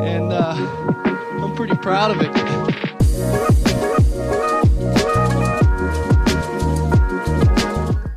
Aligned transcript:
and 0.00 0.32
uh, 0.32 0.54
I'm 1.42 1.54
pretty 1.54 1.76
proud 1.76 2.10
of 2.10 2.20
it. 2.20 3.48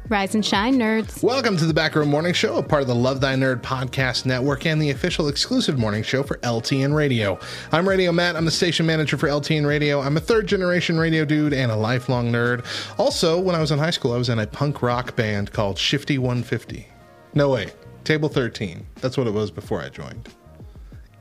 Rise 0.10 0.36
and 0.36 0.46
shine, 0.46 0.76
nerds. 0.76 1.24
Welcome 1.24 1.56
to 1.56 1.66
the 1.66 1.74
Back 1.74 1.96
Row 1.96 2.06
Morning 2.06 2.34
Show, 2.34 2.58
a 2.58 2.64
part 2.64 2.82
of 2.82 2.90
the 2.90 2.96
Love 2.96 3.22
Thy 3.22 3.34
Nerd 3.34 3.62
podcast 3.62 4.26
network 4.26 4.66
and 4.66 4.82
the 4.82 4.90
official 4.90 5.30
exclusive 5.30 5.80
morning 5.80 6.04
show 6.04 6.22
for 6.22 6.36
LTN 6.40 6.94
Radio. 6.94 7.40
I'm 7.72 7.88
Radio 7.88 8.12
Matt. 8.12 8.36
I'm 8.36 8.44
the 8.44 8.52
station 8.52 8.86
manager 8.86 9.18
for 9.18 9.30
LTN 9.30 9.66
Radio. 9.66 10.02
I'm 10.02 10.18
a 10.18 10.20
third 10.20 10.48
generation 10.48 11.00
radio 11.00 11.24
dude 11.24 11.54
and 11.54 11.72
a 11.72 11.78
lifelong 11.78 12.30
nerd. 12.30 12.66
Also, 13.00 13.40
when 13.40 13.56
I 13.56 13.62
was 13.62 13.72
in 13.72 13.80
high 13.80 13.90
school, 13.90 14.12
I 14.12 14.18
was 14.18 14.28
in 14.28 14.38
a 14.38 14.46
punk 14.46 14.82
rock 14.82 15.16
band 15.16 15.54
called 15.54 15.78
Shifty 15.78 16.18
150. 16.18 16.86
No, 17.34 17.50
wait, 17.50 17.74
Table 18.04 18.28
13. 18.28 18.86
That's 19.00 19.16
what 19.16 19.28
it 19.28 19.34
was 19.34 19.50
before 19.50 19.80
I 19.80 19.88
joined. 19.88 20.28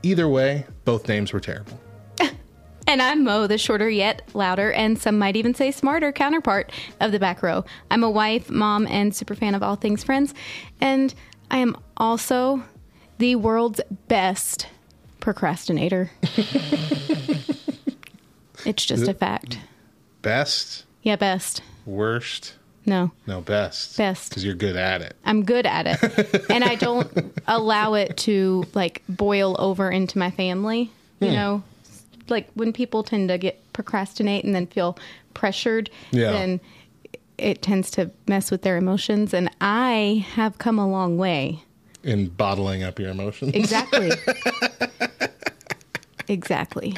Either 0.02 0.28
way, 0.28 0.66
both 0.84 1.08
names 1.08 1.32
were 1.32 1.40
terrible. 1.40 1.78
And 2.86 3.00
I'm 3.02 3.22
Mo, 3.22 3.46
the 3.46 3.56
shorter 3.58 3.88
yet 3.88 4.22
louder, 4.34 4.72
and 4.72 4.98
some 4.98 5.16
might 5.16 5.36
even 5.36 5.54
say 5.54 5.70
smarter 5.70 6.10
counterpart 6.10 6.72
of 6.98 7.12
the 7.12 7.20
back 7.20 7.40
row. 7.40 7.64
I'm 7.88 8.02
a 8.02 8.10
wife, 8.10 8.50
mom, 8.50 8.84
and 8.88 9.14
super 9.14 9.36
fan 9.36 9.54
of 9.54 9.62
all 9.62 9.76
things 9.76 10.02
friends. 10.02 10.34
And 10.80 11.14
I 11.52 11.58
am 11.58 11.76
also 11.98 12.64
the 13.18 13.36
world's 13.36 13.80
best 14.08 14.66
procrastinator. 15.20 16.10
it's 18.66 18.84
just 18.84 19.06
a 19.06 19.14
fact. 19.14 19.58
Best, 20.22 20.84
Yeah, 21.02 21.14
best. 21.14 21.62
worst, 21.86 22.54
No, 22.90 23.12
no, 23.26 23.40
best. 23.40 23.96
Best. 23.96 24.28
Because 24.30 24.44
you're 24.44 24.54
good 24.56 24.74
at 24.76 25.00
it. 25.00 25.14
I'm 25.24 25.44
good 25.44 25.64
at 25.64 25.86
it. 25.86 26.44
and 26.50 26.64
I 26.64 26.74
don't 26.74 27.08
allow 27.46 27.94
it 27.94 28.16
to 28.18 28.64
like 28.74 29.02
boil 29.08 29.54
over 29.60 29.88
into 29.90 30.18
my 30.18 30.30
family. 30.32 30.90
You 31.20 31.28
Hmm. 31.28 31.34
know, 31.34 31.62
like 32.28 32.50
when 32.54 32.72
people 32.72 33.04
tend 33.04 33.28
to 33.28 33.38
get 33.38 33.60
procrastinate 33.72 34.44
and 34.44 34.54
then 34.54 34.66
feel 34.66 34.98
pressured, 35.34 35.88
Yeah. 36.10 36.32
then 36.32 36.60
it 37.38 37.62
tends 37.62 37.90
to 37.92 38.10
mess 38.26 38.50
with 38.50 38.62
their 38.62 38.76
emotions. 38.76 39.32
And 39.32 39.48
I 39.60 40.26
have 40.34 40.58
come 40.58 40.78
a 40.78 40.88
long 40.90 41.16
way. 41.16 41.62
In 42.02 42.26
bottling 42.28 42.82
up 42.82 42.98
your 42.98 43.10
emotions. 43.10 43.52
Exactly. 43.54 44.10
exactly. 46.28 46.96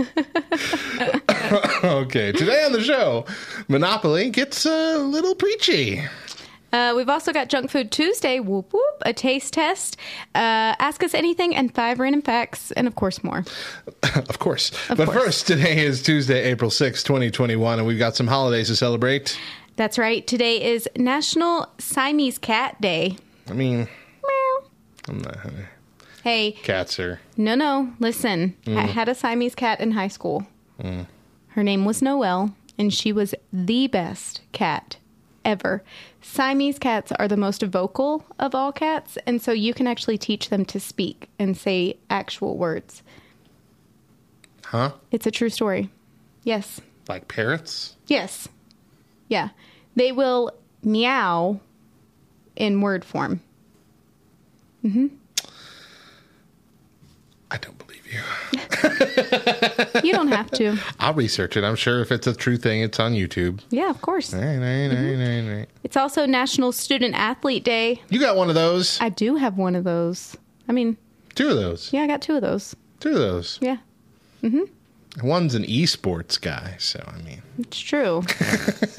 okay, 1.84 2.32
today 2.32 2.64
on 2.64 2.72
the 2.72 2.82
show, 2.82 3.26
Monopoly 3.68 4.30
gets 4.30 4.64
a 4.66 4.98
little 4.98 5.34
preachy. 5.34 6.02
Uh, 6.72 6.94
we've 6.96 7.08
also 7.08 7.32
got 7.32 7.48
Junk 7.48 7.70
Food 7.70 7.90
Tuesday, 7.90 8.38
whoop 8.38 8.72
whoop, 8.72 9.02
a 9.02 9.12
taste 9.12 9.52
test, 9.52 9.96
uh, 10.36 10.78
ask 10.78 11.02
us 11.02 11.14
anything, 11.14 11.54
and 11.54 11.74
five 11.74 11.98
random 11.98 12.22
facts, 12.22 12.70
and 12.72 12.86
of 12.86 12.94
course 12.94 13.22
more. 13.24 13.44
Of 14.28 14.38
course. 14.38 14.70
Of 14.88 14.96
but 14.96 15.06
course. 15.08 15.24
first, 15.24 15.46
today 15.46 15.84
is 15.84 16.02
Tuesday, 16.02 16.42
April 16.44 16.70
sixth, 16.70 17.04
2021, 17.06 17.78
and 17.78 17.86
we've 17.86 17.98
got 17.98 18.16
some 18.16 18.26
holidays 18.26 18.68
to 18.68 18.76
celebrate. 18.76 19.38
That's 19.76 19.98
right. 19.98 20.26
Today 20.26 20.62
is 20.72 20.88
National 20.96 21.68
Siamese 21.78 22.38
Cat 22.38 22.80
Day. 22.80 23.16
I 23.48 23.52
mean, 23.52 23.88
Meow. 24.26 24.68
I'm 25.08 25.18
not, 25.18 25.36
Hey, 26.22 26.52
cats 26.52 26.98
are. 27.00 27.20
no, 27.36 27.54
no, 27.54 27.92
listen. 27.98 28.56
Mm. 28.64 28.76
I 28.76 28.82
had 28.82 29.08
a 29.08 29.14
Siamese 29.14 29.54
cat 29.54 29.80
in 29.80 29.92
high 29.92 30.08
school. 30.08 30.46
Her 31.48 31.62
name 31.62 31.84
was 31.84 32.00
Noelle, 32.00 32.54
and 32.78 32.92
she 32.92 33.12
was 33.12 33.34
the 33.52 33.86
best 33.86 34.40
cat 34.52 34.96
ever. 35.44 35.82
Siamese 36.22 36.78
cats 36.78 37.12
are 37.12 37.28
the 37.28 37.36
most 37.36 37.62
vocal 37.62 38.24
of 38.38 38.54
all 38.54 38.72
cats, 38.72 39.18
and 39.26 39.42
so 39.42 39.52
you 39.52 39.74
can 39.74 39.86
actually 39.86 40.16
teach 40.18 40.48
them 40.48 40.64
to 40.66 40.78
speak 40.80 41.28
and 41.38 41.56
say 41.56 41.96
actual 42.08 42.56
words. 42.56 43.02
Huh? 44.64 44.92
It's 45.10 45.26
a 45.26 45.30
true 45.30 45.50
story. 45.50 45.90
Yes. 46.44 46.80
Like 47.08 47.28
parrots? 47.28 47.96
Yes. 48.06 48.48
Yeah. 49.28 49.48
They 49.96 50.12
will 50.12 50.52
meow 50.82 51.60
in 52.56 52.80
word 52.80 53.04
form. 53.04 53.40
I 57.50 57.56
don't 57.58 57.76
believe 57.78 58.06
you. 58.12 58.20
You 60.02 60.12
don't 60.12 60.28
have 60.28 60.50
to. 60.52 60.78
I'll 60.98 61.14
research 61.14 61.56
it. 61.56 61.64
I'm 61.64 61.76
sure 61.76 62.00
if 62.00 62.10
it's 62.10 62.26
a 62.26 62.34
true 62.34 62.56
thing, 62.56 62.80
it's 62.80 62.98
on 62.98 63.12
YouTube. 63.12 63.60
Yeah, 63.70 63.90
of 63.90 64.00
course. 64.00 64.32
Right, 64.32 64.42
right, 64.42 64.56
right, 64.56 64.90
mm-hmm. 64.90 65.48
right, 65.48 65.58
right. 65.58 65.68
It's 65.84 65.96
also 65.96 66.26
National 66.26 66.72
Student 66.72 67.14
Athlete 67.14 67.64
Day. 67.64 68.00
You 68.08 68.18
got 68.18 68.36
one 68.36 68.48
of 68.48 68.54
those? 68.54 68.98
I 69.00 69.08
do 69.10 69.36
have 69.36 69.58
one 69.58 69.74
of 69.74 69.84
those. 69.84 70.36
I 70.68 70.72
mean, 70.72 70.96
Two 71.34 71.48
of 71.48 71.56
those. 71.56 71.92
yeah, 71.92 72.02
I 72.02 72.06
got 72.06 72.22
two 72.22 72.36
of 72.36 72.42
those. 72.42 72.74
Two 73.00 73.10
of 73.10 73.16
those. 73.16 73.58
Yeah, 73.60 73.78
mm-hmm. 74.42 75.26
One's 75.26 75.54
an 75.54 75.64
esports 75.64 76.40
guy, 76.40 76.76
so 76.78 77.02
I 77.06 77.20
mean, 77.22 77.42
it's 77.58 77.78
true. 77.78 78.22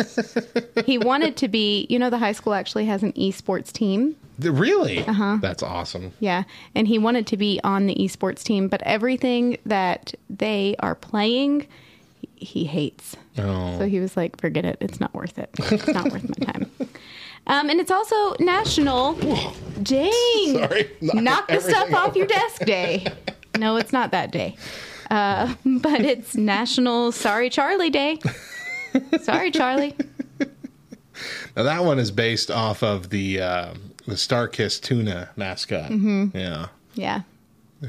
he 0.85 0.97
wanted 0.97 1.37
to 1.37 1.47
be, 1.47 1.87
you 1.89 1.97
know, 1.97 2.09
the 2.09 2.17
high 2.17 2.33
school 2.33 2.53
actually 2.53 2.85
has 2.85 3.01
an 3.01 3.13
esports 3.13 3.71
team. 3.71 4.15
Really? 4.43 5.05
Uh-huh. 5.05 5.37
That's 5.41 5.63
awesome. 5.63 6.13
Yeah, 6.19 6.43
and 6.75 6.87
he 6.87 6.97
wanted 6.97 7.27
to 7.27 7.37
be 7.37 7.59
on 7.63 7.87
the 7.87 7.95
esports 7.95 8.43
team, 8.43 8.67
but 8.67 8.81
everything 8.83 9.57
that 9.65 10.13
they 10.29 10.75
are 10.79 10.95
playing, 10.95 11.67
he- 12.35 12.65
hates. 12.65 13.15
Oh. 13.37 13.77
So 13.79 13.87
he 13.87 13.99
was 13.99 14.17
like, 14.17 14.39
"Forget 14.39 14.65
it. 14.65 14.77
It's 14.81 14.99
not 14.99 15.13
worth 15.13 15.37
it. 15.39 15.49
It's 15.57 15.87
not 15.87 16.11
worth 16.11 16.27
my 16.39 16.45
time." 16.45 16.71
Um, 17.47 17.71
and 17.71 17.79
it's 17.79 17.89
also 17.89 18.35
National 18.39 19.13
Dang 19.81 20.11
Sorry. 20.53 20.91
Knock 21.01 21.47
the 21.47 21.59
stuff 21.59 21.91
off 21.91 22.15
your 22.15 22.27
desk 22.27 22.63
day. 22.65 23.07
No, 23.57 23.77
it's 23.77 23.91
not 23.91 24.11
that 24.11 24.31
day. 24.31 24.55
Uh, 25.09 25.55
but 25.65 26.01
it's 26.01 26.35
National 26.35 27.11
Sorry 27.11 27.49
Charlie 27.49 27.89
Day. 27.89 28.19
Sorry, 29.21 29.49
Charlie. 29.49 29.95
Now 31.55 31.63
that 31.63 31.83
one 31.83 31.99
is 31.99 32.09
based 32.11 32.49
off 32.49 32.81
of 32.83 33.09
the 33.09 33.41
uh, 33.41 33.73
the 34.11 34.17
StarKist 34.17 34.81
tuna 34.81 35.29
mascot. 35.35 35.89
Mm-hmm. 35.89 36.37
Yeah, 36.37 36.67
Yeah. 36.93 37.21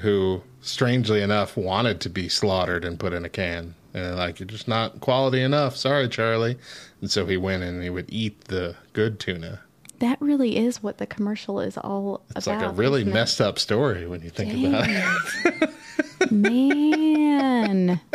who 0.01 0.43
strangely 0.61 1.21
enough 1.21 1.57
wanted 1.57 2.01
to 2.03 2.09
be 2.09 2.29
slaughtered 2.29 2.85
and 2.85 2.99
put 2.99 3.13
in 3.13 3.25
a 3.25 3.29
can. 3.29 3.75
And 3.95 4.17
like, 4.17 4.39
you're 4.41 4.47
just 4.47 4.69
not 4.69 5.01
quality 5.01 5.43
enough. 5.43 5.77
Sorry, 5.77 6.09
Charlie. 6.09 6.57
And 7.01 7.11
so 7.11 7.27
he 7.27 7.37
went 7.37 7.63
and 7.63 7.83
he 7.83 7.91
would 7.91 8.07
eat 8.09 8.45
the 8.47 8.75
good 8.95 9.19
tuna. 9.21 9.61
That 9.99 10.21
really 10.21 10.57
is 10.57 10.83
what 10.83 10.99
the 10.99 11.07
commercial 11.07 11.61
is 11.61 11.77
all 11.77 12.23
It's 12.37 12.47
about. 12.47 12.55
It's 12.57 12.63
like 12.65 12.73
a 12.73 12.75
really 12.75 13.05
messed 13.05 13.41
up 13.41 13.59
story 13.59 14.07
when 14.07 14.23
you 14.23 14.31
think 14.31 14.53
about 14.67 14.87
it. 14.89 16.33
Man. 16.33 18.01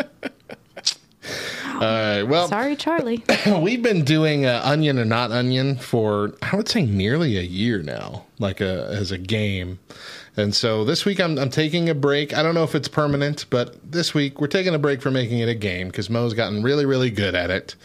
All 1.65 1.81
right. 1.81 2.23
Well, 2.23 2.47
Sorry, 2.47 2.75
Charlie. 2.75 3.23
we've 3.61 3.83
been 3.83 4.03
doing 4.03 4.45
uh, 4.45 4.61
onion 4.63 4.97
or 4.97 5.05
not 5.05 5.31
onion 5.31 5.75
for 5.77 6.33
I 6.41 6.55
would 6.55 6.67
say 6.67 6.85
nearly 6.85 7.37
a 7.37 7.41
year 7.41 7.83
now, 7.83 8.25
like 8.39 8.61
a 8.61 8.87
as 8.87 9.11
a 9.11 9.17
game. 9.17 9.79
And 10.35 10.55
so 10.55 10.83
this 10.85 11.05
week 11.05 11.19
I'm 11.19 11.37
I'm 11.37 11.49
taking 11.49 11.89
a 11.89 11.95
break. 11.95 12.35
I 12.35 12.43
don't 12.43 12.55
know 12.55 12.63
if 12.63 12.75
it's 12.75 12.87
permanent, 12.87 13.45
but 13.49 13.75
this 13.89 14.13
week 14.13 14.39
we're 14.41 14.47
taking 14.47 14.73
a 14.73 14.79
break 14.79 15.01
from 15.01 15.13
making 15.13 15.39
it 15.39 15.49
a 15.49 15.55
game 15.55 15.87
because 15.87 16.09
Mo's 16.09 16.33
gotten 16.33 16.63
really 16.63 16.85
really 16.85 17.11
good 17.11 17.35
at 17.35 17.49
it. 17.51 17.75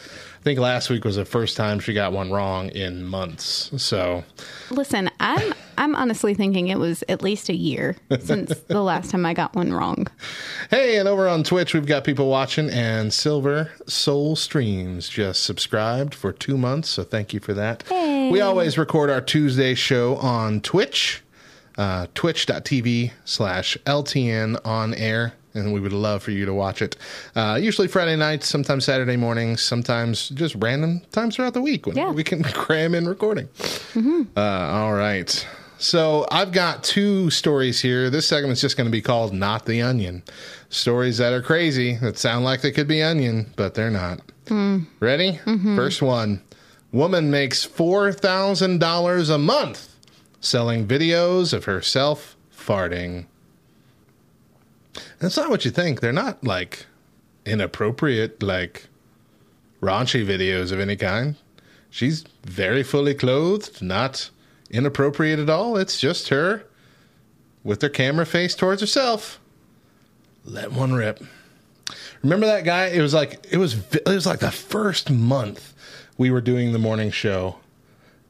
I 0.43 0.45
think 0.45 0.59
last 0.59 0.91
week 0.91 1.05
was 1.05 1.15
the 1.15 1.25
first 1.25 1.57
time 1.57 1.79
she 1.79 1.95
got 1.95 2.13
one 2.13 2.33
wrong 2.33 2.69
in 2.71 3.05
months. 3.05 3.71
So 3.77 4.25
Listen, 4.71 5.09
I'm 5.21 5.55
I'm 5.79 5.95
honestly 5.95 6.35
thinking 6.35 6.67
it 6.67 6.81
was 6.81 7.05
at 7.09 7.23
least 7.23 7.49
a 7.49 7.55
year 7.55 7.97
since 8.19 8.53
the 8.63 8.83
last 8.83 9.13
time 9.13 9.25
I 9.25 9.35
got 9.35 9.55
one 9.55 9.73
wrong. 9.73 10.09
Hey, 10.69 10.99
and 10.99 11.07
over 11.07 11.29
on 11.29 11.45
Twitch, 11.45 11.75
we've 11.75 11.87
got 11.87 12.03
people 12.03 12.29
watching, 12.29 12.71
and 12.71 13.15
Silver 13.15 13.71
Soul 13.87 14.35
Streams 14.35 15.09
just 15.09 15.45
subscribed 15.45 16.13
for 16.13 16.33
two 16.33 16.59
months, 16.59 16.89
so 16.89 17.05
thank 17.05 17.33
you 17.33 17.39
for 17.39 17.55
that. 17.55 17.85
We 17.89 18.41
always 18.41 18.77
record 18.77 19.11
our 19.11 19.21
Tuesday 19.21 19.77
show 19.77 20.17
on 20.17 20.61
Twitch, 20.61 21.23
uh, 21.79 22.09
twitch.tv 22.17 23.13
slash 23.25 23.77
LTN 23.87 24.61
on 24.67 24.93
air, 24.95 25.35
and 25.55 25.73
we 25.73 25.81
would 25.81 25.93
love 25.93 26.23
for 26.23 26.31
you 26.31 26.45
to 26.47 26.55
watch 26.55 26.83
it. 26.83 26.97
Uh, 27.35 27.59
usually 27.61 27.89
Friday 27.89 28.17
nights, 28.17 28.47
sometimes 28.49 28.85
Saturday 28.85 29.17
mornings, 29.17 29.63
sometimes 29.63 30.29
just 30.31 30.55
random 30.59 31.01
times 31.13 31.37
throughout 31.37 31.55
the 31.55 31.63
week 31.63 31.87
when 31.87 31.97
Yeah. 31.97 32.11
we 32.11 32.25
can 32.25 32.43
cram 32.43 32.95
in 32.95 33.07
recording. 33.09 33.49
Uh, 34.37 34.41
all 34.41 34.95
right. 34.95 35.47
So 35.79 36.27
I've 36.31 36.53
got 36.53 36.85
two 36.85 37.29
stories 37.31 37.81
here. 37.81 38.09
This 38.09 38.29
segment's 38.29 38.61
just 38.61 38.77
going 38.77 38.87
to 38.87 38.93
be 38.93 39.03
called 39.03 39.33
Not 39.33 39.67
the 39.67 39.83
Onion. 39.83 40.23
Stories 40.71 41.19
that 41.19 41.33
are 41.33 41.43
crazy, 41.43 41.97
that 41.97 42.17
sound 42.19 42.45
like 42.45 42.61
they 42.63 42.71
could 42.71 42.87
be 42.89 43.03
onion, 43.03 43.53
but 43.57 43.75
they're 43.75 43.91
not. 43.91 44.21
Ready? 45.01 45.41
First 45.77 46.03
one 46.03 46.41
Woman 46.93 47.31
makes 47.31 47.67
$4,000 47.67 49.31
a 49.35 49.39
month 49.39 49.89
selling 50.41 50.87
videos 50.87 51.53
of 51.53 51.65
herself 51.65 52.37
farting. 52.55 53.27
That's 55.19 55.37
not 55.37 55.51
what 55.51 55.65
you 55.65 55.71
think. 55.71 56.01
They're 56.01 56.13
not 56.13 56.45
like 56.45 56.87
inappropriate, 57.45 58.43
like 58.43 58.89
raunchy 59.81 60.25
videos 60.27 60.73
of 60.73 60.81
any 60.81 60.97
kind. 60.97 61.37
She's 61.91 62.25
very 62.45 62.83
fully 62.83 63.15
clothed, 63.15 63.83
not 63.83 64.31
inappropriate 64.71 65.39
at 65.39 65.51
all. 65.51 65.77
It's 65.77 66.01
just 66.01 66.29
her 66.29 66.65
with 67.65 67.83
her 67.83 67.89
camera 67.89 68.27
face 68.27 68.55
towards 68.55 68.81
herself. 68.81 69.39
Let 70.45 70.73
one 70.73 70.93
rip. 70.93 71.23
Remember 72.23 72.47
that 72.47 72.65
guy? 72.65 72.87
It 72.87 73.01
was 73.01 73.15
like 73.15 73.47
it 73.51 73.59
was 73.59 73.75
it 73.93 74.07
was 74.07 74.27
like 74.27 74.41
the 74.41 74.51
first 74.51 75.11
month 75.11 75.75
we 76.19 76.31
were 76.31 76.41
doing 76.41 76.73
the 76.73 76.79
morning 76.79 77.11
show 77.11 77.57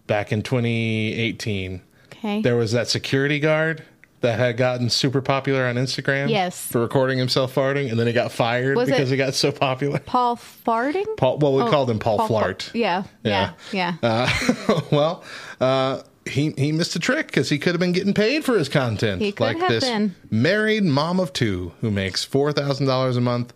back 0.07 0.33
in 0.33 0.43
2018. 0.43 1.83
Okay. 2.07 2.43
There 2.43 2.57
was 2.57 2.73
that 2.73 2.89
security 2.89 3.39
guard 3.39 3.85
that 4.23 4.39
had 4.39 4.57
gotten 4.57 4.89
super 4.91 5.21
popular 5.21 5.67
on 5.67 5.75
Instagram. 5.77 6.31
Yes. 6.31 6.67
For 6.67 6.81
recording 6.81 7.19
himself 7.19 7.55
farting, 7.55 7.91
and 7.91 7.99
then 8.01 8.07
he 8.07 8.13
got 8.13 8.33
fired 8.33 8.77
Was 8.77 8.89
because 8.89 9.11
it- 9.11 9.15
he 9.15 9.17
got 9.19 9.35
so 9.35 9.53
popular. 9.53 9.99
Paul 10.01 10.37
farting? 10.37 11.05
Paul, 11.17 11.39
well, 11.39 11.53
we 11.55 11.63
Oh, 11.63 11.69
called 11.71 11.91
him 11.91 11.99
Paul, 11.99 12.27
Fart- 12.27 12.61
Flart. 12.61 12.71
Yeah, 12.75 13.05
yeah, 13.25 13.53
Yeah. 13.73 13.95
yeah. 14.03 14.29
Uh, 14.71 14.81
well, 14.91 15.25
uh, 15.61 16.03
he 16.25 16.53
he 16.57 16.71
missed 16.73 16.95
a 16.97 17.01
trick 17.01 17.27
because 17.27 17.49
he 17.49 17.59
could 17.59 17.73
have 17.75 17.81
been 17.81 17.93
getting 17.93 18.15
paid 18.15 18.45
for 18.45 18.57
his 18.57 18.69
content. 18.69 19.21
He 19.21 19.33
could 19.33 19.45
like 19.45 19.59
have 19.59 19.69
this 19.69 19.85
been. 19.85 20.15
married 20.31 20.85
mom 20.85 21.19
of 21.21 21.33
two 21.33 21.73
who 21.81 21.91
makes 21.91 22.23
four 22.25 22.53
thousand 22.53 22.87
dollars 22.87 23.17
a 23.17 23.21
month, 23.21 23.53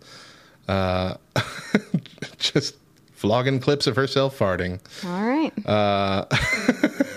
uh, 0.67 1.15
just 2.37 2.75
vlogging 3.21 3.61
clips 3.61 3.87
of 3.87 3.95
herself 3.95 4.37
farting. 4.37 4.79
All 5.05 5.23
right. 5.25 5.53
Uh, 5.65 6.25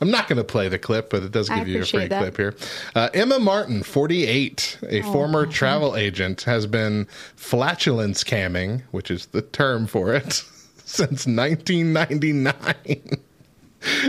I'm 0.00 0.10
not 0.10 0.28
going 0.28 0.38
to 0.38 0.44
play 0.44 0.68
the 0.68 0.78
clip, 0.78 1.10
but 1.10 1.22
it 1.22 1.30
does 1.32 1.48
give 1.48 1.68
you 1.68 1.82
a 1.82 1.84
free 1.84 2.08
that. 2.08 2.20
clip 2.22 2.36
here. 2.36 2.54
Uh, 2.94 3.10
Emma 3.12 3.38
Martin, 3.38 3.82
48, 3.82 4.78
a 4.88 5.02
Oh, 5.02 5.12
former 5.12 5.46
travel 5.46 5.94
agent, 5.96 6.42
has 6.42 6.66
been 6.66 7.06
flatulence 7.36 8.24
camming, 8.24 8.82
which 8.92 9.10
is 9.10 9.26
the 9.26 9.42
term 9.42 9.86
for 9.86 10.14
it, 10.14 10.32
since 10.84 11.26
1999. 11.26 13.18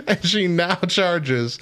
and 0.07 0.25
she 0.25 0.47
now 0.47 0.75
charges 0.75 1.57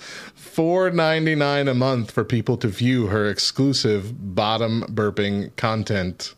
$4.99 0.56 1.70
a 1.70 1.74
month 1.74 2.12
for 2.12 2.24
people 2.24 2.58
to 2.58 2.68
view 2.68 3.08
her 3.08 3.28
exclusive 3.28 4.36
bottom 4.36 4.84
burping 4.90 5.56
content. 5.56 6.34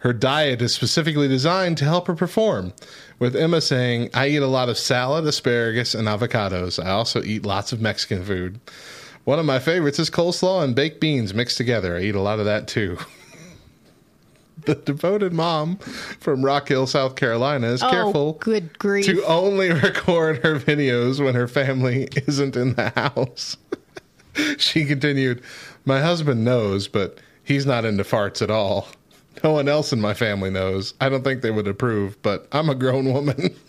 Her 0.00 0.12
diet 0.12 0.62
is 0.62 0.74
specifically 0.74 1.26
designed 1.26 1.78
to 1.78 1.84
help 1.84 2.06
her 2.06 2.14
perform. 2.14 2.72
With 3.18 3.34
Emma 3.34 3.60
saying, 3.60 4.10
I 4.12 4.28
eat 4.28 4.42
a 4.42 4.46
lot 4.46 4.68
of 4.68 4.76
salad, 4.76 5.26
asparagus, 5.26 5.94
and 5.94 6.06
avocados. 6.06 6.82
I 6.84 6.90
also 6.90 7.22
eat 7.22 7.46
lots 7.46 7.72
of 7.72 7.80
Mexican 7.80 8.22
food. 8.24 8.60
One 9.24 9.38
of 9.38 9.46
my 9.46 9.58
favorites 9.58 9.98
is 9.98 10.10
coleslaw 10.10 10.62
and 10.62 10.74
baked 10.74 11.00
beans 11.00 11.34
mixed 11.34 11.56
together. 11.56 11.96
I 11.96 12.02
eat 12.02 12.14
a 12.14 12.20
lot 12.20 12.38
of 12.38 12.44
that 12.44 12.68
too. 12.68 12.98
the 14.66 14.74
devoted 14.74 15.32
mom 15.32 15.78
from 15.78 16.44
Rock 16.44 16.68
Hill, 16.68 16.86
South 16.86 17.16
Carolina 17.16 17.68
is 17.68 17.82
oh, 17.82 17.90
careful 17.90 18.32
good 18.34 18.78
grief. 18.78 19.06
to 19.06 19.24
only 19.24 19.70
record 19.82 20.44
her 20.44 20.58
videos 20.58 21.24
when 21.24 21.34
her 21.34 21.48
family 21.48 22.08
isn't 22.28 22.56
in 22.56 22.74
the 22.74 22.90
house. 22.90 23.56
she 24.58 24.84
continued, 24.84 25.42
My 25.84 26.00
husband 26.00 26.44
knows, 26.44 26.86
but 26.86 27.18
he's 27.42 27.64
not 27.64 27.84
into 27.84 28.04
farts 28.04 28.42
at 28.42 28.50
all. 28.50 28.88
No 29.44 29.52
one 29.52 29.68
else 29.68 29.92
in 29.92 30.00
my 30.00 30.14
family 30.14 30.50
knows. 30.50 30.94
I 31.00 31.08
don't 31.08 31.22
think 31.22 31.42
they 31.42 31.50
would 31.50 31.68
approve, 31.68 32.20
but 32.22 32.48
I'm 32.52 32.68
a 32.70 32.74
grown 32.74 33.12
woman. 33.12 33.54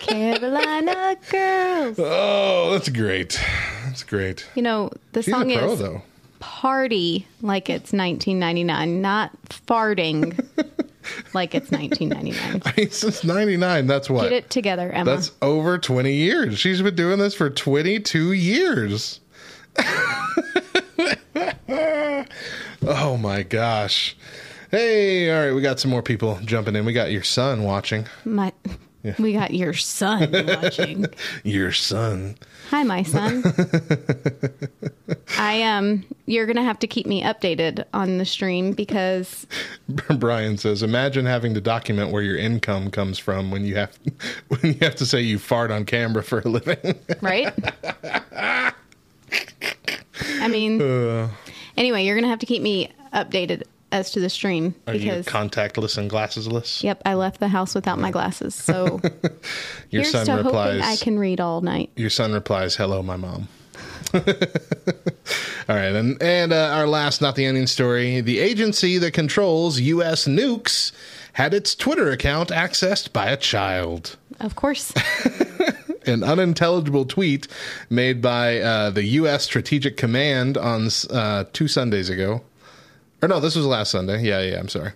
Carolina 0.00 1.16
girls. 1.30 1.98
oh, 1.98 2.70
that's 2.72 2.88
great. 2.88 3.40
That's 3.84 4.02
great. 4.02 4.46
You 4.54 4.62
know, 4.62 4.90
the 5.12 5.22
She's 5.22 5.32
song 5.32 5.52
pro, 5.52 5.72
is 5.72 5.78
though. 5.78 6.02
Party 6.40 7.26
Like 7.42 7.68
It's 7.70 7.92
1999, 7.92 9.00
not 9.00 9.30
farting 9.48 10.32
like 11.34 11.54
it's 11.54 11.70
1999. 11.70 12.62
I 12.64 12.74
mean, 12.76 12.90
since 12.90 13.24
99, 13.24 13.86
that's 13.86 14.10
what? 14.10 14.22
Get 14.24 14.32
it 14.32 14.50
together, 14.50 14.90
Emma. 14.90 15.10
That's 15.10 15.32
over 15.42 15.78
20 15.78 16.12
years. 16.12 16.58
She's 16.58 16.82
been 16.82 16.94
doing 16.96 17.18
this 17.18 17.34
for 17.34 17.50
22 17.50 18.32
years. 18.32 19.20
oh 22.86 23.16
my 23.16 23.42
gosh. 23.42 24.16
Hey, 24.70 25.30
all 25.34 25.46
right, 25.46 25.52
we 25.54 25.62
got 25.62 25.80
some 25.80 25.90
more 25.90 26.02
people 26.02 26.38
jumping 26.44 26.76
in. 26.76 26.84
We 26.84 26.92
got 26.92 27.10
your 27.10 27.22
son 27.22 27.64
watching. 27.64 28.06
My, 28.24 28.52
We 29.18 29.32
got 29.32 29.52
your 29.54 29.72
son 29.74 30.30
watching. 30.32 31.06
Your 31.44 31.72
son. 31.72 32.36
Hi, 32.70 32.82
my 32.84 33.02
son. 33.02 33.42
I 35.38 35.62
um, 35.62 36.04
you're 36.26 36.46
gonna 36.46 36.62
have 36.62 36.78
to 36.80 36.86
keep 36.86 37.06
me 37.06 37.22
updated 37.22 37.84
on 37.94 38.18
the 38.18 38.24
stream 38.26 38.72
because 38.72 39.46
Brian 40.18 40.58
says, 40.58 40.82
"Imagine 40.82 41.24
having 41.24 41.54
to 41.54 41.60
document 41.60 42.12
where 42.12 42.22
your 42.22 42.36
income 42.36 42.90
comes 42.90 43.18
from 43.18 43.50
when 43.50 43.64
you 43.64 43.74
have 43.76 43.98
when 44.48 44.60
you 44.74 44.78
have 44.82 44.94
to 44.96 45.06
say 45.06 45.20
you 45.20 45.38
fart 45.38 45.70
on 45.70 45.84
camera 45.86 46.22
for 46.22 46.40
a 46.40 46.48
living." 46.48 46.94
right? 47.22 47.52
I 48.32 48.72
mean, 50.48 50.80
Uh. 50.82 51.28
Anyway, 51.76 52.04
you're 52.04 52.16
gonna 52.16 52.28
have 52.28 52.38
to 52.40 52.46
keep 52.46 52.62
me 52.62 52.90
updated 53.12 53.62
as 53.92 54.12
to 54.12 54.20
the 54.20 54.30
stream 54.30 54.74
Are 54.86 54.94
you 54.94 55.00
because 55.00 55.26
contactless 55.26 55.98
and 55.98 56.08
glassesless? 56.10 56.82
yep, 56.82 57.02
I 57.04 57.14
left 57.14 57.40
the 57.40 57.48
house 57.48 57.74
without 57.74 57.98
my 57.98 58.10
glasses. 58.10 58.54
So 58.54 59.00
Your 59.90 60.04
son 60.04 60.44
replies. 60.44 60.82
I 60.82 60.96
can 60.96 61.18
read 61.18 61.40
all 61.40 61.60
night. 61.60 61.90
Your 61.96 62.10
son 62.10 62.32
replies, 62.32 62.76
"Hello, 62.76 63.02
my 63.02 63.16
mom." 63.16 63.48
All 65.68 65.76
right, 65.76 65.94
and 65.94 66.20
and 66.20 66.52
uh, 66.52 66.70
our 66.72 66.86
last, 66.88 67.20
not 67.20 67.36
the 67.36 67.46
onion 67.46 67.68
story. 67.68 68.20
The 68.20 68.40
agency 68.40 68.98
that 68.98 69.12
controls 69.12 69.78
U.S. 69.78 70.26
nukes 70.26 70.90
had 71.34 71.54
its 71.54 71.76
Twitter 71.76 72.10
account 72.10 72.48
accessed 72.48 73.12
by 73.12 73.26
a 73.26 73.36
child. 73.36 74.16
Of 74.40 74.56
course, 74.56 74.92
An 76.06 76.22
unintelligible 76.22 77.04
tweet 77.04 77.46
made 77.88 78.22
by 78.22 78.58
uh, 78.58 78.90
the 78.90 79.04
U.S. 79.04 79.44
Strategic 79.44 79.96
Command 79.96 80.56
on 80.56 80.88
uh, 81.10 81.44
two 81.52 81.68
Sundays 81.68 82.08
ago, 82.08 82.42
or 83.22 83.28
no, 83.28 83.40
this 83.40 83.54
was 83.54 83.66
last 83.66 83.90
Sunday. 83.90 84.22
Yeah, 84.22 84.40
yeah, 84.40 84.58
I'm 84.58 84.68
sorry, 84.68 84.92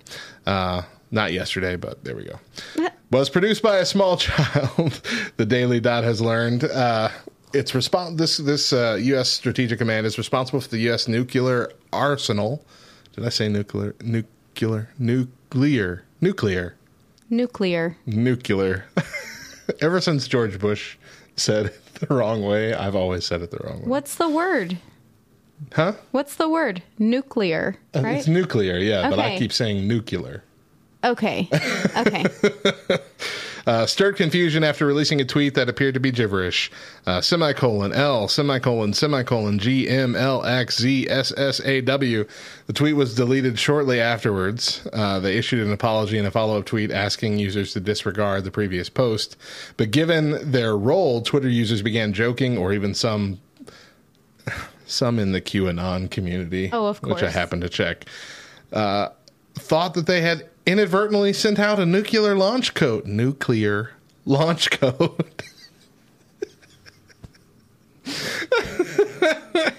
uh, 0.46 0.82
not 1.10 1.32
yesterday, 1.32 1.76
but 1.76 2.04
there 2.04 2.16
we 2.16 2.24
go. 2.24 2.38
was 3.10 3.30
produced 3.30 3.62
by 3.62 3.76
a 3.78 3.86
small 3.86 4.16
child. 4.18 5.00
the 5.36 5.46
Daily 5.46 5.80
Dot 5.80 6.04
has 6.04 6.20
learned. 6.20 6.64
Uh, 6.64 7.10
it's 7.52 7.72
respon- 7.72 8.16
this 8.16 8.38
this 8.38 8.72
uh, 8.72 8.98
U.S. 9.00 9.30
Strategic 9.30 9.78
Command 9.78 10.06
is 10.06 10.18
responsible 10.18 10.60
for 10.60 10.68
the 10.68 10.78
U.S. 10.78 11.06
nuclear 11.06 11.70
arsenal. 11.92 12.64
Did 13.14 13.24
I 13.24 13.28
say 13.28 13.48
nuclear? 13.48 13.94
Nuclear? 14.02 14.88
Nuclear? 14.98 16.04
Nuclear? 16.20 16.74
nuclear. 17.30 17.96
Nuclear. 18.06 18.86
Ever 19.80 20.00
since 20.00 20.26
George 20.28 20.58
Bush 20.58 20.96
said 21.36 21.66
it 21.66 21.84
the 22.00 22.14
wrong 22.14 22.42
way, 22.42 22.74
I've 22.74 22.94
always 22.96 23.24
said 23.26 23.42
it 23.42 23.50
the 23.50 23.58
wrong 23.64 23.80
way. 23.82 23.86
What's 23.88 24.16
the 24.16 24.28
word? 24.28 24.78
Huh? 25.72 25.92
What's 26.10 26.36
the 26.36 26.48
word? 26.48 26.82
Nuclear, 26.98 27.76
Uh, 27.94 28.00
right? 28.02 28.18
It's 28.18 28.26
nuclear, 28.28 28.76
yeah, 28.78 29.08
but 29.10 29.18
I 29.18 29.38
keep 29.38 29.52
saying 29.52 29.86
nuclear. 29.88 30.42
okay, 31.04 31.48
okay. 31.96 32.24
Uh, 33.66 33.86
stirred 33.86 34.16
confusion 34.16 34.62
after 34.62 34.84
releasing 34.86 35.20
a 35.20 35.24
tweet 35.24 35.54
that 35.54 35.68
appeared 35.70 35.94
to 35.94 36.00
be 36.00 36.10
gibberish. 36.10 36.70
Uh, 37.06 37.20
semicolon 37.20 37.92
L 37.92 38.28
semicolon 38.28 38.92
semicolon 38.92 39.58
G 39.58 39.88
M 39.88 40.14
L 40.14 40.44
X 40.44 40.78
Z 40.78 41.08
S 41.08 41.32
S 41.36 41.60
A 41.64 41.80
W. 41.80 42.26
The 42.66 42.72
tweet 42.74 42.94
was 42.94 43.14
deleted 43.14 43.58
shortly 43.58 44.00
afterwards. 44.00 44.86
Uh, 44.92 45.18
they 45.20 45.38
issued 45.38 45.66
an 45.66 45.72
apology 45.72 46.18
and 46.18 46.26
a 46.26 46.30
follow 46.30 46.58
up 46.58 46.66
tweet 46.66 46.90
asking 46.90 47.38
users 47.38 47.72
to 47.72 47.80
disregard 47.80 48.44
the 48.44 48.50
previous 48.50 48.88
post. 48.90 49.36
But 49.78 49.90
given 49.90 50.50
their 50.50 50.76
role, 50.76 51.22
Twitter 51.22 51.48
users 51.48 51.80
began 51.80 52.12
joking, 52.12 52.58
or 52.58 52.72
even 52.74 52.92
some 52.94 53.40
some 54.86 55.18
in 55.18 55.32
the 55.32 55.40
QAnon 55.40 56.10
community, 56.10 56.68
Oh, 56.72 56.86
of 56.86 57.00
course. 57.00 57.14
which 57.14 57.22
I 57.24 57.30
happened 57.30 57.62
to 57.62 57.70
check, 57.70 58.04
uh, 58.74 59.08
thought 59.54 59.94
that 59.94 60.06
they 60.06 60.20
had 60.20 60.48
inadvertently 60.66 61.32
sent 61.32 61.58
out 61.58 61.78
a 61.78 61.86
nuclear 61.86 62.34
launch 62.34 62.74
code. 62.74 63.06
Nuclear 63.06 63.92
launch 64.24 64.70
code. 64.70 65.42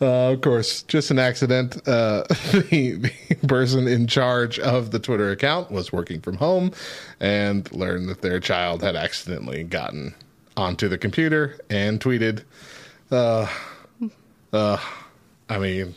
Uh, 0.00 0.32
of 0.32 0.40
course, 0.42 0.82
just 0.82 1.10
an 1.10 1.18
accident. 1.18 1.76
Uh, 1.88 2.24
the, 2.52 3.10
the 3.28 3.46
person 3.46 3.86
in 3.86 4.06
charge 4.06 4.58
of 4.58 4.90
the 4.90 4.98
Twitter 4.98 5.30
account 5.30 5.70
was 5.70 5.92
working 5.92 6.20
from 6.20 6.36
home 6.36 6.72
and 7.20 7.70
learned 7.72 8.08
that 8.08 8.20
their 8.20 8.38
child 8.38 8.82
had 8.82 8.96
accidentally 8.96 9.62
gotten 9.64 10.14
onto 10.56 10.88
the 10.88 10.98
computer 10.98 11.58
and 11.70 12.00
tweeted, 12.00 12.42
uh, 13.10 13.48
uh, 14.52 14.78
I 15.48 15.58
mean, 15.58 15.94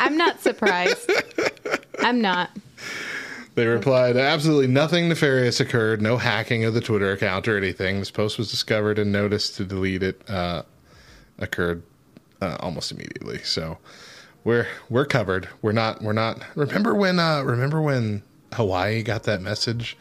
I'm 0.00 0.16
not 0.16 0.40
surprised. 0.40 1.10
I'm 2.00 2.20
not. 2.20 2.50
They 3.54 3.66
replied, 3.66 4.18
absolutely 4.18 4.66
nothing 4.66 5.08
nefarious 5.08 5.60
occurred, 5.60 6.02
no 6.02 6.18
hacking 6.18 6.64
of 6.64 6.74
the 6.74 6.82
Twitter 6.82 7.10
account 7.12 7.48
or 7.48 7.56
anything. 7.56 8.00
This 8.00 8.10
post 8.10 8.36
was 8.36 8.50
discovered 8.50 8.98
and 8.98 9.10
notice 9.10 9.50
to 9.56 9.64
delete 9.64 10.02
it 10.02 10.20
uh, 10.28 10.62
occurred 11.38 11.82
uh, 12.42 12.58
almost 12.60 12.92
immediately. 12.92 13.38
So 13.44 13.78
we're 14.44 14.68
we're 14.90 15.06
covered. 15.06 15.48
We're 15.62 15.72
not 15.72 16.02
we're 16.02 16.12
not. 16.12 16.42
Remember 16.54 16.94
when 16.94 17.18
uh, 17.18 17.42
remember 17.42 17.80
when 17.80 18.22
Hawaii 18.52 19.02
got 19.02 19.22
that 19.22 19.40
message? 19.40 19.96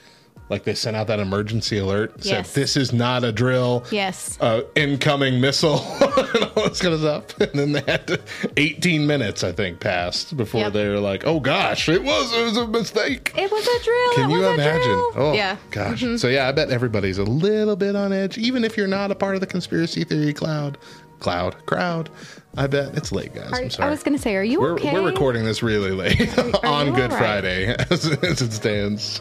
Like 0.48 0.64
they 0.64 0.76
sent 0.76 0.96
out 0.96 1.08
that 1.08 1.20
emergency 1.20 1.80
alert, 1.80 2.24
said 2.24 2.32
Yes. 2.32 2.54
this 2.54 2.78
is 2.78 2.94
not 2.94 3.24
a 3.24 3.32
drill. 3.32 3.84
Yes. 3.90 4.38
Uh, 4.40 4.62
incoming 4.76 5.42
missile 5.42 5.80
and 6.02 6.44
all 6.56 6.70
this 6.70 6.80
kind 6.82 6.94
of 6.94 7.00
stuff. 7.00 7.40
And 7.42 7.52
then 7.60 7.72
they 7.72 7.82
had 7.82 8.06
to, 8.08 8.22
18 8.56 9.08
minutes, 9.08 9.44
I 9.44 9.52
think, 9.52 9.80
passed 9.80 10.38
before 10.38 10.62
Yep. 10.62 10.74
they 10.74 10.88
were 10.88 11.00
like, 11.00 11.26
"Oh 11.26 11.40
gosh, 11.40 11.90
it 11.90 12.04
was 12.04 12.32
it 12.32 12.44
was 12.44 12.58
a 12.58 12.68
mistake." 12.68 13.32
It 13.36 13.52
was 13.52 13.66
a 13.68 13.84
drill. 13.84 14.14
Can 14.14 14.30
you 14.30 14.46
imagine? 14.46 15.12
Oh, 15.16 15.34
yeah. 15.36 15.58
gosh. 15.72 16.04
So 16.18 16.28
yeah, 16.28 16.48
I 16.48 16.52
bet 16.52 16.70
everybody's 16.70 17.18
a 17.18 17.24
little 17.24 17.76
bit 17.76 17.96
on 17.96 18.14
edge, 18.14 18.38
even 18.38 18.64
if 18.64 18.78
you're 18.78 18.86
not 18.88 19.10
a 19.10 19.16
part 19.16 19.34
of 19.34 19.42
the 19.42 19.48
conspiracy 19.48 20.04
theory 20.04 20.32
cloud, 20.34 20.78
cloud 21.20 21.56
crowd. 21.66 22.12
I 22.56 22.68
bet 22.68 22.96
it's 22.96 23.12
late, 23.12 23.34
guys. 23.34 23.52
Are- 23.52 23.56
I'm 23.64 23.70
sorry. 23.72 23.88
I 23.88 23.90
was 23.90 24.04
going 24.04 24.16
to 24.16 24.22
say, 24.22 24.36
are 24.36 24.44
you 24.44 24.62
we're 24.62 24.74
okay? 24.74 24.94
we're 24.94 25.02
recording 25.10 25.44
this 25.44 25.64
really 25.64 25.90
late 25.92 26.38
are 26.38 26.66
on 26.66 26.94
Good 26.94 27.12
right? 27.12 27.18
Friday 27.18 27.76
as, 27.90 28.06
as 28.24 28.42
it 28.44 28.54
stands. 28.54 29.20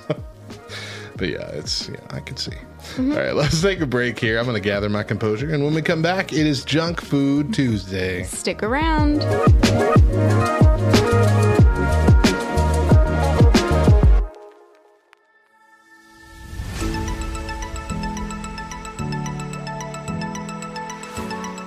But 1.17 1.29
yeah, 1.29 1.49
it's 1.53 1.89
yeah, 1.89 1.97
I 2.11 2.21
can 2.21 2.37
see. 2.37 2.51
Mm-hmm. 2.51 3.13
All 3.13 3.19
right, 3.19 3.35
let's 3.35 3.61
take 3.61 3.81
a 3.81 3.87
break 3.87 4.19
here. 4.19 4.39
I'm 4.39 4.45
going 4.45 4.61
to 4.61 4.61
gather 4.61 4.89
my 4.89 5.03
composure, 5.03 5.53
and 5.53 5.65
when 5.65 5.75
we 5.75 5.83
come 5.83 6.03
back, 6.03 6.33
it 6.33 6.47
is 6.47 6.65
Junk 6.65 7.01
Food 7.01 7.55
Tuesday. 7.55 8.25
Stick 8.25 8.63
around. 8.63 9.19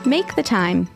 Make 0.05 0.35
the 0.35 0.43
time. 0.43 0.87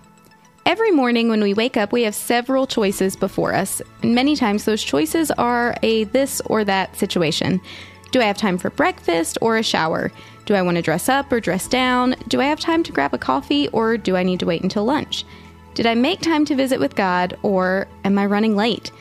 Every 0.66 0.92
morning 0.92 1.28
when 1.28 1.42
we 1.42 1.54
wake 1.54 1.76
up, 1.76 1.92
we 1.92 2.04
have 2.04 2.16
several 2.16 2.66
choices 2.66 3.18
before 3.18 3.54
us. 3.54 3.82
And 4.04 4.16
many 4.16 4.38
times 4.38 4.64
those 4.64 4.82
choices 4.82 5.32
are 5.32 5.76
a 5.84 6.06
this 6.06 6.40
or 6.46 6.64
that 6.64 6.96
situation. 6.96 7.60
Do 8.12 8.20
I 8.20 8.26
have 8.26 8.38
time 8.38 8.58
for 8.58 8.70
breakfast 8.70 9.38
or 9.42 9.58
a 9.58 9.64
shower? 9.64 10.12
Do 10.46 10.54
I 10.54 10.62
want 10.62 10.76
to 10.76 10.82
dress 10.82 11.08
up 11.08 11.32
or 11.32 11.40
dress 11.40 11.68
down? 11.68 12.16
Do 12.28 12.42
I 12.42 12.46
have 12.46 12.60
time 12.60 12.84
to 12.84 12.92
grab 12.92 13.14
a 13.14 13.18
coffee 13.18 13.70
or 13.70 13.98
do 13.98 14.18
I 14.18 14.24
need 14.24 14.42
to 14.42 14.46
wait 14.46 14.64
until 14.64 14.84
lunch? 14.84 15.24
Did 15.74 15.86
I 15.86 15.96
make 15.96 16.20
time 16.20 16.44
to 16.46 16.56
visit 16.56 16.80
with 16.80 16.96
God 16.96 17.38
or 17.42 17.88
am 18.04 18.20
I 18.20 18.26
running 18.26 18.58
late? 18.58 18.92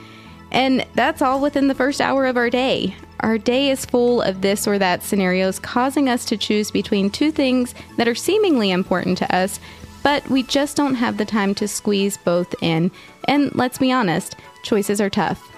And 0.53 0.87
that's 0.95 1.23
all 1.23 1.41
within 1.41 1.67
the 1.67 1.75
first 1.75 2.01
hour 2.01 2.27
of 2.27 2.37
our 2.37 2.51
day. 2.51 2.95
Our 3.21 3.37
day 3.37 3.71
is 3.71 3.85
full 3.85 4.23
of 4.23 4.41
this 4.41 4.67
or 4.67 4.79
that 4.79 5.03
scenarios, 5.03 5.59
causing 5.59 6.09
us 6.09 6.25
to 6.27 6.37
choose 6.37 6.71
between 6.71 7.11
two 7.11 7.33
things 7.33 7.75
that 7.97 8.09
are 8.09 8.15
seemingly 8.15 8.71
important 8.71 9.19
to 9.19 9.37
us, 9.37 9.61
but 10.03 10.29
we 10.31 10.43
just 10.43 10.77
don't 10.77 10.95
have 10.95 11.19
the 11.19 11.25
time 11.25 11.55
to 11.57 11.69
squeeze 11.69 12.17
both 12.17 12.55
in. 12.63 12.91
And 13.27 13.55
let's 13.55 13.79
be 13.79 13.93
honest, 13.93 14.37
choices 14.63 15.01
are 15.01 15.11
tough. 15.11 15.51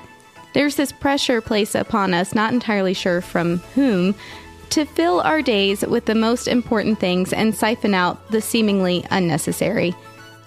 There's 0.52 0.76
this 0.76 0.92
pressure 0.92 1.40
placed 1.40 1.74
upon 1.74 2.14
us, 2.14 2.34
not 2.34 2.52
entirely 2.52 2.94
sure 2.94 3.20
from 3.20 3.58
whom, 3.74 4.14
to 4.70 4.84
fill 4.84 5.20
our 5.20 5.42
days 5.42 5.82
with 5.82 6.06
the 6.06 6.14
most 6.14 6.48
important 6.48 6.98
things 6.98 7.32
and 7.32 7.54
siphon 7.54 7.94
out 7.94 8.30
the 8.30 8.40
seemingly 8.40 9.04
unnecessary. 9.10 9.94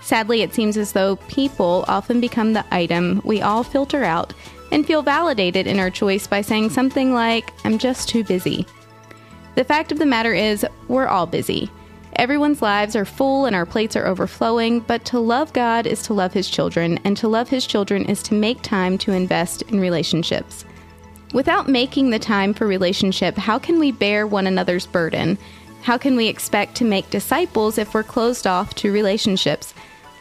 Sadly, 0.02 0.42
it 0.42 0.54
seems 0.54 0.78
as 0.78 0.92
though 0.92 1.16
people 1.28 1.86
often 1.88 2.22
become 2.22 2.54
the 2.54 2.66
item 2.72 3.22
we 3.24 3.42
all 3.42 3.64
filter 3.64 4.04
out 4.04 4.34
and 4.72 4.86
feel 4.86 5.02
validated 5.02 5.68
in 5.68 5.80
our 5.80 5.90
choice 5.90 6.28
by 6.28 6.42
saying 6.42 6.70
something 6.70 7.14
like, 7.14 7.52
I'm 7.66 7.78
just 7.78 8.10
too 8.10 8.24
busy. 8.24 8.66
The 9.56 9.64
fact 9.64 9.92
of 9.92 10.00
the 10.00 10.06
matter 10.06 10.34
is, 10.34 10.66
we're 10.88 11.08
all 11.08 11.26
busy. 11.26 11.70
Everyone's 12.18 12.62
lives 12.62 12.96
are 12.96 13.04
full 13.04 13.46
and 13.46 13.56
our 13.56 13.66
plates 13.66 13.96
are 13.96 14.08
overflowing, 14.08 14.80
but 14.80 15.04
to 15.06 15.20
love 15.20 15.52
God 15.52 15.86
is 15.86 16.02
to 16.04 16.14
love 16.14 16.32
His 16.32 16.50
children, 16.50 16.98
and 17.04 17.18
to 17.18 17.28
love 17.28 17.50
His 17.50 17.68
children 17.68 18.06
is 18.06 18.24
to 18.24 18.34
make 18.34 18.62
time 18.62 18.98
to 19.00 19.12
invest 19.12 19.64
in 19.64 19.80
relationships. 19.82 20.64
Without 21.34 21.68
making 21.68 22.12
the 22.12 22.20
time 22.20 22.54
for 22.54 22.66
relationship, 22.66 23.36
how 23.36 23.60
can 23.60 23.80
we 23.80 23.92
bear 23.92 24.26
one 24.26 24.48
another's 24.48 24.86
burden? 24.86 25.38
How 25.82 25.98
can 25.98 26.16
we 26.16 26.28
expect 26.28 26.76
to 26.76 26.86
make 26.86 27.10
disciples 27.10 27.78
if 27.78 27.94
we're 27.94 28.04
closed 28.04 28.48
off 28.48 28.74
to 28.76 28.94
relationships? 28.94 29.74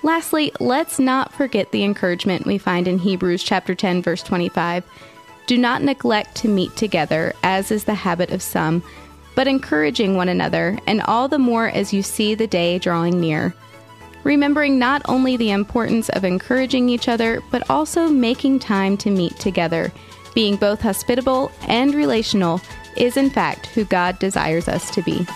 Lastly, 0.03 0.51
let's 0.59 0.99
not 0.99 1.33
forget 1.33 1.71
the 1.71 1.85
encouragement 1.85 2.45
we 2.45 2.59
find 2.59 2.89
in 2.89 2.99
Hebrews 2.99 3.43
chapter 3.45 3.75
10 3.75 4.03
verse 4.03 4.23
25. 4.23 4.85
Do 5.47 5.57
not 5.57 5.83
neglect 5.83 6.35
to 6.37 6.49
meet 6.49 6.75
together, 6.77 7.35
as 7.43 7.71
is 7.71 7.85
the 7.85 7.95
habit 7.95 8.31
of 8.31 8.43
some, 8.43 8.83
but 9.35 9.47
encouraging 9.47 10.17
one 10.17 10.29
another, 10.29 10.79
and 10.87 11.03
all 11.03 11.29
the 11.29 11.39
more 11.39 11.69
as 11.69 11.93
you 11.93 12.03
see 12.03 12.35
the 12.35 12.47
day 12.47 12.79
drawing 12.79 13.21
near. 13.21 13.55
Remembering 14.23 14.79
not 14.79 15.03
only 15.07 15.37
the 15.37 15.51
importance 15.51 16.09
of 16.11 16.25
encouraging 16.25 16.89
each 16.89 17.09
other, 17.09 17.43
but 17.51 17.69
also 17.69 18.09
making 18.09 18.59
time 18.59 18.97
to 18.97 19.11
meet 19.11 19.39
together. 19.39 19.93
Being 20.35 20.57
both 20.57 20.81
hospitable 20.81 21.53
and 21.69 21.95
relational 21.95 22.61
is, 22.97 23.17
in 23.17 23.31
fact, 23.31 23.67
who 23.67 23.85
God 23.85 24.19
desires 24.19 24.69
us 24.69 24.91
to 24.93 25.03
be. 25.03 25.27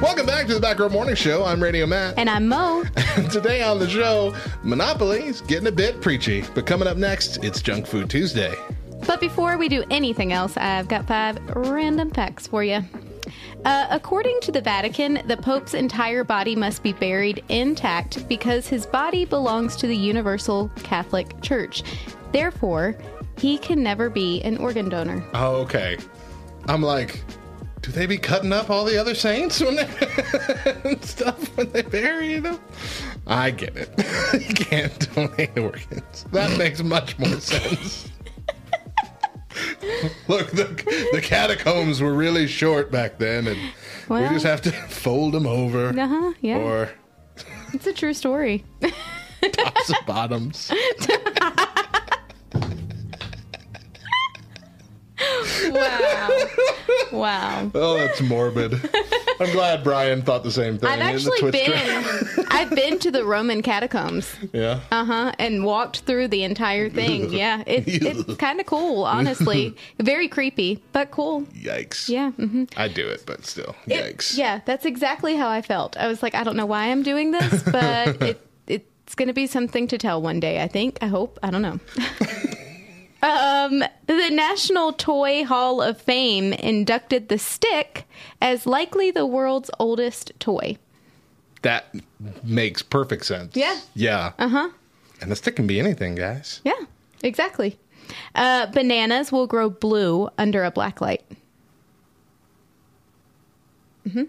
Welcome 0.00 0.26
back 0.26 0.46
to 0.46 0.54
the 0.54 0.60
Back 0.60 0.78
Row 0.78 0.88
Morning 0.88 1.14
Show. 1.14 1.44
I'm 1.44 1.62
Radio 1.62 1.86
Matt. 1.86 2.18
And 2.18 2.30
I'm 2.30 2.48
Mo. 2.48 2.84
Today 3.30 3.62
on 3.62 3.78
the 3.78 3.88
show, 3.88 4.34
Monopoly's 4.62 5.40
getting 5.42 5.66
a 5.66 5.72
bit 5.72 6.00
preachy. 6.00 6.44
But 6.54 6.66
coming 6.66 6.88
up 6.88 6.96
next, 6.96 7.44
it's 7.44 7.60
Junk 7.60 7.86
Food 7.86 8.08
Tuesday. 8.08 8.54
But 9.06 9.20
before 9.20 9.58
we 9.58 9.68
do 9.68 9.84
anything 9.90 10.32
else, 10.32 10.56
I've 10.56 10.88
got 10.88 11.06
five 11.06 11.38
random 11.54 12.10
facts 12.10 12.46
for 12.46 12.64
you. 12.64 12.82
Uh, 13.64 13.86
according 13.90 14.38
to 14.40 14.52
the 14.52 14.60
Vatican, 14.60 15.20
the 15.26 15.36
Pope's 15.36 15.74
entire 15.74 16.22
body 16.22 16.54
must 16.54 16.82
be 16.82 16.92
buried 16.92 17.42
intact 17.48 18.28
because 18.28 18.68
his 18.68 18.86
body 18.86 19.24
belongs 19.24 19.74
to 19.76 19.86
the 19.86 19.96
Universal 19.96 20.70
Catholic 20.76 21.40
Church. 21.42 21.82
Therefore, 22.32 22.96
he 23.38 23.58
can 23.58 23.82
never 23.82 24.08
be 24.10 24.40
an 24.42 24.56
organ 24.58 24.88
donor. 24.88 25.24
Oh, 25.34 25.56
okay. 25.62 25.96
I'm 26.68 26.82
like, 26.82 27.22
do 27.82 27.92
they 27.92 28.06
be 28.06 28.18
cutting 28.18 28.52
up 28.52 28.70
all 28.70 28.84
the 28.84 28.98
other 29.00 29.14
saints 29.14 29.60
when 29.60 29.76
they 29.76 29.88
and 30.84 31.04
stuff 31.04 31.56
when 31.56 31.70
they 31.70 31.82
bury 31.82 32.38
them? 32.40 32.58
I 33.26 33.50
get 33.50 33.76
it. 33.76 33.90
you 34.48 34.54
can't 34.54 35.14
donate 35.14 35.56
organs. 35.58 36.24
That 36.32 36.56
makes 36.58 36.82
much 36.82 37.18
more 37.18 37.38
sense. 37.40 38.10
Look, 40.28 40.50
the, 40.50 40.64
the 41.12 41.20
catacombs 41.22 42.00
were 42.02 42.12
really 42.12 42.46
short 42.46 42.90
back 42.90 43.18
then, 43.18 43.46
and 43.46 43.58
we 44.08 44.20
just 44.34 44.44
have 44.44 44.60
to 44.62 44.72
fold 44.72 45.32
them 45.32 45.46
over, 45.46 45.88
Uh 45.98 46.06
huh. 46.08 46.32
Yeah. 46.40 46.58
or 46.58 46.90
it's 47.72 47.86
a 47.86 47.92
true 47.92 48.12
story. 48.14 48.64
tops 49.40 49.88
and 49.90 50.06
bottoms. 50.06 50.70
Wow. 55.70 56.30
Wow. 57.12 57.70
Oh, 57.74 57.96
that's 57.98 58.20
morbid. 58.20 58.74
I'm 59.40 59.52
glad 59.52 59.84
Brian 59.84 60.22
thought 60.22 60.42
the 60.42 60.50
same 60.50 60.78
thing. 60.78 60.88
I've 60.88 60.98
in 61.00 61.22
the 61.24 61.30
actually 61.30 61.50
been 61.50 62.46
I've 62.50 62.70
been 62.70 62.98
to 63.00 63.10
the 63.10 63.24
Roman 63.24 63.62
catacombs. 63.62 64.34
yeah. 64.52 64.80
Uh 64.90 65.04
huh. 65.04 65.32
And 65.38 65.64
walked 65.64 66.00
through 66.00 66.28
the 66.28 66.42
entire 66.42 66.88
thing. 66.90 67.30
Yeah. 67.36 67.62
It, 67.66 67.84
it's 67.86 68.36
kind 68.38 68.60
of 68.60 68.66
cool, 68.66 69.04
honestly. 69.04 69.74
Very 70.00 70.28
creepy, 70.28 70.82
but 70.92 71.10
cool. 71.10 71.42
Yikes. 71.52 72.08
Yeah. 72.08 72.30
hmm 72.32 72.64
I 72.76 72.88
do 72.88 73.06
it, 73.06 73.24
but 73.26 73.44
still, 73.44 73.74
It- 73.86 74.16
yikes. 74.16 74.36
yeah, 74.36 74.60
that's 74.64 74.84
exactly 74.84 75.36
how 75.36 75.48
I 75.48 75.62
felt. 75.62 75.96
I 75.96 76.06
was 76.08 76.22
like, 76.22 76.34
I 76.34 76.44
don't 76.44 76.56
know 76.56 76.66
why 76.66 76.86
I'm 76.90 77.02
doing 77.02 77.30
this, 77.32 77.62
but 77.62 78.20
it 78.22 78.42
it's 79.06 79.14
going 79.14 79.28
to 79.28 79.34
be 79.34 79.46
something 79.46 79.86
to 79.88 79.98
tell 79.98 80.20
one 80.20 80.40
day. 80.40 80.60
I 80.62 80.66
think. 80.68 80.98
I 81.00 81.06
hope. 81.06 81.38
I 81.42 81.50
don't 81.50 81.62
know. 81.62 81.78
Um, 83.22 83.82
the 84.06 84.30
National 84.30 84.92
Toy 84.92 85.44
Hall 85.44 85.80
of 85.80 86.00
Fame 86.00 86.52
inducted 86.52 87.28
the 87.28 87.38
stick 87.38 88.06
as 88.40 88.66
likely 88.66 89.10
the 89.10 89.26
world's 89.26 89.70
oldest 89.78 90.32
toy. 90.38 90.76
That 91.62 91.94
makes 92.44 92.82
perfect 92.82 93.24
sense. 93.24 93.56
Yeah. 93.56 93.80
Yeah. 93.94 94.32
Uh 94.38 94.48
huh. 94.48 94.70
And 95.20 95.30
the 95.30 95.36
stick 95.36 95.56
can 95.56 95.66
be 95.66 95.80
anything, 95.80 96.14
guys. 96.14 96.60
Yeah, 96.64 96.74
exactly. 97.22 97.78
Uh, 98.34 98.66
bananas 98.66 99.32
will 99.32 99.46
grow 99.46 99.70
blue 99.70 100.28
under 100.38 100.62
a 100.62 100.70
black 100.70 101.00
light. 101.00 101.24
Mm-hmm. 104.06 104.24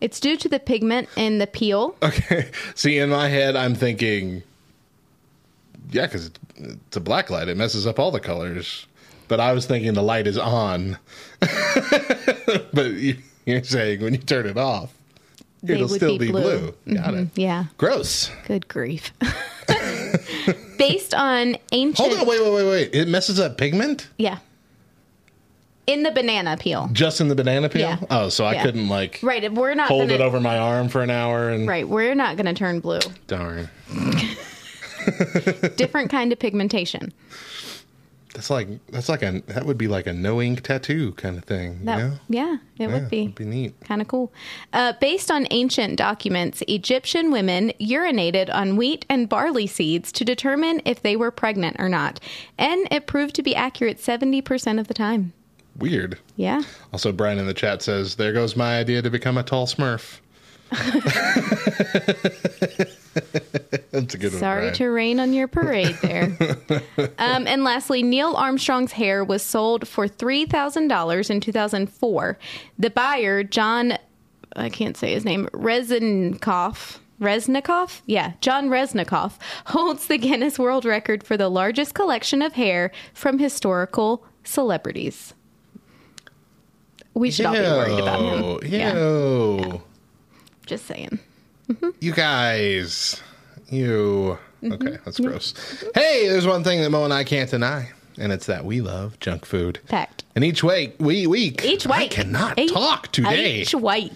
It's 0.00 0.20
due 0.20 0.36
to 0.36 0.48
the 0.48 0.60
pigment 0.60 1.08
in 1.16 1.38
the 1.38 1.46
peel. 1.46 1.96
Okay. 2.02 2.50
See, 2.74 2.98
in 2.98 3.10
my 3.10 3.28
head, 3.28 3.56
I'm 3.56 3.74
thinking, 3.74 4.42
yeah, 5.90 6.06
because 6.06 6.30
it's, 6.56 6.96
a 6.96 7.00
black 7.00 7.30
light. 7.30 7.48
It 7.48 7.56
messes 7.56 7.86
up 7.86 7.98
all 7.98 8.10
the 8.10 8.20
colors. 8.20 8.86
But 9.28 9.40
I 9.40 9.52
was 9.52 9.66
thinking 9.66 9.92
the 9.94 10.02
light 10.02 10.26
is 10.26 10.38
on. 10.38 10.98
but 11.40 12.92
you, 12.92 13.16
you're 13.44 13.62
saying 13.64 14.00
when 14.00 14.14
you 14.14 14.20
turn 14.20 14.46
it 14.46 14.56
off, 14.56 14.94
They 15.62 15.74
it'll 15.74 15.88
still 15.88 16.18
be 16.18 16.26
be 16.26 16.32
blue. 16.32 16.72
blue. 16.84 16.94
Got 16.94 17.14
mm-hmm. 17.14 17.18
it. 17.18 17.28
Yeah, 17.34 17.64
Gross. 17.76 18.30
good 18.46 18.68
grief. 18.68 19.12
Based 20.78 21.14
on 21.14 21.56
ancient. 21.72 22.08
Hold 22.08 22.20
on. 22.20 22.26
Wait, 22.26 22.40
wait, 22.40 22.52
wait, 22.52 22.68
wait. 22.68 22.94
It 22.94 23.08
messes 23.08 23.40
up 23.40 23.58
pigment? 23.58 24.08
Yeah. 24.16 24.38
In 25.86 26.02
the 26.02 26.10
banana 26.10 26.56
peel. 26.56 26.88
Just 26.92 27.20
in 27.20 27.28
the 27.28 27.34
banana 27.34 27.68
peel? 27.68 27.80
Yeah. 27.82 27.98
Oh, 28.10 28.28
so 28.28 28.44
I 28.44 28.54
Yeah. 28.54 28.62
couldn't, 28.64 28.88
like, 28.88 29.20
Right. 29.22 29.52
We're 29.52 29.74
not 29.74 29.88
hold 29.88 30.08
gonna, 30.08 30.14
it 30.14 30.20
over 30.20 30.40
my 30.40 30.58
arm 30.58 30.88
for 30.88 31.02
an 31.02 31.10
hour 31.10 31.48
and. 31.48 31.66
Right. 31.66 31.88
We're 31.88 32.14
not 32.14 32.36
going 32.36 32.46
to 32.46 32.54
turn 32.54 32.80
blue. 32.80 33.00
Darn. 33.26 33.68
Different 35.76 36.10
kind 36.10 36.32
of 36.32 36.38
pigmentation. 36.38 37.12
That's 38.34 38.50
like 38.50 38.68
that's 38.88 39.08
like 39.08 39.22
a 39.22 39.40
that 39.46 39.64
would 39.64 39.78
be 39.78 39.88
like 39.88 40.06
a 40.06 40.12
no 40.12 40.42
ink 40.42 40.60
tattoo 40.60 41.12
kind 41.12 41.38
of 41.38 41.44
thing. 41.44 41.86
That, 41.86 41.96
you 41.98 42.04
know? 42.04 42.12
Yeah, 42.28 42.54
it 42.78 42.82
Yeah, 42.82 42.86
would 42.88 43.08
be. 43.08 43.28
be 43.28 43.46
neat. 43.46 43.80
Kind 43.80 44.02
of 44.02 44.08
cool. 44.08 44.30
Uh, 44.74 44.92
based 45.00 45.30
on 45.30 45.46
ancient 45.50 45.96
documents, 45.96 46.62
Egyptian 46.68 47.30
women 47.30 47.72
urinated 47.80 48.52
on 48.54 48.76
wheat 48.76 49.06
and 49.08 49.26
barley 49.26 49.66
seeds 49.66 50.12
to 50.12 50.24
determine 50.24 50.82
if 50.84 51.00
they 51.00 51.16
were 51.16 51.30
pregnant 51.30 51.76
or 51.78 51.88
not. 51.88 52.20
And 52.58 52.86
it 52.90 53.06
proved 53.06 53.34
to 53.36 53.42
be 53.42 53.54
accurate 53.54 53.96
70% 53.98 54.78
of 54.78 54.88
the 54.88 54.94
time. 54.94 55.32
Weird. 55.78 56.18
Yeah. 56.36 56.60
Also, 56.92 57.12
Brian 57.12 57.38
in 57.38 57.46
the 57.46 57.54
chat 57.54 57.80
says, 57.80 58.16
"There 58.16 58.34
goes 58.34 58.54
my 58.54 58.78
idea 58.78 59.00
to 59.00 59.08
become 59.08 59.38
a 59.38 59.42
tall 59.42 59.66
Smurf." 59.66 60.20
That's 63.96 64.14
a 64.14 64.18
good 64.18 64.32
one. 64.32 64.40
Sorry 64.40 64.72
to 64.72 64.88
rain 64.88 65.18
on 65.18 65.32
your 65.32 65.48
parade 65.48 65.96
there. 66.02 66.36
um, 67.18 67.46
and 67.46 67.64
lastly, 67.64 68.02
Neil 68.02 68.34
Armstrong's 68.34 68.92
hair 68.92 69.24
was 69.24 69.42
sold 69.42 69.88
for 69.88 70.06
$3,000 70.06 71.30
in 71.30 71.40
2004. 71.40 72.38
The 72.78 72.90
buyer, 72.90 73.42
John, 73.42 73.96
I 74.54 74.68
can't 74.68 74.98
say 74.98 75.14
his 75.14 75.24
name, 75.24 75.46
Reznikoff. 75.52 76.98
Reznikoff? 77.18 78.02
Yeah, 78.04 78.34
John 78.42 78.68
Reznikoff 78.68 79.38
holds 79.64 80.08
the 80.08 80.18
Guinness 80.18 80.58
World 80.58 80.84
Record 80.84 81.24
for 81.24 81.38
the 81.38 81.48
largest 81.48 81.94
collection 81.94 82.42
of 82.42 82.52
hair 82.52 82.92
from 83.14 83.38
historical 83.38 84.26
celebrities. 84.44 85.32
We 87.14 87.30
should 87.30 87.46
all 87.46 87.54
be 87.54 87.60
worried 87.60 87.98
about 87.98 88.20
him. 88.20 88.70
Ew, 88.70 89.70
ew. 89.72 89.82
Just 90.66 90.84
saying. 90.84 91.18
You 92.00 92.12
guys, 92.12 93.22
you. 93.70 94.38
Mm-hmm. 94.62 94.72
Okay, 94.72 94.98
that's 95.04 95.20
gross. 95.20 95.54
Hey, 95.94 96.28
there's 96.28 96.46
one 96.46 96.64
thing 96.64 96.80
that 96.82 96.90
Mo 96.90 97.04
and 97.04 97.12
I 97.12 97.24
can't 97.24 97.50
deny, 97.50 97.90
and 98.18 98.32
it's 98.32 98.46
that 98.46 98.64
we 98.64 98.80
love 98.80 99.18
junk 99.20 99.44
food. 99.44 99.78
Fact. 99.86 100.24
And 100.34 100.44
each 100.44 100.62
week, 100.64 100.96
we 100.98 101.26
week, 101.26 101.64
Each 101.64 101.86
I 101.86 102.00
week. 102.00 102.10
cannot 102.10 102.58
Each- 102.58 102.72
talk 102.72 103.12
today. 103.12 103.60
Each 103.62 103.74
week. 103.74 104.12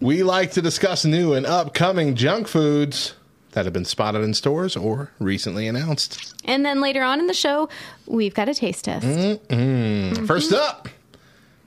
We 0.00 0.22
like 0.22 0.52
to 0.52 0.62
discuss 0.62 1.04
new 1.04 1.32
and 1.34 1.46
upcoming 1.46 2.14
junk 2.16 2.48
foods 2.48 3.14
that 3.52 3.64
have 3.64 3.72
been 3.72 3.84
spotted 3.84 4.22
in 4.22 4.34
stores 4.34 4.76
or 4.76 5.10
recently 5.20 5.68
announced. 5.68 6.34
And 6.44 6.64
then 6.66 6.80
later 6.80 7.02
on 7.02 7.20
in 7.20 7.26
the 7.28 7.34
show, 7.34 7.68
we've 8.06 8.34
got 8.34 8.48
a 8.48 8.54
taste 8.54 8.84
test. 8.86 9.06
Mm-hmm. 9.06 10.26
First 10.26 10.52
up, 10.52 10.88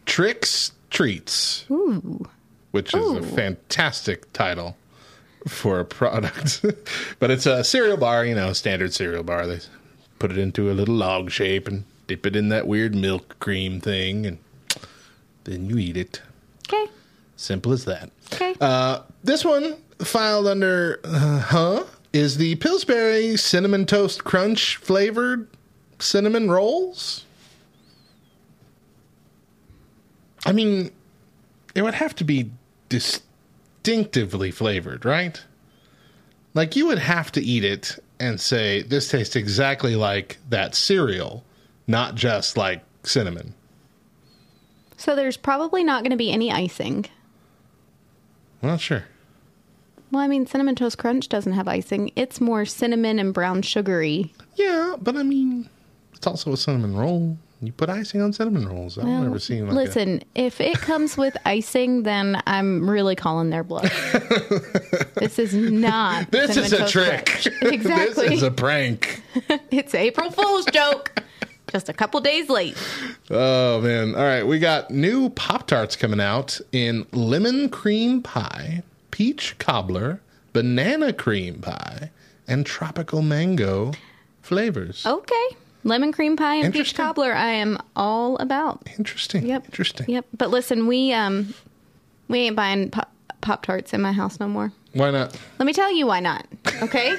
Trix 0.05 0.73
Treats, 0.89 1.65
which 2.71 2.93
is 2.93 3.11
a 3.11 3.21
fantastic 3.23 4.31
title 4.33 4.75
for 5.47 5.79
a 5.79 5.85
product. 5.85 6.63
but 7.19 7.31
it's 7.31 7.45
a 7.45 7.63
cereal 7.63 7.97
bar, 7.97 8.25
you 8.25 8.35
know, 8.35 8.53
standard 8.53 8.93
cereal 8.93 9.23
bar. 9.23 9.47
They 9.47 9.59
put 10.19 10.31
it 10.31 10.37
into 10.37 10.71
a 10.71 10.73
little 10.73 10.95
log 10.95 11.31
shape 11.31 11.67
and 11.67 11.83
dip 12.07 12.25
it 12.25 12.35
in 12.35 12.49
that 12.49 12.67
weird 12.67 12.95
milk 12.95 13.37
cream 13.39 13.79
thing, 13.81 14.25
and 14.25 14.37
then 15.43 15.69
you 15.69 15.77
eat 15.77 15.97
it. 15.97 16.21
Okay. 16.67 16.91
Simple 17.35 17.71
as 17.71 17.85
that. 17.85 18.09
Okay. 18.33 18.55
Uh, 18.59 19.01
this 19.23 19.45
one 19.45 19.77
filed 19.99 20.47
under 20.47 20.99
uh, 21.03 21.39
huh 21.39 21.83
is 22.13 22.37
the 22.37 22.55
Pillsbury 22.55 23.37
cinnamon 23.37 23.85
toast 23.85 24.23
crunch 24.23 24.77
flavored 24.77 25.47
cinnamon 25.99 26.49
rolls. 26.49 27.25
I 30.45 30.51
mean, 30.51 30.91
it 31.75 31.81
would 31.81 31.95
have 31.95 32.15
to 32.15 32.23
be 32.23 32.49
distinctively 33.87 34.51
flavored, 34.51 35.05
right? 35.05 35.41
Like 36.53 36.75
you 36.75 36.87
would 36.87 36.99
have 36.99 37.31
to 37.33 37.41
eat 37.41 37.63
it 37.63 37.97
and 38.19 38.39
say 38.39 38.81
this 38.81 39.07
tastes 39.09 39.37
exactly 39.37 39.95
like 39.95 40.37
that 40.49 40.75
cereal, 40.75 41.45
not 41.87 42.15
just 42.15 42.57
like 42.57 42.83
cinnamon. 43.03 43.53
so 44.97 45.15
there's 45.15 45.37
probably 45.37 45.85
not 45.85 46.03
going 46.03 46.11
to 46.11 46.17
be 46.17 46.31
any 46.31 46.51
icing. 46.51 47.05
I'm 48.61 48.69
Not 48.69 48.81
sure. 48.81 49.05
Well, 50.11 50.21
I 50.21 50.27
mean, 50.27 50.45
cinnamon 50.47 50.75
toast 50.75 50.97
crunch 50.97 51.29
doesn't 51.29 51.53
have 51.53 51.67
icing. 51.69 52.11
It's 52.17 52.41
more 52.41 52.65
cinnamon 52.65 53.19
and 53.19 53.33
brown 53.33 53.61
sugary. 53.61 54.33
Yeah, 54.55 54.95
but 54.99 55.15
I 55.15 55.23
mean, 55.23 55.69
it's 56.13 56.27
also 56.27 56.51
a 56.51 56.57
cinnamon 56.57 56.97
roll. 56.97 57.37
You 57.61 57.71
put 57.71 57.89
icing 57.89 58.21
on 58.21 58.33
cinnamon 58.33 58.67
rolls. 58.69 58.97
I've 58.99 59.05
Well, 59.05 59.23
never 59.23 59.39
seen 59.39 59.65
like 59.65 59.75
listen, 59.75 60.21
if 60.35 60.61
it 60.61 60.77
comes 60.77 61.17
with 61.17 61.35
icing, 61.45 62.03
then 62.03 62.39
I'm 62.45 62.87
really 62.87 63.15
calling 63.15 63.49
their 63.49 63.63
bluff. 63.63 63.83
this 65.15 65.39
is 65.39 65.55
not. 65.55 66.29
This 66.29 66.55
is 66.55 66.71
a 66.73 66.87
trick. 66.87 67.47
Exactly. 67.63 68.29
this 68.29 68.37
is 68.37 68.43
a 68.43 68.51
prank. 68.51 69.23
it's 69.71 69.95
April 69.95 70.29
Fool's 70.31 70.65
joke. 70.65 71.23
Just 71.71 71.89
a 71.89 71.93
couple 71.93 72.19
days 72.21 72.47
late. 72.47 72.77
Oh 73.29 73.81
man! 73.81 74.15
All 74.15 74.21
right, 74.23 74.43
we 74.43 74.57
got 74.59 74.89
new 74.91 75.29
Pop 75.31 75.67
Tarts 75.67 75.95
coming 75.97 76.21
out 76.21 76.61
in 76.71 77.05
lemon 77.11 77.67
cream 77.69 78.21
pie, 78.21 78.83
peach 79.11 79.57
cobbler, 79.57 80.21
banana 80.53 81.11
cream 81.11 81.59
pie, 81.59 82.11
and 82.47 82.65
tropical 82.65 83.21
mango 83.21 83.91
flavors. 84.41 85.05
Okay. 85.05 85.47
Lemon 85.87 86.11
cream 86.11 86.35
pie 86.35 86.55
and 86.55 86.73
peach 86.73 86.93
cobbler, 86.95 87.33
I 87.33 87.47
am 87.51 87.77
all 87.95 88.37
about. 88.37 88.87
Interesting. 88.97 89.45
Yep. 89.47 89.65
Interesting. 89.65 90.05
Yep. 90.09 90.25
But 90.37 90.49
listen, 90.49 90.85
we 90.87 91.13
um 91.13 91.53
we 92.27 92.39
ain't 92.39 92.55
buying 92.55 92.89
pop, 92.91 93.11
pop 93.41 93.63
tarts 93.63 93.93
in 93.93 94.01
my 94.01 94.11
house 94.11 94.39
no 94.39 94.47
more. 94.47 94.71
Why 94.93 95.11
not? 95.11 95.39
Let 95.59 95.65
me 95.65 95.73
tell 95.73 95.91
you 95.91 96.05
why 96.07 96.19
not. 96.19 96.45
Okay. 96.81 97.15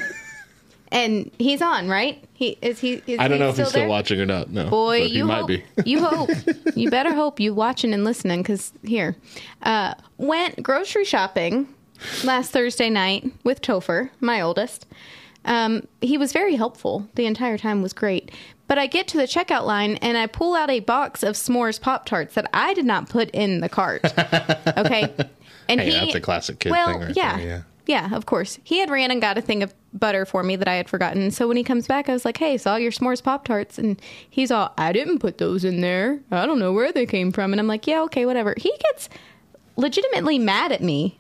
and 0.93 1.31
he's 1.39 1.61
on, 1.63 1.89
right? 1.89 2.23
He 2.35 2.57
is 2.63 2.79
he. 2.79 3.03
Is 3.07 3.19
I 3.19 3.27
don't 3.29 3.39
he 3.39 3.43
know 3.43 3.49
if 3.51 3.57
he's 3.57 3.69
still 3.69 3.81
there? 3.81 3.89
watching 3.89 4.21
or 4.21 4.27
not. 4.27 4.51
No, 4.51 4.69
Boy, 4.71 5.03
you 5.03 5.25
might 5.25 5.39
hope. 5.41 5.49
be. 5.49 5.65
you 5.85 6.05
hope. 6.05 6.31
You 6.77 6.91
better 6.91 7.13
hope 7.13 7.41
you 7.41 7.53
watching 7.55 7.93
and 7.93 8.05
listening 8.05 8.43
because 8.43 8.73
here, 8.85 9.17
uh, 9.63 9.95
went 10.17 10.63
grocery 10.63 11.05
shopping 11.05 11.67
last 12.23 12.53
Thursday 12.53 12.89
night 12.89 13.25
with 13.43 13.61
Topher, 13.63 14.11
my 14.21 14.41
oldest. 14.41 14.87
Um, 15.45 15.83
he 16.01 16.17
was 16.19 16.33
very 16.33 16.55
helpful. 16.55 17.09
The 17.17 17.27
entire 17.27 17.59
time 17.59 17.83
was 17.83 17.93
great. 17.93 18.31
But 18.69 18.79
I 18.79 18.87
get 18.87 19.09
to 19.09 19.17
the 19.17 19.25
checkout 19.25 19.65
line 19.65 19.97
and 19.97 20.17
I 20.17 20.27
pull 20.27 20.55
out 20.55 20.71
a 20.71 20.81
box 20.81 21.23
of 21.23 21.35
s'mores 21.35 21.81
Pop 21.81 22.07
Tarts 22.07 22.35
that 22.35 22.49
I 22.55 22.75
did 22.75 22.85
not 22.85 23.09
put 23.09 23.31
in 23.31 23.61
the 23.61 23.69
cart. 23.69 24.03
Okay, 24.77 25.13
and 25.69 25.81
Hey, 25.81 25.91
he 25.91 25.99
that's 25.99 26.15
a 26.15 26.21
classic 26.21 26.61
kid 26.61 26.71
well, 26.71 26.87
thing 26.93 27.01
right 27.01 27.17
yeah, 27.17 27.37
there, 27.37 27.47
yeah. 27.47 27.63
yeah, 28.09 28.15
of 28.17 28.27
course. 28.27 28.59
He 28.63 28.79
had 28.79 28.91
ran 28.91 29.11
and 29.11 29.21
got 29.21 29.37
a 29.39 29.41
thing 29.41 29.63
of 29.63 29.75
butter 29.93 30.25
for 30.27 30.43
me 30.43 30.55
that 30.57 30.69
I 30.69 30.75
had 30.75 30.89
forgotten. 30.89 31.31
So 31.31 31.49
when 31.49 31.57
he 31.57 31.65
comes 31.65 31.87
back, 31.87 32.09
I 32.09 32.13
was 32.13 32.25
like, 32.25 32.37
"Hey, 32.37 32.57
saw 32.59 32.77
your 32.77 32.93
s'mores 32.93 33.23
Pop 33.23 33.45
Tarts," 33.45 33.79
and 33.79 34.01
he's 34.29 34.51
all, 34.51 34.73
"I 34.79 34.93
didn't 34.93 35.19
put 35.19 35.39
those 35.39 35.65
in 35.65 35.81
there. 35.81 36.21
I 36.31 36.47
don't 36.47 36.59
know 36.59 36.73
where 36.73 36.93
they 36.93 37.07
came 37.07 37.33
from." 37.33 37.53
And 37.53 37.59
I'm 37.61 37.67
like, 37.67 37.87
"Yeah, 37.87 38.03
okay, 38.03 38.27
whatever." 38.27 38.55
He 38.57 38.73
gets 38.89 39.09
legitimately 39.77 40.39
mad 40.39 40.71
at 40.73 40.83
me 40.83 41.19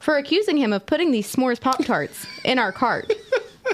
for 0.00 0.16
accusing 0.16 0.56
him 0.56 0.72
of 0.72 0.86
putting 0.86 1.12
these 1.12 1.30
s'mores 1.32 1.60
Pop 1.60 1.84
Tarts 1.84 2.26
in 2.44 2.58
our 2.58 2.72
cart. 2.72 3.12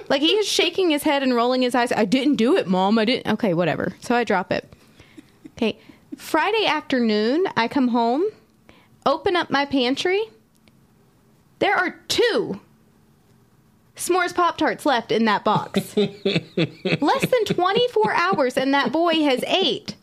like 0.09 0.21
he 0.21 0.33
is 0.33 0.47
shaking 0.47 0.91
his 0.91 1.03
head 1.03 1.23
and 1.23 1.35
rolling 1.35 1.63
his 1.63 1.75
eyes. 1.75 1.93
I 1.93 2.05
didn't 2.05 2.37
do 2.37 2.57
it, 2.57 2.67
mom. 2.67 2.99
I 2.99 3.05
didn't. 3.05 3.33
Okay, 3.33 3.55
whatever. 3.55 3.95
So 4.01 4.15
I 4.15 4.25
drop 4.25 4.53
it. 4.53 4.73
Okay. 5.57 5.79
Friday 6.17 6.67
afternoon, 6.67 7.47
I 7.57 7.69
come 7.69 7.89
home, 7.89 8.25
open 9.07 9.37
up 9.37 9.51
my 9.51 9.65
pantry. 9.65 10.23
There 11.59 11.75
are 11.75 11.99
two 12.09 12.61
s'mores 13.97 14.35
Pop 14.35 14.59
Tarts 14.59 14.85
left 14.85 15.13
in 15.13 15.25
that 15.25 15.45
box. 15.45 15.97
Less 15.97 17.27
than 17.31 17.45
24 17.47 18.13
hours, 18.13 18.57
and 18.57 18.75
that 18.75 18.93
boy 18.93 19.23
has 19.23 19.43
ate 19.47 19.97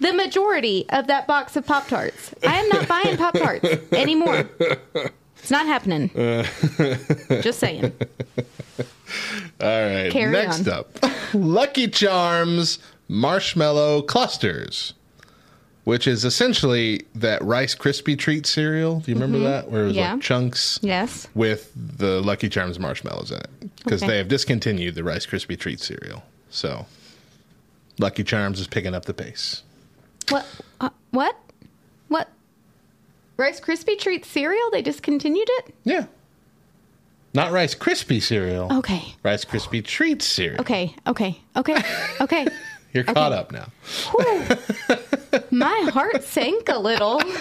the 0.00 0.12
majority 0.12 0.86
of 0.90 1.06
that 1.08 1.26
box 1.26 1.56
of 1.56 1.66
Pop 1.66 1.88
Tarts. 1.88 2.34
I 2.46 2.56
am 2.58 2.68
not 2.68 2.86
buying 2.88 3.16
Pop 3.16 3.34
Tarts 3.34 3.64
anymore. 3.92 4.48
It's 5.40 5.50
not 5.50 5.66
happening. 5.66 6.10
Just 7.42 7.58
saying. 7.58 7.92
All 9.60 9.66
right. 9.68 10.10
Carry 10.10 10.32
Next 10.32 10.66
on. 10.68 10.74
up 10.80 10.98
Lucky 11.34 11.88
Charms 11.88 12.78
Marshmallow 13.08 14.02
Clusters, 14.02 14.94
which 15.84 16.06
is 16.06 16.24
essentially 16.24 17.06
that 17.14 17.42
Rice 17.42 17.74
Krispie 17.74 18.18
treat 18.18 18.46
cereal. 18.46 19.00
Do 19.00 19.10
you 19.10 19.16
remember 19.18 19.38
that? 19.48 19.70
Where 19.70 19.82
it 19.82 19.86
was 19.86 19.92
Mm-hmm. 19.96 19.98
Yeah. 20.00 20.12
like 20.14 20.22
chunks 20.22 20.78
Yes. 20.82 21.28
with 21.34 21.72
the 21.74 22.20
Lucky 22.20 22.48
Charms 22.48 22.78
marshmallows 22.78 23.30
in 23.30 23.38
it. 23.38 23.50
Because 23.76 24.02
Okay. 24.02 24.12
they 24.12 24.18
have 24.18 24.28
discontinued 24.28 24.94
the 24.94 25.04
Rice 25.04 25.24
Krispie 25.26 25.58
treat 25.58 25.80
cereal. 25.80 26.22
So 26.50 26.86
Lucky 27.98 28.24
Charms 28.24 28.60
is 28.60 28.66
picking 28.68 28.94
up 28.94 29.06
the 29.06 29.14
pace. 29.14 29.62
What? 30.28 30.46
Uh, 30.80 30.90
what? 31.10 31.36
What? 32.08 32.28
Rice 33.38 33.60
Krispie 33.60 33.98
treat 33.98 34.24
cereal? 34.24 34.70
They 34.70 34.82
discontinued 34.82 35.48
it? 35.48 35.74
Yeah. 35.84 36.06
Not 37.34 37.52
Rice 37.52 37.74
Krispie 37.74 38.22
cereal. 38.22 38.72
Okay. 38.78 39.14
Rice 39.22 39.44
Krispie 39.44 39.84
treat 39.84 40.22
cereal. 40.22 40.60
Okay. 40.60 40.94
Okay. 41.06 41.38
Okay. 41.56 41.82
Okay. 42.20 42.46
You're 42.92 43.04
caught 43.04 43.32
up 43.32 43.52
now. 43.52 43.68
My 45.50 45.90
heart 45.92 46.24
sank 46.24 46.68
a 46.68 46.78
little. 46.78 47.20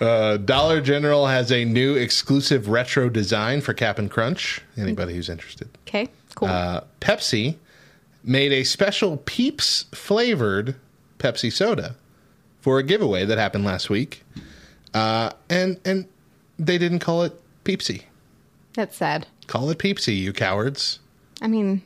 Uh, 0.00 0.36
Dollar 0.38 0.80
General 0.80 1.26
has 1.26 1.52
a 1.52 1.64
new 1.64 1.94
exclusive 1.94 2.68
retro 2.68 3.08
design 3.08 3.60
for 3.60 3.74
Cap'n 3.74 4.08
Crunch. 4.08 4.60
Anybody 4.76 5.14
who's 5.14 5.28
interested. 5.28 5.68
Okay. 5.86 6.08
Cool. 6.34 6.48
Uh, 6.48 6.80
Pepsi 7.00 7.56
made 8.22 8.52
a 8.52 8.64
special 8.64 9.18
Peeps 9.18 9.84
flavored 9.92 10.74
Pepsi 11.18 11.52
soda 11.52 11.94
for 12.60 12.78
a 12.78 12.82
giveaway 12.82 13.24
that 13.24 13.38
happened 13.38 13.64
last 13.64 13.88
week, 13.88 14.22
uh, 14.94 15.30
and 15.48 15.78
and 15.84 16.06
they 16.58 16.78
didn't 16.78 17.00
call 17.00 17.22
it 17.22 17.32
Peepsy. 17.64 18.02
That's 18.74 18.96
sad. 18.96 19.26
Call 19.46 19.70
it 19.70 19.78
Peepsy, 19.78 20.16
you 20.16 20.32
cowards! 20.32 20.98
I 21.42 21.46
mean, 21.48 21.82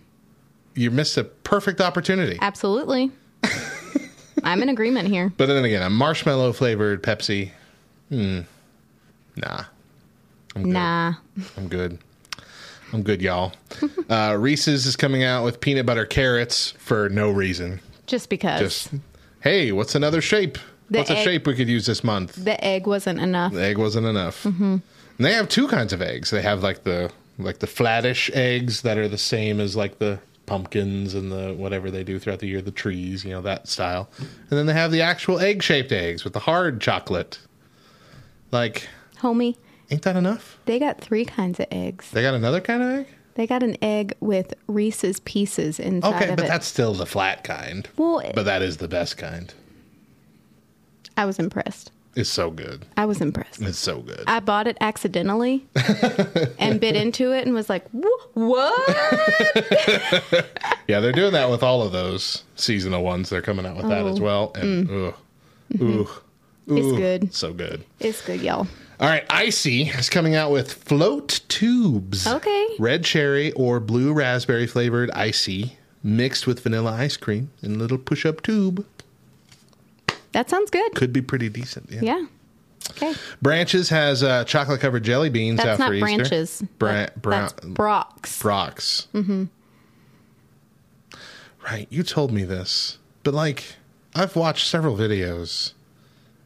You 0.74 0.90
missed 0.90 1.16
a 1.16 1.24
perfect 1.24 1.80
opportunity. 1.80 2.38
absolutely. 2.40 3.10
I'm 4.44 4.62
in 4.62 4.68
agreement 4.68 5.08
here. 5.08 5.32
But 5.36 5.46
then 5.46 5.64
again, 5.64 5.82
a 5.82 5.90
marshmallow 5.90 6.52
flavored 6.52 7.02
Pepsi. 7.02 7.50
Hmm. 8.08 8.40
Nah. 9.36 9.64
I'm 10.54 10.62
good. 10.62 10.72
Nah. 10.72 11.14
I'm 11.56 11.68
good. 11.68 11.98
I'm 12.92 13.02
good, 13.02 13.20
y'all. 13.22 13.52
Uh, 14.08 14.34
Reese's 14.40 14.86
is 14.86 14.96
coming 14.96 15.22
out 15.22 15.44
with 15.44 15.60
peanut 15.60 15.84
butter 15.84 16.06
carrots 16.06 16.70
for 16.78 17.10
no 17.10 17.30
reason. 17.30 17.78
Just 18.06 18.30
because 18.30 18.58
Just, 18.58 18.90
hey, 19.42 19.70
what's 19.70 19.94
another 19.94 20.22
shape? 20.22 20.56
The 20.90 20.98
what's 20.98 21.10
a 21.10 21.16
shape 21.16 21.46
we 21.46 21.54
could 21.54 21.68
use 21.68 21.86
this 21.86 22.02
month? 22.02 22.34
the 22.34 22.62
egg 22.64 22.86
wasn't 22.86 23.20
enough. 23.20 23.52
The 23.52 23.62
egg 23.62 23.78
wasn't 23.78 24.06
enough. 24.06 24.44
Mm-hmm. 24.44 24.64
And 24.64 24.82
they 25.26 25.34
have 25.34 25.48
two 25.48 25.68
kinds 25.68 25.92
of 25.92 26.00
eggs. 26.00 26.30
They 26.30 26.42
have 26.42 26.62
like 26.62 26.84
the 26.84 27.10
like 27.38 27.58
the 27.58 27.66
flattish 27.66 28.30
eggs 28.34 28.82
that 28.82 28.98
are 28.98 29.08
the 29.08 29.18
same 29.18 29.60
as 29.60 29.76
like 29.76 29.98
the 29.98 30.18
pumpkins 30.46 31.14
and 31.14 31.30
the 31.30 31.54
whatever 31.54 31.90
they 31.90 32.02
do 32.02 32.18
throughout 32.18 32.38
the 32.40 32.48
year, 32.48 32.62
the 32.62 32.70
trees, 32.70 33.24
you 33.24 33.30
know, 33.30 33.42
that 33.42 33.68
style. 33.68 34.08
And 34.18 34.58
then 34.58 34.66
they 34.66 34.72
have 34.72 34.90
the 34.90 35.02
actual 35.02 35.38
egg 35.38 35.62
shaped 35.62 35.92
eggs 35.92 36.24
with 36.24 36.32
the 36.32 36.40
hard 36.40 36.80
chocolate. 36.80 37.38
Like, 38.50 38.88
Homie, 39.18 39.56
ain't 39.90 40.02
that 40.02 40.16
enough? 40.16 40.58
they 40.64 40.78
got 40.78 41.00
three 41.00 41.24
kinds 41.24 41.60
of 41.60 41.66
eggs. 41.70 42.10
They 42.10 42.22
got 42.22 42.34
another 42.34 42.60
kind 42.60 42.82
of 42.82 42.88
egg? 43.00 43.06
They 43.34 43.46
got 43.46 43.62
an 43.62 43.76
egg 43.82 44.14
with 44.18 44.54
Reese's 44.66 45.20
pieces 45.20 45.78
inside 45.78 46.08
it. 46.10 46.16
Okay, 46.16 46.34
but 46.34 46.44
it. 46.46 46.48
that's 46.48 46.66
still 46.66 46.94
the 46.94 47.06
flat 47.06 47.44
kind. 47.44 47.88
well, 47.96 48.22
But 48.34 48.44
that 48.44 48.62
is 48.62 48.78
the 48.78 48.88
best 48.88 49.16
kind. 49.16 49.52
I 51.18 51.24
was 51.26 51.38
impressed. 51.40 51.90
It's 52.14 52.30
so 52.30 52.50
good. 52.50 52.86
I 52.96 53.04
was 53.04 53.20
impressed. 53.20 53.60
It's 53.60 53.78
so 53.78 53.98
good. 54.00 54.22
I 54.26 54.40
bought 54.40 54.66
it 54.66 54.76
accidentally 54.80 55.66
and 56.58 56.80
bit 56.80 56.96
into 56.96 57.32
it 57.32 57.44
and 57.44 57.54
was 57.54 57.68
like, 57.68 57.84
"What?" 58.34 58.88
Yeah, 60.88 61.00
they're 61.00 61.12
doing 61.12 61.32
that 61.32 61.50
with 61.50 61.62
all 61.62 61.82
of 61.82 61.92
those 61.92 62.44
seasonal 62.56 63.02
ones. 63.04 63.28
They're 63.28 63.42
coming 63.42 63.66
out 63.66 63.76
with 63.76 63.88
that 63.88 64.06
as 64.06 64.20
well. 64.20 64.52
And 64.54 64.88
ugh, 64.88 64.94
ooh, 64.94 65.12
Oh. 65.74 65.74
Mm. 65.76 66.06
Mm-hmm. 66.06 66.76
It's 66.78 66.86
ooh, 66.86 66.96
good. 66.96 67.34
So 67.34 67.52
good. 67.52 67.84
It's 68.00 68.24
good, 68.24 68.40
y'all. 68.40 68.66
All 69.00 69.08
right, 69.08 69.24
ICEE 69.30 69.88
is 69.98 70.08
coming 70.08 70.34
out 70.34 70.50
with 70.50 70.72
float 70.72 71.40
tubes. 71.48 72.26
Okay. 72.26 72.68
Red 72.78 73.04
cherry 73.04 73.52
or 73.52 73.80
blue 73.80 74.12
raspberry 74.12 74.66
flavored 74.66 75.10
ICEE 75.12 75.76
mixed 76.02 76.46
with 76.46 76.60
vanilla 76.60 76.92
ice 76.92 77.16
cream 77.16 77.50
in 77.62 77.74
a 77.74 77.78
little 77.78 77.98
push 77.98 78.24
up 78.24 78.42
tube. 78.42 78.84
That 80.38 80.48
sounds 80.48 80.70
good. 80.70 80.94
Could 80.94 81.12
be 81.12 81.20
pretty 81.20 81.48
decent. 81.48 81.90
Yeah. 81.90 82.00
Yeah. 82.00 82.26
Okay. 82.90 83.12
Branches 83.42 83.88
has 83.88 84.22
uh, 84.22 84.44
chocolate 84.44 84.80
covered 84.80 85.02
jelly 85.02 85.30
beans 85.30 85.56
That's 85.56 85.68
out 85.70 85.78
not 85.80 85.88
for 85.88 85.94
Easter. 85.94 86.06
branches. 86.16 86.62
Bra- 86.78 86.92
That- 86.92 87.20
bra- 87.20 87.40
that's 87.40 87.52
Brach's. 87.64 88.38
Brach's. 88.40 89.08
Mm-hmm. 89.14 89.44
Right, 91.64 91.88
you 91.90 92.04
told 92.04 92.30
me 92.32 92.44
this, 92.44 92.98
but 93.24 93.34
like 93.34 93.74
I've 94.14 94.36
watched 94.36 94.68
several 94.68 94.96
videos 94.96 95.72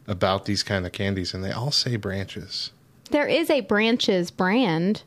about 0.06 0.46
these 0.46 0.62
kind 0.62 0.86
of 0.86 0.92
candies, 0.92 1.34
and 1.34 1.44
they 1.44 1.52
all 1.52 1.70
say 1.70 1.96
branches. 1.96 2.72
There 3.10 3.26
is 3.28 3.50
a 3.50 3.60
Branches 3.60 4.30
brand, 4.30 5.02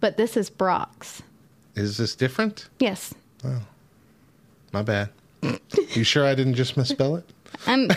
but 0.00 0.18
this 0.18 0.36
is 0.36 0.50
Brach's. 0.50 1.22
Is 1.74 1.96
this 1.96 2.14
different? 2.14 2.68
Yes. 2.78 3.14
Oh, 3.42 3.62
My 4.74 4.82
bad. 4.82 5.08
you 5.94 6.04
sure 6.04 6.26
I 6.26 6.34
didn't 6.34 6.54
just 6.56 6.76
misspell 6.76 7.16
it? 7.16 7.24
I'm. 7.66 7.90
Um, 7.90 7.96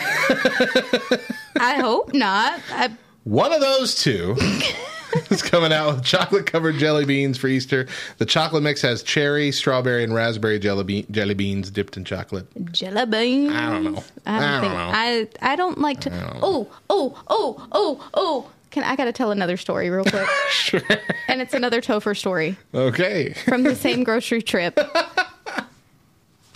I 1.60 1.74
hope 1.80 2.12
not. 2.14 2.60
I, 2.72 2.90
One 3.24 3.52
of 3.52 3.60
those 3.60 3.94
two 3.94 4.36
is 5.30 5.42
coming 5.42 5.72
out 5.72 5.94
with 5.96 6.04
chocolate 6.04 6.46
covered 6.46 6.76
jelly 6.76 7.04
beans 7.04 7.36
for 7.38 7.48
Easter. 7.48 7.86
The 8.18 8.26
chocolate 8.26 8.62
mix 8.62 8.80
has 8.82 9.02
cherry, 9.02 9.52
strawberry, 9.52 10.04
and 10.04 10.14
raspberry 10.14 10.58
jelly, 10.58 10.84
bean- 10.84 11.06
jelly 11.10 11.34
beans 11.34 11.70
dipped 11.70 11.96
in 11.96 12.04
chocolate. 12.04 12.46
jelly 12.72 13.06
beans. 13.06 13.52
I 13.52 13.70
don't 13.70 13.84
know. 13.84 14.04
I 14.26 14.38
don't, 14.40 14.42
I 14.42 14.50
don't 14.50 14.60
think 14.60 14.72
know. 14.74 14.90
I 14.92 15.28
I 15.52 15.56
don't 15.56 15.78
like 15.80 16.00
to. 16.02 16.38
Oh 16.42 16.68
oh 16.88 17.22
oh 17.28 17.68
oh 17.72 18.08
oh. 18.14 18.50
Can 18.70 18.84
I 18.84 18.94
got 18.94 19.06
to 19.06 19.12
tell 19.12 19.32
another 19.32 19.56
story 19.56 19.90
real 19.90 20.04
quick? 20.04 20.28
Sure. 20.52 20.80
and 21.26 21.40
it's 21.40 21.54
another 21.54 21.80
Topher 21.80 22.16
story 22.16 22.56
Okay. 22.72 23.32
from 23.32 23.64
the 23.64 23.74
same 23.74 24.04
grocery 24.04 24.42
trip. 24.42 24.78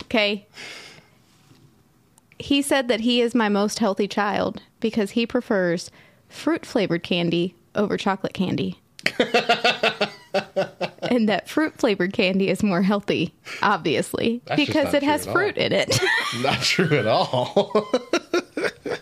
Okay. 0.03 0.45
He 2.45 2.61
said 2.61 2.89
that 2.89 2.99
he 2.99 3.21
is 3.21 3.33
my 3.33 3.49
most 3.49 3.79
healthy 3.79 4.07
child 4.07 4.61
because 4.79 5.11
he 5.11 5.25
prefers 5.25 5.89
fruit 6.29 6.63
flavored 6.63 7.01
candy 7.01 7.55
over 7.73 7.97
chocolate 7.97 8.35
candy. 8.35 8.79
and 11.01 11.27
that 11.27 11.45
fruit 11.47 11.73
flavored 11.75 12.13
candy 12.13 12.49
is 12.49 12.61
more 12.61 12.83
healthy, 12.83 13.33
obviously, 13.63 14.43
That's 14.45 14.63
because 14.63 14.93
it 14.93 15.01
has 15.01 15.25
all. 15.25 15.33
fruit 15.33 15.57
in 15.57 15.73
it. 15.73 15.99
Not 16.43 16.61
true 16.61 16.95
at 16.95 17.07
all. 17.07 17.71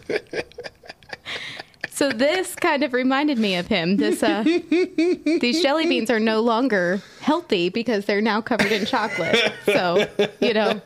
So 2.04 2.12
this 2.12 2.54
kind 2.56 2.84
of 2.84 2.92
reminded 2.92 3.38
me 3.38 3.56
of 3.56 3.68
him. 3.68 3.96
This 3.96 4.22
uh, 4.22 4.44
these 4.44 5.62
jelly 5.62 5.88
beans 5.88 6.10
are 6.10 6.20
no 6.20 6.42
longer 6.42 7.02
healthy 7.22 7.70
because 7.70 8.04
they're 8.04 8.20
now 8.20 8.42
covered 8.42 8.74
in 8.74 8.86
chocolate. 8.86 9.54
So 9.66 10.06
you 10.42 10.54
know, 10.54 10.82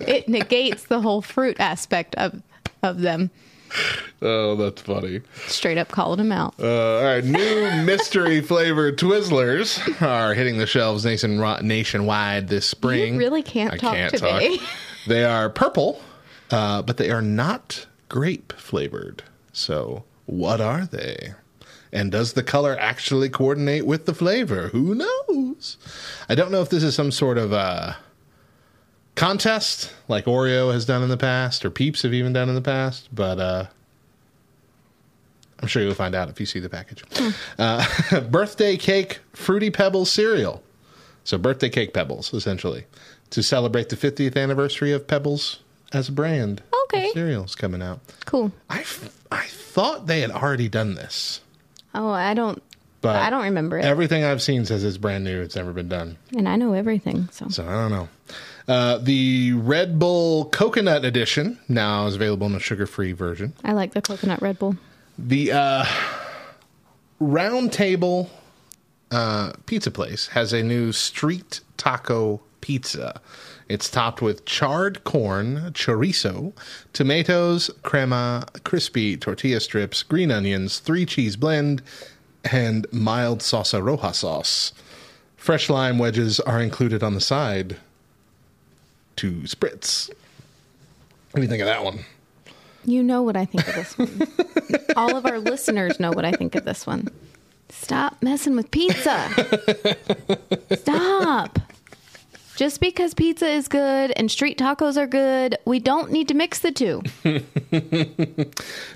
it 0.00 0.28
negates 0.28 0.86
the 0.86 1.00
whole 1.00 1.22
fruit 1.22 1.60
aspect 1.60 2.16
of 2.16 2.42
of 2.82 3.02
them. 3.02 3.30
oh, 4.20 4.56
that's 4.56 4.82
funny. 4.82 5.20
Straight 5.46 5.78
up 5.78 5.92
calling 5.92 6.18
them 6.18 6.32
out. 6.32 6.54
Uh, 6.58 6.96
all 6.96 7.04
right, 7.04 7.24
new 7.24 7.84
mystery 7.84 8.40
flavored 8.42 8.98
Twizzlers 8.98 10.02
are 10.02 10.34
hitting 10.34 10.58
the 10.58 10.66
shelves 10.66 11.04
nation, 11.04 11.38
nationwide 11.62 12.48
this 12.48 12.66
spring. 12.66 13.12
You 13.14 13.20
really 13.20 13.44
can't 13.44 13.74
I 13.74 13.76
talk 13.76 13.94
can't 13.94 14.12
today. 14.12 14.56
talk. 14.56 14.68
They 15.06 15.24
are 15.24 15.50
purple, 15.50 16.02
uh, 16.50 16.82
but 16.82 16.96
they 16.96 17.10
are 17.10 17.22
not 17.22 17.86
grape 18.08 18.52
flavored. 18.54 19.22
So, 19.52 20.02
what 20.28 20.60
are 20.60 20.84
they? 20.84 21.32
And 21.90 22.12
does 22.12 22.34
the 22.34 22.42
color 22.42 22.76
actually 22.78 23.30
coordinate 23.30 23.86
with 23.86 24.04
the 24.04 24.12
flavor? 24.12 24.68
Who 24.68 24.94
knows? 24.94 25.78
I 26.28 26.34
don't 26.34 26.52
know 26.52 26.60
if 26.60 26.68
this 26.68 26.82
is 26.82 26.94
some 26.94 27.10
sort 27.10 27.38
of 27.38 27.52
uh, 27.54 27.94
contest 29.14 29.94
like 30.06 30.26
Oreo 30.26 30.70
has 30.72 30.84
done 30.84 31.02
in 31.02 31.08
the 31.08 31.16
past 31.16 31.64
or 31.64 31.70
Peeps 31.70 32.02
have 32.02 32.12
even 32.12 32.34
done 32.34 32.50
in 32.50 32.54
the 32.54 32.60
past, 32.60 33.08
but 33.10 33.40
uh, 33.40 33.66
I'm 35.60 35.68
sure 35.68 35.82
you'll 35.82 35.94
find 35.94 36.14
out 36.14 36.28
if 36.28 36.38
you 36.38 36.46
see 36.46 36.60
the 36.60 36.68
package. 36.68 37.04
Uh, 37.58 38.20
birthday 38.30 38.76
cake 38.76 39.20
Fruity 39.32 39.70
Pebbles 39.70 40.10
cereal. 40.12 40.62
So, 41.24 41.38
birthday 41.38 41.68
cake 41.70 41.94
Pebbles, 41.94 42.32
essentially, 42.34 42.84
to 43.30 43.42
celebrate 43.42 43.88
the 43.88 43.96
50th 43.96 44.36
anniversary 44.36 44.92
of 44.92 45.06
Pebbles 45.06 45.60
as 45.92 46.08
a 46.08 46.12
brand. 46.12 46.62
Okay. 46.84 47.10
Cereals 47.12 47.54
coming 47.54 47.82
out. 47.82 48.00
Cool. 48.26 48.52
I, 48.70 48.80
f- 48.80 49.14
I 49.30 49.46
thought 49.46 50.06
they 50.06 50.20
had 50.20 50.30
already 50.30 50.68
done 50.68 50.94
this. 50.94 51.40
Oh, 51.94 52.08
I 52.10 52.34
don't. 52.34 52.62
But 53.00 53.16
I 53.16 53.30
don't 53.30 53.44
remember 53.44 53.78
it. 53.78 53.84
Everything 53.84 54.24
I've 54.24 54.42
seen 54.42 54.64
says 54.64 54.82
it's 54.82 54.96
brand 54.96 55.22
new. 55.24 55.40
It's 55.40 55.54
never 55.54 55.72
been 55.72 55.88
done. 55.88 56.16
and 56.36 56.48
I 56.48 56.56
know 56.56 56.72
everything. 56.72 57.28
So 57.30 57.48
So 57.48 57.64
I 57.66 57.72
don't 57.72 57.90
know. 57.92 58.08
Uh, 58.66 58.98
the 58.98 59.52
Red 59.54 59.98
Bull 59.98 60.46
Coconut 60.46 61.04
Edition 61.04 61.58
now 61.68 62.06
is 62.06 62.16
available 62.16 62.46
in 62.48 62.54
a 62.54 62.60
sugar-free 62.60 63.12
version. 63.12 63.54
I 63.64 63.72
like 63.72 63.94
the 63.94 64.02
coconut 64.02 64.42
Red 64.42 64.58
Bull. 64.58 64.76
The 65.16 65.52
uh, 65.52 65.84
Round 67.20 67.72
Table 67.72 68.30
uh, 69.10 69.52
Pizza 69.66 69.90
Place 69.90 70.28
has 70.28 70.52
a 70.52 70.62
new 70.62 70.92
street 70.92 71.60
taco 71.76 72.40
pizza. 72.60 73.20
It's 73.68 73.90
topped 73.90 74.22
with 74.22 74.46
charred 74.46 75.04
corn, 75.04 75.72
chorizo, 75.74 76.54
tomatoes, 76.92 77.70
crema, 77.82 78.46
crispy 78.64 79.16
tortilla 79.16 79.60
strips, 79.60 80.02
green 80.02 80.30
onions, 80.30 80.78
three 80.78 81.04
cheese 81.04 81.36
blend, 81.36 81.82
and 82.50 82.86
mild 82.92 83.40
salsa 83.40 83.82
roja 83.82 84.14
sauce. 84.14 84.72
Fresh 85.36 85.68
lime 85.68 85.98
wedges 85.98 86.40
are 86.40 86.60
included 86.62 87.02
on 87.02 87.14
the 87.14 87.20
side 87.20 87.76
to 89.16 89.32
spritz. 89.42 90.08
What 91.30 91.36
do 91.36 91.42
you 91.42 91.48
think 91.48 91.60
of 91.60 91.66
that 91.66 91.84
one? 91.84 92.00
You 92.84 93.02
know 93.02 93.22
what 93.22 93.36
I 93.36 93.44
think 93.44 93.68
of 93.68 93.74
this 93.74 93.98
one. 93.98 94.22
All 94.96 95.14
of 95.16 95.26
our 95.26 95.38
listeners 95.38 96.00
know 96.00 96.10
what 96.10 96.24
I 96.24 96.32
think 96.32 96.54
of 96.54 96.64
this 96.64 96.86
one. 96.86 97.08
Stop 97.68 98.22
messing 98.22 98.56
with 98.56 98.70
pizza. 98.70 99.28
Stop. 100.74 101.58
Just 102.58 102.80
because 102.80 103.14
pizza 103.14 103.46
is 103.46 103.68
good 103.68 104.12
and 104.16 104.28
street 104.28 104.58
tacos 104.58 104.96
are 104.96 105.06
good, 105.06 105.56
we 105.64 105.78
don't 105.78 106.10
need 106.10 106.26
to 106.26 106.34
mix 106.34 106.58
the 106.58 106.72
two. 106.72 107.02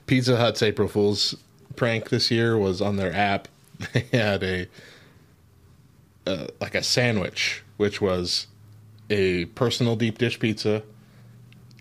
Pizza 0.06 0.36
Hut's 0.36 0.64
April 0.64 0.88
Fool's 0.88 1.36
prank 1.76 2.08
this 2.08 2.28
year 2.28 2.58
was 2.58 2.80
on 2.82 2.96
their 2.96 3.14
app. 3.14 3.46
They 3.92 4.08
had 4.12 4.42
a 4.42 4.66
uh, 6.26 6.48
like 6.60 6.74
a 6.74 6.82
sandwich, 6.82 7.62
which 7.76 8.00
was 8.00 8.48
a 9.10 9.44
personal 9.44 9.94
deep 9.94 10.18
dish 10.18 10.40
pizza, 10.40 10.82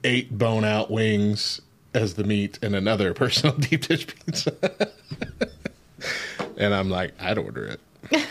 eight 0.03 0.37
bone 0.37 0.63
out 0.63 0.91
wings 0.91 1.61
as 1.95 2.13
the 2.13 2.23
meat, 2.23 2.59
and 2.61 2.75
another 2.75 3.11
personal 3.15 3.55
deep 3.55 3.87
dish 3.87 4.05
pizza. 4.05 4.53
and 6.57 6.75
I'm 6.75 6.91
like, 6.91 7.13
I'd 7.19 7.39
order 7.39 7.75
it. 8.11 8.27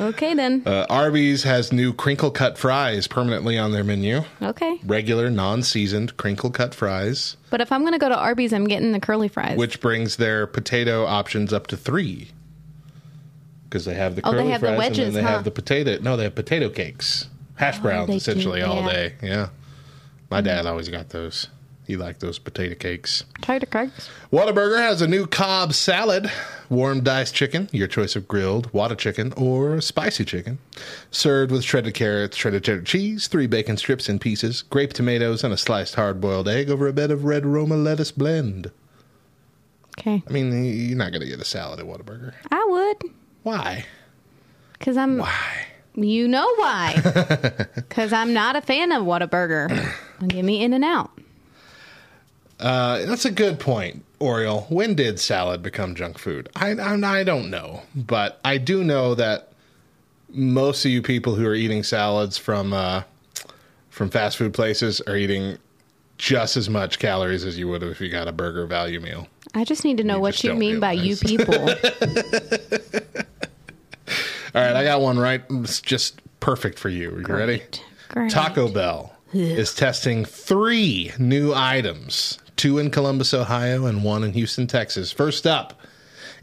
Okay, 0.00 0.34
then. 0.34 0.62
Uh, 0.66 0.86
Arby's 0.90 1.42
has 1.44 1.72
new 1.72 1.92
crinkle 1.92 2.30
cut 2.30 2.58
fries 2.58 3.06
permanently 3.06 3.56
on 3.58 3.72
their 3.72 3.84
menu. 3.84 4.22
Okay. 4.42 4.78
Regular, 4.84 5.30
non 5.30 5.62
seasoned 5.62 6.16
crinkle 6.16 6.50
cut 6.50 6.74
fries. 6.74 7.36
But 7.50 7.60
if 7.60 7.70
I'm 7.70 7.82
going 7.82 7.92
to 7.92 7.98
go 7.98 8.08
to 8.08 8.16
Arby's, 8.18 8.52
I'm 8.52 8.66
getting 8.66 8.92
the 8.92 9.00
curly 9.00 9.28
fries. 9.28 9.56
which 9.56 9.80
brings 9.80 10.16
their 10.16 10.46
potato 10.46 11.04
options 11.06 11.52
up 11.52 11.66
to 11.68 11.76
three. 11.76 12.28
Because 13.68 13.84
they 13.84 13.94
have 13.94 14.16
the 14.16 14.22
Oh, 14.26 14.30
they 14.32 14.38
curly 14.38 14.50
have 14.50 14.60
the 14.60 14.66
fries 14.68 14.70
and 14.70 14.78
wedges, 14.78 15.14
then 15.14 15.22
they 15.24 15.28
huh? 15.28 15.36
have 15.36 15.44
the 15.44 15.50
potato. 15.50 15.98
No, 16.00 16.16
they 16.16 16.24
have 16.24 16.34
potato 16.34 16.68
cakes, 16.68 17.28
hash 17.56 17.78
browns 17.78 18.06
they 18.06 18.14
do, 18.14 18.16
essentially 18.16 18.62
all 18.62 18.82
yeah. 18.82 18.92
day. 18.92 19.14
Yeah, 19.22 19.48
my 20.30 20.40
dad 20.40 20.66
always 20.66 20.88
got 20.88 21.08
those. 21.08 21.48
He 21.86 21.96
liked 21.96 22.20
those 22.20 22.38
potato 22.38 22.74
cakes. 22.74 23.22
Potato 23.34 23.66
cakes. 23.66 24.08
Whataburger 24.32 24.78
has 24.78 25.02
a 25.02 25.06
new 25.06 25.26
Cobb 25.26 25.74
salad, 25.74 26.30
warm 26.70 27.02
diced 27.02 27.34
chicken, 27.34 27.68
your 27.72 27.86
choice 27.88 28.16
of 28.16 28.26
grilled, 28.26 28.72
Whata 28.72 28.96
chicken, 28.96 29.34
or 29.36 29.80
spicy 29.82 30.24
chicken, 30.24 30.58
served 31.10 31.52
with 31.52 31.62
shredded 31.62 31.92
carrots, 31.94 32.36
shredded 32.36 32.64
cheddar 32.64 32.82
cheese, 32.82 33.26
three 33.28 33.46
bacon 33.46 33.76
strips 33.76 34.08
in 34.08 34.18
pieces, 34.18 34.62
grape 34.62 34.94
tomatoes, 34.94 35.44
and 35.44 35.52
a 35.52 35.58
sliced 35.58 35.94
hard-boiled 35.94 36.48
egg 36.48 36.70
over 36.70 36.88
a 36.88 36.92
bed 36.92 37.10
of 37.10 37.24
red 37.24 37.44
Roma 37.44 37.76
lettuce 37.76 38.10
blend. 38.12 38.70
Okay. 39.98 40.22
I 40.26 40.32
mean, 40.32 40.64
you're 40.64 40.96
not 40.98 41.12
going 41.12 41.20
to 41.20 41.28
get 41.28 41.38
a 41.40 41.44
salad 41.44 41.80
at 41.80 41.86
Whataburger. 41.86 42.32
I 42.50 42.64
would. 42.68 43.12
Why? 43.42 43.84
Because 44.72 44.96
I'm. 44.96 45.18
Why? 45.18 45.66
You 45.94 46.26
know 46.28 46.52
why. 46.56 47.56
Because 47.74 48.12
I'm 48.12 48.32
not 48.32 48.56
a 48.56 48.60
fan 48.60 48.90
of 48.90 49.04
Whataburger. 49.04 49.92
Give 50.26 50.44
me 50.44 50.64
In 50.64 50.72
and 50.72 50.84
Out. 50.84 51.12
Uh, 52.60 53.04
that's 53.06 53.24
a 53.24 53.30
good 53.30 53.58
point, 53.58 54.04
Oriole. 54.20 54.62
When 54.68 54.94
did 54.94 55.18
salad 55.18 55.62
become 55.62 55.94
junk 55.94 56.18
food? 56.18 56.48
I, 56.54 56.70
I 56.72 57.20
I 57.20 57.24
don't 57.24 57.50
know, 57.50 57.82
but 57.94 58.40
I 58.44 58.58
do 58.58 58.84
know 58.84 59.14
that 59.14 59.52
most 60.28 60.84
of 60.84 60.90
you 60.90 61.02
people 61.02 61.34
who 61.34 61.46
are 61.46 61.54
eating 61.54 61.82
salads 61.82 62.38
from 62.38 62.72
uh, 62.72 63.02
from 63.90 64.10
fast 64.10 64.36
food 64.36 64.54
places 64.54 65.00
are 65.02 65.16
eating 65.16 65.58
just 66.16 66.56
as 66.56 66.70
much 66.70 66.98
calories 66.98 67.44
as 67.44 67.58
you 67.58 67.68
would 67.68 67.82
if 67.82 68.00
you 68.00 68.08
got 68.08 68.28
a 68.28 68.32
burger 68.32 68.66
value 68.66 69.00
meal. 69.00 69.26
I 69.54 69.64
just 69.64 69.84
need 69.84 69.98
to 69.98 70.04
know 70.04 70.16
You 70.16 70.20
what 70.20 70.44
you 70.44 70.54
mean 70.54 70.80
by 70.80 70.92
you 70.92 71.16
people. 71.16 71.54
All 74.54 74.62
right, 74.62 74.76
I 74.76 74.84
got 74.84 75.00
one 75.00 75.18
right. 75.18 75.42
It's 75.50 75.80
just 75.80 76.20
perfect 76.40 76.78
for 76.78 76.88
you. 76.88 77.10
Are 77.10 77.20
you 77.20 77.26
ready? 77.26 77.62
Great. 78.08 78.30
Taco 78.30 78.68
Bell 78.68 79.12
is 79.32 79.74
testing 79.74 80.24
three 80.24 81.10
new 81.18 81.52
items 81.52 82.38
two 82.56 82.78
in 82.78 82.90
Columbus, 82.90 83.34
Ohio, 83.34 83.86
and 83.86 84.04
one 84.04 84.24
in 84.24 84.32
Houston, 84.32 84.66
Texas. 84.66 85.12
First 85.12 85.46
up, 85.46 85.80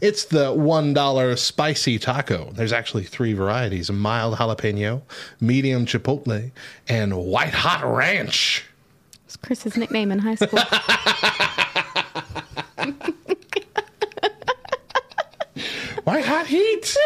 it's 0.00 0.24
the 0.24 0.46
$1 0.52 1.38
spicy 1.38 1.98
taco. 1.98 2.50
There's 2.52 2.72
actually 2.72 3.04
three 3.04 3.34
varieties 3.34 3.88
a 3.88 3.92
mild 3.92 4.36
jalapeno, 4.36 5.02
medium 5.40 5.86
chipotle, 5.86 6.50
and 6.88 7.16
white 7.16 7.54
hot 7.54 7.84
ranch. 7.84 8.64
It's 9.26 9.36
Chris's 9.36 9.76
nickname 9.76 10.10
in 10.10 10.18
high 10.18 10.34
school. 10.34 10.58
White 16.04 16.24
hot 16.24 16.48
heat. 16.48 16.96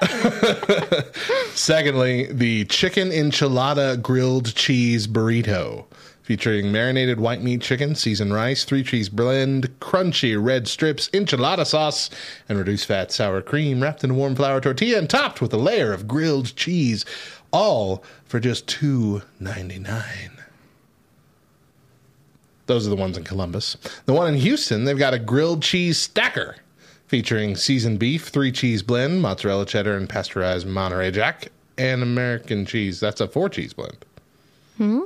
Secondly, 1.54 2.32
the 2.32 2.64
chicken 2.66 3.10
enchilada 3.10 4.00
grilled 4.00 4.54
cheese 4.54 5.08
burrito, 5.08 5.86
featuring 6.24 6.72
marinated 6.72 7.20
white 7.20 7.42
meat 7.42 7.60
chicken, 7.60 7.94
seasoned 7.94 8.32
rice, 8.32 8.64
three 8.64 8.82
cheese 8.82 9.10
blend, 9.10 9.78
crunchy 9.78 10.42
red 10.42 10.66
strips, 10.66 11.10
enchilada 11.10 11.66
sauce, 11.66 12.08
and 12.48 12.58
reduced 12.58 12.86
fat 12.86 13.12
sour 13.12 13.42
cream 13.42 13.82
wrapped 13.82 14.02
in 14.02 14.10
a 14.10 14.14
warm 14.14 14.34
flour 14.34 14.58
tortilla 14.60 14.98
and 14.98 15.08
topped 15.08 15.42
with 15.42 15.52
a 15.52 15.58
layer 15.58 15.92
of 15.92 16.08
grilled 16.08 16.56
cheese, 16.56 17.04
all 17.52 18.02
for 18.24 18.40
just 18.40 18.66
two 18.66 19.22
ninety 19.38 19.78
nine. 19.78 20.30
Those 22.66 22.86
are 22.86 22.90
the 22.90 22.96
ones 22.96 23.18
in 23.18 23.24
Columbus. 23.24 23.76
The 24.06 24.14
one 24.14 24.26
in 24.32 24.40
Houston, 24.40 24.84
they've 24.84 24.98
got 24.98 25.12
a 25.12 25.18
grilled 25.18 25.62
cheese 25.62 25.98
stacker 25.98 26.56
featuring 27.06 27.54
seasoned 27.54 27.98
beef, 27.98 28.28
three 28.28 28.50
cheese 28.50 28.82
blend, 28.82 29.20
mozzarella 29.20 29.66
cheddar, 29.66 29.94
and 29.94 30.08
pasteurized 30.08 30.66
Monterey 30.66 31.10
Jack, 31.10 31.48
and 31.76 32.02
American 32.02 32.64
cheese. 32.64 32.98
That's 32.98 33.20
a 33.20 33.28
four 33.28 33.50
cheese 33.50 33.74
blend. 33.74 33.98
Hmm? 34.78 35.00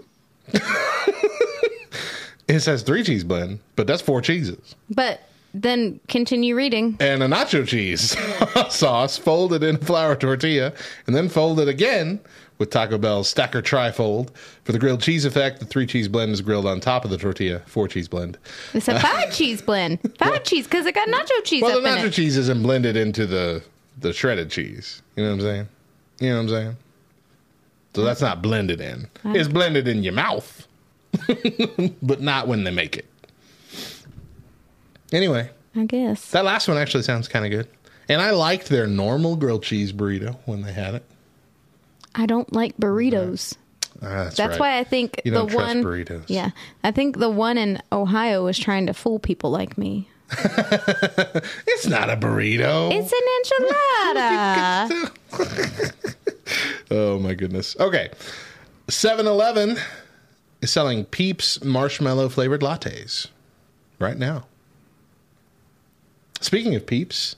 it 2.49 2.61
says 2.61 2.83
three 2.83 3.03
cheese 3.03 3.25
blend, 3.25 3.61
but 3.77 3.87
that's 3.87 4.03
four 4.03 4.21
cheeses. 4.21 4.75
but 4.91 5.21
then 5.55 5.99
continue 6.09 6.55
reading. 6.55 6.97
And 7.01 7.23
a 7.23 7.27
nacho 7.27 7.67
cheese 7.67 8.15
sauce 8.75 9.17
folded 9.17 9.63
in 9.63 9.77
a 9.77 9.79
flour 9.79 10.15
tortilla, 10.15 10.73
and 11.07 11.17
then 11.17 11.29
folded 11.29 11.69
again 11.69 12.21
with 12.59 12.71
Taco 12.71 12.99
Bell's 12.99 13.29
stacker 13.29 13.63
trifold. 13.63 14.29
For 14.65 14.73
the 14.73 14.79
grilled 14.79 15.01
cheese 15.01 15.25
effect, 15.25 15.61
the 15.61 15.65
three 15.65 15.87
cheese 15.87 16.07
blend 16.07 16.33
is 16.33 16.43
grilled 16.43 16.67
on 16.67 16.81
top 16.81 17.05
of 17.05 17.11
the 17.11 17.17
tortilla, 17.17 17.61
four 17.67 17.89
cheese 17.89 18.09
blend. 18.09 18.37
It's 18.75 18.89
a 18.89 19.01
five 19.01 19.33
cheese 19.35 19.63
blend. 19.63 19.99
Five 20.19 20.45
cheese 20.45 20.67
because 20.67 20.85
it 20.87 20.95
got 20.95 21.09
nacho 21.09 21.45
cheese 21.45 21.63
Well, 21.63 21.81
the 21.81 21.89
in 21.89 21.95
nacho 21.99 22.05
it. 22.09 22.13
cheese 22.13 22.37
isn't 22.37 22.63
blended 22.63 22.97
into 22.97 23.27
the 23.27 23.63
the 24.01 24.13
shredded 24.13 24.51
cheese. 24.51 25.03
You 25.17 25.25
know 25.25 25.31
what 25.31 25.35
I'm 25.37 25.41
saying? 25.41 25.69
You 26.21 26.29
know 26.31 26.35
what 26.37 26.41
I'm 26.43 26.49
saying? 26.51 26.77
So 27.95 28.05
that's 28.05 28.21
not 28.21 28.43
blended 28.43 28.81
in. 28.81 29.09
It's 29.25 29.49
blended 29.49 29.89
in 29.89 30.03
your 30.05 30.13
mouth, 30.13 30.67
but 32.03 32.21
not 32.21 32.47
when 32.47 32.65
they 32.65 32.71
make 32.71 32.97
it. 32.97 33.07
Anyway, 35.13 35.51
I 35.75 35.85
guess. 35.87 36.31
that 36.33 36.45
last 36.45 36.69
one 36.69 36.77
actually 36.77 37.03
sounds 37.03 37.29
kind 37.29 37.45
of 37.45 37.51
good, 37.51 37.67
and 38.09 38.21
I 38.21 38.31
liked 38.31 38.69
their 38.69 38.87
normal 38.87 39.37
grilled 39.37 39.63
cheese 39.63 39.93
burrito 39.93 40.37
when 40.45 40.63
they 40.63 40.73
had 40.73 40.95
it. 40.95 41.05
I 42.15 42.27
don't 42.27 42.53
like 42.53 42.77
burritos. 42.77 43.57
Ah, 44.03 44.25
that's 44.25 44.37
That's 44.37 44.51
right. 44.53 44.61
why 44.61 44.79
I 44.79 44.85
think 44.85 45.21
You 45.25 45.33
the 45.33 45.45
one. 45.47 45.83
burritos. 45.83 46.25
Yeah, 46.29 46.51
I 46.85 46.91
think 46.93 47.19
the 47.19 47.31
one 47.31 47.59
in 47.59 47.81
Ohio 47.91 48.45
was 48.45 48.59
trying 48.59 48.87
to 48.87 48.95
fool 48.95 49.19
people 49.19 49.51
like 49.51 49.77
me. 49.79 50.09
it's 51.67 51.87
not 51.87 52.11
a 52.11 52.17
burrito. 52.17 52.91
It's 52.93 53.13
an 53.13 54.89
enchilada. 54.91 56.05
Oh 56.91 57.19
my 57.19 57.35
goodness. 57.35 57.77
Okay. 57.79 58.09
7-Eleven 58.87 59.77
is 60.63 60.71
selling 60.71 61.05
Peeps 61.05 61.63
marshmallow 61.63 62.31
flavored 62.31 62.63
lattes 62.63 63.27
right 63.99 64.17
now. 64.17 64.47
Speaking 66.41 66.75
of 66.75 66.87
Peeps, 66.87 67.37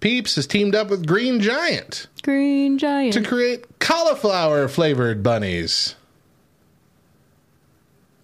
Peeps 0.00 0.36
has 0.36 0.46
teamed 0.46 0.74
up 0.74 0.88
with 0.88 1.06
Green 1.06 1.40
Giant 1.40 2.06
Green 2.22 2.78
giant. 2.78 3.12
to 3.12 3.22
create 3.22 3.66
cauliflower 3.80 4.66
flavored 4.68 5.22
bunnies. 5.22 5.94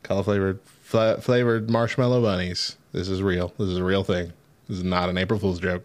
Cauliflower 0.03 0.55
flavored 1.21 1.69
marshmallow 1.69 2.23
bunnies. 2.23 2.77
This 2.93 3.09
is 3.09 3.23
real. 3.23 3.53
This 3.59 3.69
is 3.69 3.79
a 3.79 3.85
real 3.85 4.05
thing. 4.05 4.33
This 4.69 4.79
is 4.79 4.85
not 4.85 5.09
an 5.09 5.19
April 5.19 5.41
Fool's 5.41 5.61
joke. 5.61 5.85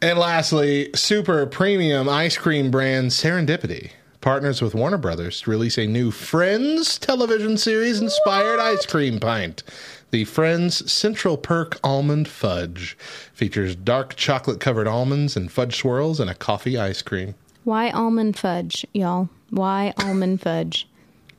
And 0.00 0.18
lastly, 0.18 0.90
super 0.94 1.46
premium 1.46 2.08
ice 2.08 2.36
cream 2.36 2.70
brand 2.70 3.10
Serendipity 3.10 3.90
partners 4.20 4.60
with 4.60 4.74
Warner 4.74 4.98
Brothers 4.98 5.42
to 5.42 5.50
release 5.50 5.78
a 5.78 5.86
new 5.86 6.10
Friends 6.10 6.98
television 6.98 7.56
series 7.56 8.00
inspired 8.00 8.58
ice 8.58 8.84
cream 8.84 9.20
pint. 9.20 9.62
The 10.10 10.24
Friends 10.24 10.90
Central 10.90 11.36
Perk 11.36 11.78
Almond 11.84 12.28
Fudge 12.28 12.96
features 13.32 13.76
dark 13.76 14.16
chocolate 14.16 14.60
covered 14.60 14.88
almonds 14.88 15.36
and 15.36 15.52
fudge 15.52 15.76
swirls 15.76 16.18
and 16.18 16.30
a 16.30 16.34
coffee 16.34 16.78
ice 16.78 17.02
cream. 17.02 17.34
Why 17.64 17.90
almond 17.90 18.38
fudge, 18.38 18.86
y'all? 18.92 19.28
Why 19.50 19.92
almond 19.98 20.40
fudge? 20.40 20.88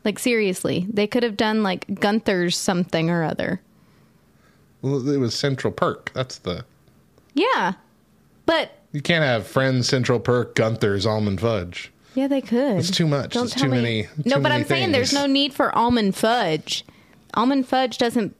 Like 0.06 0.20
seriously, 0.20 0.88
they 0.90 1.08
could 1.08 1.24
have 1.24 1.38
done 1.38 1.64
like 1.64 2.00
Gunther's 2.00 2.58
something 2.58 3.10
or 3.10 3.24
other. 3.24 3.62
Well, 4.82 5.08
it 5.10 5.18
was 5.18 5.36
Central 5.36 5.72
Perk. 5.74 6.12
That's 6.14 6.38
the. 6.40 6.66
Yeah, 7.34 7.74
but 8.46 8.72
You 8.92 9.02
can't 9.02 9.24
have 9.24 9.46
Friends 9.48 9.88
Central 9.88 10.20
Perk 10.20 10.56
Gunther's 10.56 11.06
Almond 11.06 11.40
Fudge. 11.42 11.92
yeah, 12.16 12.28
they 12.28 12.42
could. 12.42 12.78
It's 12.78 12.90
too 12.92 13.08
much. 13.08 13.34
Don't 13.34 13.46
It's 13.46 13.54
too 13.56 13.68
me. 13.70 13.78
many- 13.82 14.08
no, 14.26 14.36
but 14.38 14.44
many 14.50 14.56
I'm 14.56 14.66
saying 14.66 14.92
there's 14.92 15.14
no 15.14 15.26
need 15.26 15.54
for 15.54 15.76
almond 15.78 16.16
fudge. 16.16 16.84
Almond 17.36 17.68
fudge 17.68 17.98
doesn't. 17.98 18.36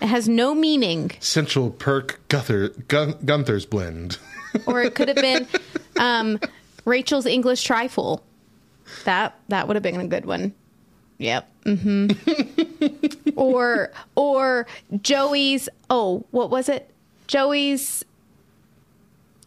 It 0.00 0.06
has 0.08 0.28
no 0.28 0.54
meaning. 0.54 1.12
Central 1.20 1.70
Perk 1.70 2.20
Gunther, 2.28 2.68
Gun, 2.88 3.14
Gunther's 3.24 3.64
blend. 3.64 4.18
or 4.66 4.82
it 4.82 4.94
could 4.94 5.08
have 5.08 5.16
been 5.16 5.46
um, 5.98 6.38
Rachel's 6.84 7.24
English 7.26 7.62
trifle. 7.62 8.22
That 9.04 9.34
that 9.48 9.66
would 9.68 9.76
have 9.76 9.82
been 9.82 9.98
a 10.00 10.06
good 10.06 10.26
one. 10.26 10.52
Yep. 11.18 11.48
hmm 11.64 12.06
or 13.36 13.92
or 14.16 14.66
Joey's. 15.02 15.68
Oh, 15.88 16.24
what 16.32 16.50
was 16.50 16.68
it? 16.68 16.90
Joey's 17.26 18.04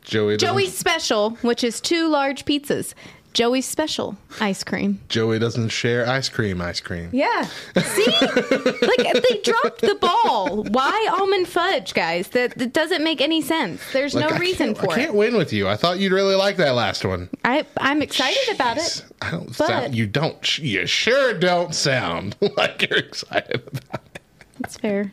Joey. 0.04 0.38
Joey's 0.38 0.76
special, 0.76 1.32
which 1.42 1.64
is 1.64 1.80
two 1.80 2.08
large 2.10 2.46
pizzas. 2.46 2.94
Joey's 3.34 3.66
special 3.68 4.18
ice 4.42 4.64
cream. 4.64 5.00
Joey 5.08 5.40
doesn't 5.40 5.70
share 5.70 6.08
ice 6.10 6.30
cream. 6.30 6.62
Ice 6.62 6.80
cream. 6.80 7.10
Yeah. 7.14 7.44
See? 7.78 8.06
like 8.22 9.24
they 9.24 9.42
dropped 9.44 9.82
the 9.82 9.98
ball. 10.02 10.64
Why 10.66 11.10
almond 11.18 11.48
fudge, 11.48 11.94
guys? 11.94 12.30
That, 12.30 12.58
that 12.58 12.74
doesn't 12.74 13.04
make 13.04 13.22
any 13.22 13.42
sense. 13.42 13.82
There's 13.94 14.14
Look, 14.16 14.30
no 14.30 14.36
I 14.36 14.40
reason 14.40 14.74
for 14.76 14.92
I 14.92 14.96
can't 14.96 15.14
win 15.14 15.36
with 15.38 15.54
you. 15.54 15.68
I 15.68 15.76
thought 15.76 16.00
you'd 16.00 16.12
really 16.12 16.36
like 16.36 16.58
that 16.58 16.72
last 16.72 17.06
one. 17.06 17.30
I 17.46 17.66
I'm 17.78 18.02
excited 18.02 18.54
about 18.56 18.78
it. 18.78 19.06
I 19.22 19.32
don't 19.32 19.46
but- 19.58 19.68
sound. 19.68 19.96
You 19.96 20.08
don't. 20.08 20.58
You 20.60 20.86
sure 20.88 21.34
don't 21.34 21.74
sound 21.76 22.36
like 22.58 22.90
you're 22.90 23.00
excited 23.00 23.62
about 23.68 24.02
it. 24.16 24.20
That's 24.60 24.78
fair. 24.78 25.10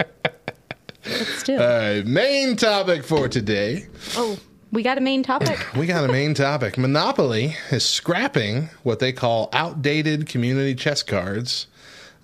Still. 1.04 1.62
All 1.62 1.68
right, 1.68 2.04
main 2.04 2.56
topic 2.56 3.04
for 3.04 3.28
today. 3.28 3.86
oh, 4.16 4.36
we 4.72 4.82
got 4.82 4.98
a 4.98 5.00
main 5.00 5.22
topic. 5.22 5.58
We 5.76 5.86
got 5.86 6.04
a 6.04 6.12
main 6.12 6.34
topic. 6.34 6.76
Monopoly 6.78 7.56
is 7.70 7.84
scrapping 7.84 8.70
what 8.82 8.98
they 8.98 9.12
call 9.12 9.48
outdated 9.52 10.26
community 10.26 10.74
chest 10.74 11.06
cards 11.06 11.66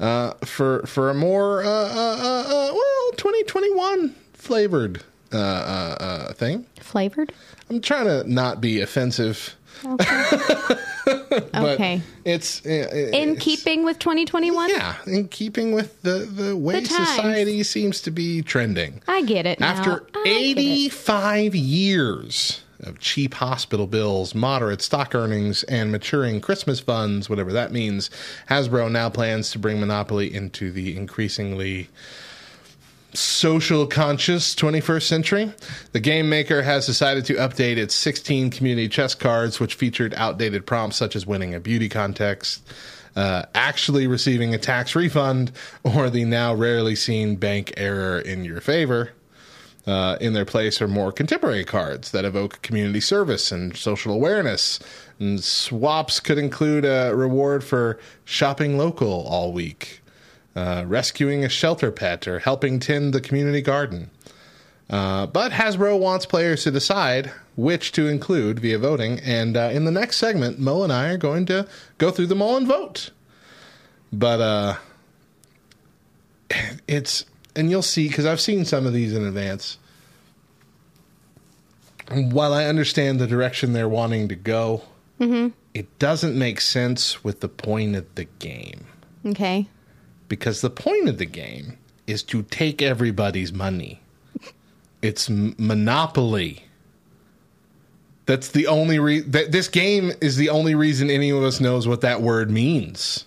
uh, 0.00 0.33
for 0.44 0.85
for 0.87 1.11
a 1.11 1.14
more 1.14 1.62
uh, 1.62 1.68
uh, 1.68 2.16
uh, 2.18 2.44
uh, 2.48 2.72
well 2.74 3.12
2021 3.16 4.14
flavored 4.33 5.02
uh, 5.33 5.37
uh, 5.37 5.96
uh, 6.00 6.33
thing. 6.35 6.66
Flavored? 6.81 7.33
I'm 7.70 7.81
trying 7.81 8.07
to 8.07 8.31
not 8.31 8.61
be 8.61 8.81
offensive. 8.81 9.57
But 9.83 10.07
Okay. 11.54 12.02
It's 12.24 12.64
uh, 12.64 12.68
In 12.68 13.30
it's- 13.30 13.38
keeping 13.42 13.84
with 13.84 13.98
2021? 13.98 14.70
Yeah, 14.70 14.96
in 15.06 15.28
keeping 15.28 15.72
with 15.72 16.00
the 16.02 16.18
the 16.20 16.56
way 16.56 16.80
The 16.80 16.86
society 16.86 17.62
seems 17.62 18.00
to 18.02 18.10
be 18.10 18.42
trending. 18.42 19.02
I 19.08 19.22
get 19.22 19.46
it. 19.46 19.60
After 19.60 20.04
I 20.14 20.22
get 20.24 20.26
it. 20.26 20.60
85 20.60 21.54
years 21.54 22.60
of 22.80 22.98
cheap 22.98 23.34
hospital 23.34 23.86
bills, 23.86 24.34
moderate 24.34 24.82
stock 24.82 25.14
earnings, 25.14 25.62
and 25.64 25.92
maturing 25.92 26.40
Christmas 26.40 26.80
funds, 26.80 27.30
whatever 27.30 27.52
that 27.52 27.70
means, 27.72 28.10
Hasbro 28.50 28.90
now 28.90 29.08
plans 29.08 29.50
to 29.52 29.58
bring 29.58 29.78
Monopoly 29.78 30.34
into 30.34 30.72
the 30.72 30.96
increasingly 30.96 31.88
social 33.14 33.87
conscious 33.87 34.55
21st 34.55 35.03
century. 35.03 35.53
The 35.92 36.01
game 36.01 36.29
maker 36.29 36.62
has 36.62 36.87
decided 36.87 37.25
to 37.27 37.35
update 37.35 37.77
its 37.77 37.94
16 37.94 38.51
community 38.51 38.88
chest 38.88 39.20
cards, 39.20 39.61
which 39.61 39.75
featured 39.75 40.14
outdated 40.14 40.66
prompts 40.66 40.96
such 40.96 41.14
as 41.16 41.27
winning 41.27 41.55
a 41.55 41.61
beauty 41.61 41.88
contest, 41.88 42.66
uh, 43.16 43.44
actually 43.55 44.07
receiving 44.07 44.55
a 44.55 44.59
tax 44.59 44.94
refund, 44.94 45.53
or 45.83 46.11
the 46.11 46.25
now 46.25 46.55
rarely 46.55 46.94
seen 46.94 47.37
bank 47.37 47.72
error 47.77 48.18
in 48.18 48.44
your 48.44 48.61
favor. 48.61 49.12
Uh, 49.85 50.16
in 50.20 50.33
their 50.33 50.44
place 50.44 50.81
are 50.81 50.87
more 50.87 51.11
contemporary 51.11 51.64
cards 51.64 52.12
that 52.12 52.25
evoke 52.25 52.62
community 52.62 53.01
service 53.01 53.51
and 53.51 53.77
social 53.77 54.12
awareness. 54.12 54.79
And 55.18 55.42
swaps 55.42 56.20
could 56.20 56.38
include 56.38 56.85
a 56.85 57.12
reward 57.14 57.64
for 57.64 57.98
shopping 58.25 58.79
local 58.79 59.27
all 59.27 59.53
week, 59.53 60.01
uh, 60.54 60.84
rescuing 60.86 61.44
a 61.44 61.48
shelter 61.48 61.90
pet, 61.90 62.28
or 62.28 62.40
helping 62.40 62.78
tend 62.78 63.12
the 63.12 63.20
community 63.20 63.60
garden. 63.62 64.10
Uh, 64.90 65.26
but 65.26 65.52
Hasbro 65.52 65.98
wants 65.98 66.26
players 66.26 66.64
to 66.64 66.70
decide 66.70 67.32
which 67.56 67.92
to 67.92 68.08
include 68.08 68.60
via 68.60 68.78
voting. 68.78 69.18
And 69.20 69.56
uh, 69.56 69.70
in 69.72 69.84
the 69.84 69.90
next 69.90 70.16
segment, 70.16 70.58
Mo 70.58 70.82
and 70.82 70.92
I 70.92 71.08
are 71.08 71.16
going 71.16 71.46
to 71.46 71.66
go 71.98 72.10
through 72.10 72.26
them 72.26 72.42
all 72.42 72.56
and 72.56 72.66
vote. 72.66 73.10
But 74.12 74.40
uh, 74.40 74.76
it's, 76.86 77.24
and 77.56 77.70
you'll 77.70 77.82
see, 77.82 78.08
because 78.08 78.26
I've 78.26 78.40
seen 78.40 78.64
some 78.64 78.86
of 78.86 78.92
these 78.92 79.14
in 79.14 79.24
advance. 79.26 79.78
While 82.10 82.52
I 82.52 82.66
understand 82.66 83.18
the 83.18 83.26
direction 83.26 83.72
they're 83.72 83.88
wanting 83.88 84.28
to 84.28 84.34
go, 84.34 84.82
it 85.72 85.98
doesn't 85.98 86.38
make 86.38 86.60
sense 86.60 87.24
with 87.24 87.40
the 87.40 87.48
point 87.48 87.96
of 87.96 88.14
the 88.16 88.24
game 88.24 88.86
Okay. 89.24 89.68
Because 90.32 90.62
the 90.62 90.70
point 90.70 91.10
of 91.10 91.18
the 91.18 91.26
game 91.26 91.76
is 92.06 92.22
to 92.22 92.42
take 92.44 92.80
everybody's 92.80 93.52
money. 93.52 94.00
It's 95.02 95.28
monopoly. 95.28 96.64
That's 98.24 98.48
the 98.48 98.66
only 98.66 98.98
re- 98.98 99.20
that 99.20 99.52
this 99.52 99.68
game 99.68 100.10
is 100.22 100.38
the 100.38 100.48
only 100.48 100.74
reason 100.74 101.10
any 101.10 101.28
of 101.28 101.42
us 101.42 101.60
knows 101.60 101.86
what 101.86 102.00
that 102.00 102.22
word 102.22 102.50
means. 102.50 103.26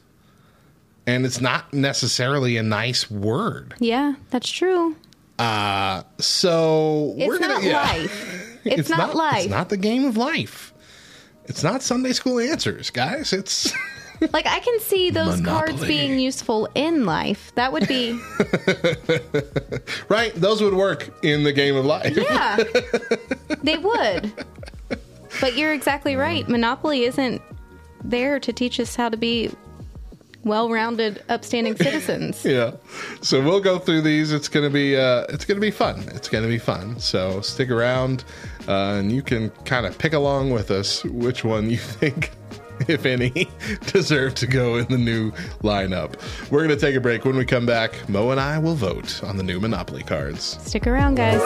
And 1.05 1.27
it's 1.27 1.39
not 1.39 1.71
necessarily 1.71 2.57
a 2.57 2.63
nice 2.63 3.11
word. 3.11 3.75
Yeah, 3.77 4.15
that's 4.31 4.49
true. 4.49 4.95
Uh, 5.37 6.01
so 6.17 7.13
It's 7.19 7.27
we're 7.27 7.37
gonna 7.37 7.53
not 7.53 7.63
yeah. 7.63 7.81
life. 7.83 8.41
It's, 8.65 8.89
not, 8.89 9.13
life. 9.13 9.43
It's 9.43 9.51
not 9.51 9.69
the 9.69 9.77
game 9.77 10.05
of 10.05 10.17
life. 10.17 10.73
It's 11.43 11.61
not 11.61 11.83
Sunday 11.83 12.13
school 12.13 12.39
answers, 12.39 12.89
guys. 12.89 13.31
It's 13.31 13.71
like 14.33 14.45
I 14.45 14.59
can 14.59 14.79
see 14.79 15.09
those 15.09 15.41
cards 15.41 15.83
being 15.85 16.19
useful 16.19 16.69
in 16.75 17.05
life. 17.05 17.51
That 17.55 17.71
would 17.73 17.87
be 17.87 18.13
right. 20.09 20.33
Those 20.35 20.61
would 20.61 20.73
work 20.73 21.09
in 21.23 21.43
the 21.43 21.53
game 21.53 21.75
of 21.75 21.85
life. 21.85 22.15
yeah. 22.15 22.57
they 23.63 23.77
would. 23.77 24.33
But 25.41 25.55
you're 25.57 25.73
exactly 25.73 26.15
right. 26.15 26.47
Monopoly 26.47 27.03
isn't 27.03 27.41
there 28.03 28.39
to 28.39 28.53
teach 28.53 28.79
us 28.79 28.95
how 28.95 29.09
to 29.09 29.17
be 29.17 29.51
well-rounded, 30.43 31.23
upstanding 31.27 31.75
citizens. 31.75 32.45
yeah. 32.45 32.71
So 33.21 33.41
we'll 33.43 33.59
go 33.61 33.79
through 33.79 34.01
these. 34.01 34.31
It's 34.31 34.47
gonna 34.47 34.69
be 34.69 34.95
uh, 34.95 35.25
it's 35.29 35.43
gonna 35.43 35.59
be 35.59 35.71
fun. 35.71 36.03
It's 36.13 36.29
gonna 36.29 36.47
be 36.47 36.59
fun. 36.59 36.99
So 36.99 37.41
stick 37.41 37.69
around, 37.71 38.23
uh, 38.67 38.97
and 38.99 39.11
you 39.11 39.21
can 39.23 39.49
kind 39.65 39.85
of 39.85 39.97
pick 39.97 40.13
along 40.13 40.51
with 40.51 40.69
us 40.71 41.03
which 41.05 41.43
one 41.43 41.69
you 41.69 41.77
think, 41.77 42.31
if 42.87 43.05
any, 43.05 43.47
deserve 43.87 44.35
to 44.35 44.47
go 44.47 44.75
in 44.75 44.87
the 44.87 44.97
new 44.97 45.31
lineup. 45.63 46.15
We're 46.51 46.61
gonna 46.61 46.75
take 46.75 46.95
a 46.95 47.01
break. 47.01 47.25
When 47.25 47.35
we 47.35 47.45
come 47.45 47.65
back, 47.65 48.07
Mo 48.09 48.31
and 48.31 48.39
I 48.39 48.57
will 48.57 48.75
vote 48.75 49.23
on 49.23 49.37
the 49.37 49.43
new 49.43 49.59
Monopoly 49.59 50.03
cards. 50.03 50.59
Stick 50.63 50.87
around, 50.87 51.15
guys. 51.15 51.41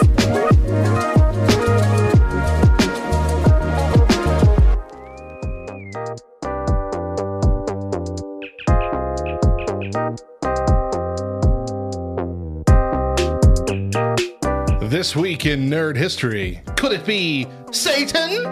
This 14.89 15.15
week 15.15 15.45
in 15.45 15.69
nerd 15.69 15.95
history, 15.95 16.61
could 16.75 16.91
it 16.91 17.05
be 17.05 17.47
Satan? 17.71 18.43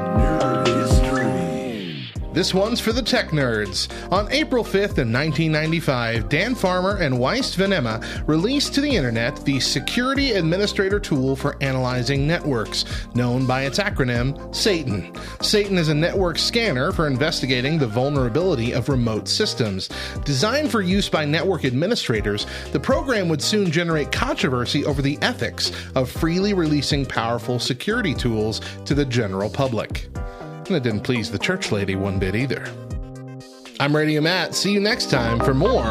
This 2.38 2.54
one's 2.54 2.80
for 2.80 2.94
the 2.94 3.02
tech 3.02 3.30
nerds. 3.30 3.92
On 4.12 4.32
April 4.32 4.64
5th 4.64 5.00
in 5.00 5.12
1995, 5.12 6.30
Dan 6.30 6.54
Farmer 6.54 6.98
and 6.98 7.16
Wietse 7.16 7.58
Venema 7.58 8.28
released 8.28 8.76
to 8.76 8.82
the 8.82 8.96
internet 8.96 9.44
the 9.44 9.60
Security 9.60 10.34
Administrator 10.34 11.00
tool 11.00 11.36
for 11.36 11.58
analyzing 11.62 12.28
networks, 12.28 12.86
known 13.16 13.48
by 13.48 13.64
its 13.64 13.80
acronym 13.80 14.38
SATAN. 14.52 15.16
SATAN 15.40 15.80
is 15.80 15.90
a 15.90 15.96
network 15.96 16.38
scanner 16.38 16.92
for 16.92 17.08
investigating 17.08 17.80
the 17.80 17.88
vulnerability 17.88 18.72
of 18.72 18.88
remote 18.88 19.28
systems. 19.28 19.90
Designed 20.24 20.70
for 20.70 20.84
use 20.84 21.10
by 21.10 21.26
network 21.26 21.66
administrators, 21.66 22.46
the 22.72 22.80
program 22.80 23.30
would 23.30 23.42
soon 23.42 23.72
generate 23.72 24.12
controversy 24.12 24.86
over 24.86 25.02
the 25.02 25.18
ethics 25.24 25.72
of 25.96 26.08
freely 26.08 26.54
releasing 26.54 27.04
powerful 27.04 27.58
security 27.58 28.14
tools 28.14 28.62
to 28.86 28.94
the 28.94 29.06
general 29.06 29.50
public. 29.50 30.08
It 30.70 30.84
didn't 30.84 31.02
please 31.02 31.32
the 31.32 31.40
church 31.40 31.72
lady 31.72 31.96
one 31.96 32.20
bit 32.20 32.36
either. 32.36 32.66
I'm 33.80 33.96
Radio 33.96 34.20
Matt. 34.20 34.54
See 34.54 34.74
you 34.74 34.82
next 34.82 35.10
time 35.10 35.40
for 35.40 35.54
more. 35.54 35.82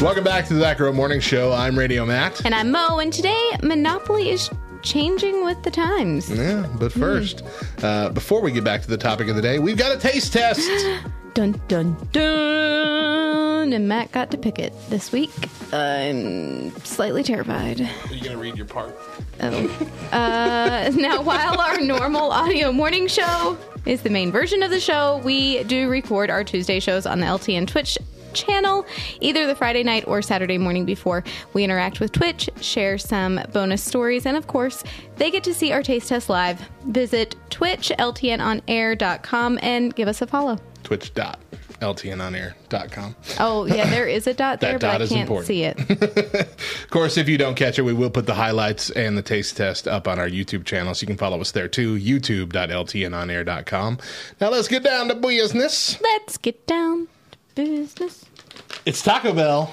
Welcome 0.00 0.24
back 0.24 0.46
to 0.46 0.54
the 0.54 0.60
Back 0.60 0.80
Row 0.80 0.92
Morning 0.92 1.20
Show. 1.20 1.52
I'm 1.52 1.78
Radio 1.78 2.06
Matt. 2.06 2.42
And 2.46 2.54
I'm 2.54 2.70
Mo, 2.70 3.00
and 3.00 3.12
today 3.12 3.50
Monopoly 3.62 4.30
is 4.30 4.48
changing 4.80 5.44
with 5.44 5.62
the 5.62 5.70
times. 5.70 6.30
Yeah, 6.30 6.66
but 6.78 6.90
first, 6.90 7.42
uh, 7.82 8.08
before 8.08 8.40
we 8.40 8.50
get 8.50 8.64
back 8.64 8.80
to 8.80 8.88
the 8.88 8.96
topic 8.96 9.28
of 9.28 9.36
the 9.36 9.42
day, 9.42 9.58
we've 9.58 9.76
got 9.76 9.94
a 9.94 10.00
taste 10.00 10.32
test. 10.32 10.68
Dun 11.34 11.60
dun 11.66 11.96
dun! 12.12 13.72
And 13.72 13.88
Matt 13.88 14.12
got 14.12 14.30
to 14.32 14.38
pick 14.38 14.58
it 14.58 14.74
this 14.90 15.12
week. 15.12 15.30
I'm 15.72 16.76
slightly 16.80 17.22
terrified. 17.22 17.80
Are 17.80 18.14
you 18.14 18.22
going 18.22 18.32
to 18.32 18.36
read 18.36 18.56
your 18.56 18.66
part? 18.66 18.94
Oh. 19.40 19.88
Uh, 20.12 20.90
now, 20.94 21.22
while 21.22 21.58
our 21.58 21.80
normal 21.80 22.30
audio 22.30 22.70
morning 22.70 23.06
show 23.06 23.56
is 23.86 24.02
the 24.02 24.10
main 24.10 24.30
version 24.30 24.62
of 24.62 24.70
the 24.70 24.80
show, 24.80 25.22
we 25.24 25.64
do 25.64 25.88
record 25.88 26.28
our 26.28 26.44
Tuesday 26.44 26.80
shows 26.80 27.06
on 27.06 27.20
the 27.20 27.26
LTN 27.26 27.66
Twitch 27.66 27.96
channel 28.34 28.84
either 29.20 29.46
the 29.46 29.54
Friday 29.54 29.82
night 29.82 30.04
or 30.06 30.20
Saturday 30.22 30.58
morning 30.58 30.84
before 30.84 31.24
we 31.54 31.64
interact 31.64 32.00
with 32.00 32.12
Twitch, 32.12 32.50
share 32.60 32.98
some 32.98 33.40
bonus 33.52 33.82
stories, 33.82 34.26
and 34.26 34.36
of 34.36 34.46
course, 34.46 34.84
they 35.16 35.30
get 35.30 35.44
to 35.44 35.54
see 35.54 35.72
our 35.72 35.82
taste 35.82 36.08
test 36.08 36.28
live. 36.28 36.60
Visit 36.86 37.36
twitchltnonair.com 37.50 39.58
and 39.62 39.94
give 39.94 40.08
us 40.08 40.20
a 40.20 40.26
follow. 40.26 40.58
Twitch.ltnonair.com. 40.82 43.16
Oh, 43.40 43.64
yeah, 43.66 43.88
there 43.90 44.06
is 44.06 44.26
a 44.26 44.34
dot 44.34 44.60
there, 44.64 44.78
dot 44.78 44.98
but 44.98 45.02
I 45.02 45.06
can't 45.06 45.20
important. 45.22 45.46
see 45.46 45.64
it. 45.64 45.78
Of 46.82 46.90
course, 46.90 47.16
if 47.16 47.26
you 47.28 47.38
don't 47.38 47.54
catch 47.54 47.78
it, 47.78 47.82
we 47.82 47.94
will 47.94 48.10
put 48.10 48.26
the 48.26 48.34
highlights 48.34 48.90
and 48.90 49.16
the 49.16 49.22
taste 49.22 49.56
test 49.56 49.88
up 49.88 50.06
on 50.06 50.18
our 50.18 50.28
YouTube 50.28 50.66
channel, 50.66 50.94
so 50.94 51.04
you 51.04 51.06
can 51.06 51.16
follow 51.16 51.40
us 51.40 51.52
there 51.52 51.68
too. 51.68 51.96
YouTube.ltnonair.com. 51.96 53.98
Now 54.40 54.50
let's 54.50 54.68
get 54.68 54.82
down 54.82 55.08
to 55.08 55.14
business. 55.14 55.98
Let's 56.02 56.36
get 56.36 56.66
down 56.66 57.08
to 57.30 57.38
business. 57.54 58.26
It's 58.84 59.00
Taco 59.02 59.32
Bell 59.32 59.72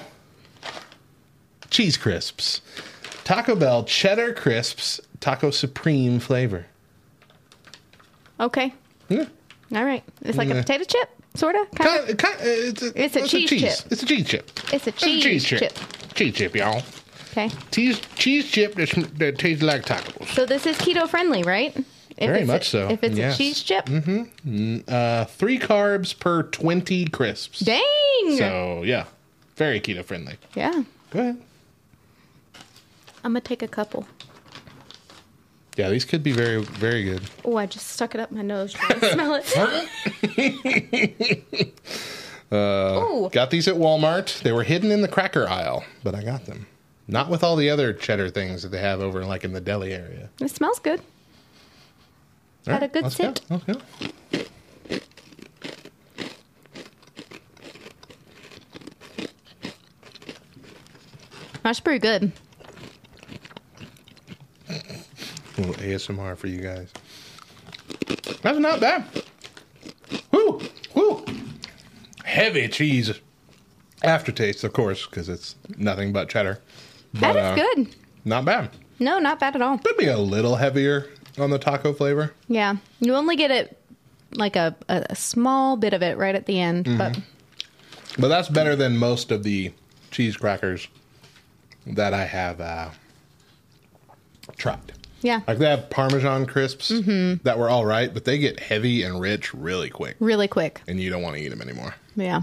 cheese 1.70 1.96
crisps. 1.96 2.60
Taco 3.24 3.54
Bell 3.54 3.84
cheddar 3.84 4.32
crisps, 4.32 5.00
taco 5.20 5.50
supreme 5.50 6.18
flavor. 6.20 6.66
Okay. 8.40 8.74
Yeah. 9.08 9.26
All 9.74 9.84
right. 9.84 10.02
It's 10.22 10.36
like 10.38 10.48
Yeah. 10.48 10.54
a 10.56 10.62
potato 10.62 10.84
chip, 10.84 11.08
sort 11.34 11.54
of. 11.56 11.70
Kind 11.72 12.10
of, 12.10 12.16
kind 12.16 12.34
of, 12.40 12.46
it's 12.46 12.82
a, 12.82 13.02
It's 13.04 13.16
a 13.16 13.26
cheese 13.26 13.50
chip. 13.50 13.92
It's 13.92 14.02
a 14.02 14.06
cheese 14.06 14.26
chip. 14.28 14.50
It's 14.72 14.86
a 14.86 14.92
cheese 14.92 15.44
chip. 15.44 15.72
Cheese 16.14 16.34
chip, 16.34 16.56
y'all. 16.56 16.82
Okay. 17.32 17.50
Cheese 17.70 18.00
cheese 18.16 18.50
chip 18.50 18.74
that, 18.74 18.88
sm- 18.88 19.02
that 19.18 19.38
tastes 19.38 19.62
like 19.62 19.84
tacos. 19.86 20.26
So 20.34 20.44
this 20.46 20.66
is 20.66 20.76
keto 20.78 21.08
friendly, 21.08 21.44
right? 21.44 21.76
If 21.76 22.26
Very 22.28 22.40
it's 22.40 22.48
much 22.48 22.66
a, 22.68 22.70
so, 22.70 22.88
If 22.90 23.04
it's 23.04 23.16
yes. 23.16 23.34
a 23.34 23.38
cheese 23.38 23.62
chip, 23.62 23.88
Uh, 23.88 25.24
three 25.26 25.58
carbs 25.58 26.18
per 26.18 26.42
20 26.42 27.06
crisps. 27.06 27.60
dang. 27.60 27.80
So, 28.36 28.82
yeah, 28.84 29.04
very 29.56 29.80
keto 29.80 30.04
friendly. 30.04 30.36
yeah. 30.56 30.82
Go 31.10 31.20
ahead. 31.20 31.36
I'm 33.22 33.32
gonna 33.32 33.40
take 33.40 33.62
a 33.62 33.68
couple. 33.68 34.06
Yeah, 35.80 35.88
these 35.88 36.04
could 36.04 36.22
be 36.22 36.32
very, 36.32 36.62
very 36.62 37.04
good. 37.04 37.22
Oh, 37.42 37.56
I 37.56 37.64
just 37.64 37.88
stuck 37.88 38.14
it 38.14 38.20
up 38.20 38.30
my 38.30 38.42
nose 38.42 38.74
trying 38.74 39.00
to 39.00 39.12
smell 39.12 39.40
it. 39.42 41.74
Uh, 42.52 43.06
Ooh. 43.08 43.30
Got 43.30 43.50
these 43.50 43.68
at 43.68 43.76
Walmart. 43.76 44.42
They 44.42 44.50
were 44.50 44.64
hidden 44.64 44.90
in 44.90 45.02
the 45.02 45.08
cracker 45.08 45.48
aisle, 45.48 45.84
but 46.02 46.16
I 46.16 46.24
got 46.24 46.46
them. 46.46 46.66
Not 47.06 47.30
with 47.30 47.44
all 47.44 47.54
the 47.54 47.70
other 47.70 47.92
cheddar 47.92 48.28
things 48.28 48.64
that 48.64 48.70
they 48.70 48.80
have 48.80 49.00
over 49.00 49.24
like 49.24 49.44
in 49.44 49.52
the 49.52 49.60
deli 49.60 49.92
area. 49.92 50.30
It 50.40 50.50
smells 50.50 50.80
good. 50.80 51.00
All 52.66 52.72
Had 52.72 52.82
a 52.82 52.88
good 52.88 53.04
let's 53.04 53.14
sit. 53.14 53.40
Go. 53.48 53.54
Let's 53.54 53.64
go. 53.64 53.80
That's 61.62 61.78
pretty 61.78 62.00
good. 62.00 62.32
A 64.68 64.72
little 65.60 65.74
ASMR 65.82 66.36
for 66.36 66.46
you 66.46 66.60
guys. 66.60 66.88
That's 68.42 68.58
not 68.58 68.80
bad. 68.80 69.04
Whoo, 70.32 70.60
whoo. 70.94 71.24
Heavy 72.24 72.68
cheese 72.68 73.12
aftertaste, 74.02 74.64
of 74.64 74.72
course, 74.72 75.06
because 75.06 75.28
it's 75.28 75.56
nothing 75.76 76.12
but 76.12 76.28
cheddar. 76.28 76.60
That 77.14 77.34
But, 77.34 77.36
is 77.36 77.42
uh, 77.44 77.54
good. 77.74 77.94
Not 78.24 78.44
bad. 78.44 78.70
No, 78.98 79.18
not 79.18 79.40
bad 79.40 79.56
at 79.56 79.62
all. 79.62 79.78
Could 79.78 79.96
be 79.96 80.06
a 80.06 80.18
little 80.18 80.56
heavier 80.56 81.08
on 81.38 81.50
the 81.50 81.58
taco 81.58 81.92
flavor. 81.92 82.32
Yeah. 82.48 82.76
You 83.00 83.14
only 83.14 83.36
get 83.36 83.50
it 83.50 83.76
like 84.34 84.56
a, 84.56 84.76
a, 84.88 85.06
a 85.10 85.16
small 85.16 85.76
bit 85.76 85.92
of 85.92 86.02
it 86.02 86.16
right 86.18 86.34
at 86.34 86.46
the 86.46 86.60
end, 86.60 86.86
Mm-hmm. 86.86 86.98
but 86.98 87.18
But 88.18 88.28
that's 88.28 88.48
better 88.48 88.76
than 88.76 88.96
most 88.96 89.30
of 89.32 89.42
the 89.42 89.72
cheese 90.10 90.36
crackers 90.36 90.86
that 91.86 92.12
I 92.14 92.24
have 92.24 92.60
uh, 92.60 92.90
tried. 94.56 94.92
Yeah, 95.22 95.40
Like 95.46 95.58
they 95.58 95.68
have 95.68 95.90
Parmesan 95.90 96.46
crisps 96.46 96.88
that 96.88 97.58
were 97.58 97.68
all 97.68 97.84
right, 97.86 98.12
but 98.12 98.24
they 98.24 98.38
get 98.38 98.60
heavy 98.60 99.02
and 99.02 99.20
rich 99.20 99.52
really 99.54 99.90
quick, 99.90 100.16
really 100.20 100.48
quick. 100.48 100.80
and 100.88 101.00
you 101.00 101.10
don't 101.10 101.22
want 101.22 101.36
to 101.36 101.42
eat 101.42 101.48
them 101.48 101.60
anymore. 101.62 101.94
Yeah. 102.16 102.42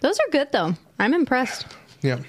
Those 0.00 0.18
are 0.18 0.30
good 0.30 0.52
though. 0.52 0.74
I'm 0.98 1.14
impressed. 1.14 1.66
Yeah. 2.02 2.20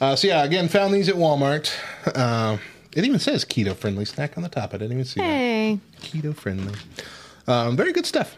Uh, 0.00 0.16
so 0.16 0.26
yeah, 0.28 0.44
again, 0.44 0.68
found 0.68 0.92
these 0.94 1.08
at 1.08 1.14
Walmart. 1.14 1.72
Uh, 2.06 2.58
it 2.94 3.04
even 3.04 3.18
says 3.18 3.44
keto 3.44 3.74
friendly 3.74 4.04
snack 4.04 4.36
on 4.36 4.42
the 4.42 4.48
top. 4.48 4.74
I 4.74 4.78
didn't 4.78 4.92
even 4.92 5.04
see 5.04 5.20
Hey. 5.20 5.80
that. 6.00 6.00
Keto 6.02 6.34
friendly. 6.36 6.74
Um, 7.46 7.76
very 7.76 7.92
good 7.92 8.06
stuff. 8.06 8.36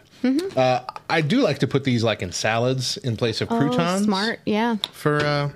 Uh, 0.55 0.81
I 1.09 1.21
do 1.21 1.41
like 1.41 1.59
to 1.59 1.67
put 1.67 1.83
these 1.83 2.03
like 2.03 2.21
in 2.21 2.31
salads 2.31 2.97
in 2.97 3.15
place 3.17 3.39
of 3.41 3.51
Oh, 3.51 3.57
croutons. 3.57 4.03
smart. 4.03 4.39
Yeah. 4.45 4.77
for 4.91 5.19
uh, 5.19 5.49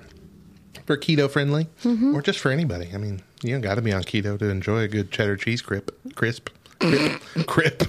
for 0.86 0.96
keto 0.96 1.30
friendly, 1.30 1.66
Mm-hmm. 1.84 2.14
or 2.14 2.22
just 2.22 2.38
for 2.38 2.50
anybody. 2.50 2.88
I 2.94 2.96
mean, 2.98 3.20
you 3.42 3.58
got 3.58 3.74
to 3.76 3.82
be 3.82 3.92
on 3.92 4.02
keto 4.02 4.38
to 4.38 4.48
enjoy 4.48 4.80
a 4.80 4.88
good 4.88 5.10
cheddar 5.10 5.36
cheese 5.36 5.62
crisp. 5.62 5.90
Crisp. 6.14 6.48
Crip. 6.82 7.18
Crip. 7.46 7.88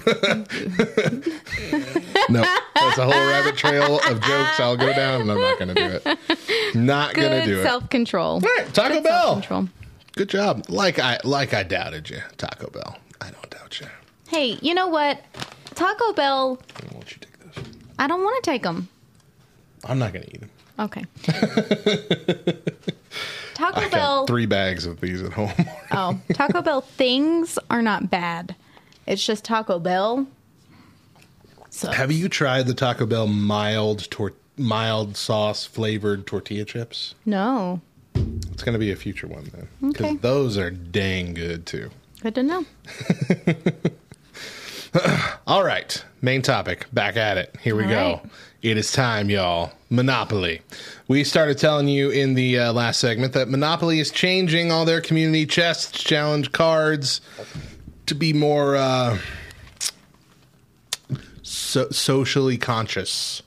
no, 2.28 2.42
that's 2.74 2.98
a 2.98 3.04
whole 3.04 3.26
rabbit 3.26 3.56
trail 3.56 3.96
of 3.96 4.20
jokes 4.20 4.60
I'll 4.60 4.76
go 4.76 4.92
down, 4.92 5.22
and 5.22 5.32
I'm 5.32 5.40
not 5.40 5.58
going 5.58 5.74
to 5.74 5.74
do 5.74 5.98
it. 6.04 6.76
Not 6.76 7.14
going 7.14 7.40
to 7.40 7.44
do 7.44 7.60
it. 7.60 7.64
self 7.64 7.90
control. 7.90 8.40
Right, 8.40 8.72
Taco 8.72 9.00
Bell. 9.00 9.32
Control. 9.34 9.68
Good 10.12 10.28
job. 10.28 10.66
Like 10.68 11.00
I 11.00 11.18
like 11.24 11.54
I 11.54 11.64
doubted 11.64 12.08
you, 12.08 12.20
Taco 12.36 12.70
Bell. 12.70 12.96
I 13.20 13.30
don't 13.30 13.50
doubt 13.50 13.80
you. 13.80 13.86
Hey, 14.28 14.58
you 14.62 14.74
know 14.74 14.86
what? 14.86 15.20
Taco 15.74 16.12
Bell. 16.12 16.54
Why 16.54 16.88
don't 16.92 17.10
you 17.10 17.18
take 17.20 17.38
those? 17.40 17.64
I 17.98 18.06
don't 18.06 18.22
want 18.22 18.44
to 18.44 18.48
take 18.48 18.62
them. 18.62 18.88
I'm 19.84 19.98
not 19.98 20.12
going 20.12 20.24
to 20.24 20.34
eat 20.34 20.40
them. 20.40 20.50
Okay. 20.78 21.04
Taco 23.54 23.80
I 23.80 23.88
Bell. 23.88 24.26
three 24.26 24.46
bags 24.46 24.84
of 24.86 25.00
these 25.00 25.22
at 25.22 25.32
home. 25.32 25.52
Oh, 25.92 26.20
Taco 26.32 26.60
Bell 26.60 26.80
things 26.80 27.58
are 27.70 27.80
not 27.82 28.10
bad. 28.10 28.56
It's 29.06 29.24
just 29.24 29.44
Taco 29.44 29.78
Bell. 29.78 30.26
So 31.70 31.90
Have 31.92 32.10
you 32.12 32.28
tried 32.28 32.66
the 32.66 32.74
Taco 32.74 33.06
Bell 33.06 33.26
mild 33.28 34.10
tor- 34.10 34.34
mild 34.56 35.16
sauce 35.16 35.64
flavored 35.66 36.26
tortilla 36.26 36.64
chips? 36.64 37.14
no. 37.24 37.80
It's 38.52 38.62
going 38.62 38.74
to 38.74 38.78
be 38.78 38.92
a 38.92 38.96
future 38.96 39.26
one 39.26 39.50
then, 39.52 39.68
because 39.90 40.06
Okay. 40.06 40.16
those 40.16 40.56
are 40.56 40.70
dang 40.70 41.34
good 41.34 41.66
too. 41.66 41.90
Good 42.22 42.36
to 42.36 42.42
know. 42.44 42.64
All 45.46 45.64
right, 45.64 46.04
main 46.22 46.40
topic. 46.42 46.86
Back 46.92 47.16
at 47.16 47.36
it. 47.36 47.54
Here 47.60 47.74
we 47.74 47.82
All 47.84 47.88
go. 47.90 48.12
right. 48.22 48.30
It 48.64 48.78
is 48.78 48.90
time, 48.92 49.28
y'all. 49.28 49.72
Monopoly. 49.90 50.62
We 51.06 51.22
started 51.22 51.58
telling 51.58 51.86
you 51.86 52.08
in 52.08 52.32
the 52.32 52.58
uh, 52.60 52.72
last 52.72 52.98
segment 52.98 53.34
that 53.34 53.50
Monopoly 53.50 54.00
is 54.00 54.10
changing 54.10 54.72
all 54.72 54.86
their 54.86 55.02
community 55.02 55.44
chest 55.44 55.94
challenge 55.94 56.50
cards 56.50 57.20
to 58.06 58.14
be 58.14 58.32
more 58.32 58.74
uh, 58.74 59.18
so- 61.42 61.90
socially 61.90 62.56
conscious, 62.56 63.42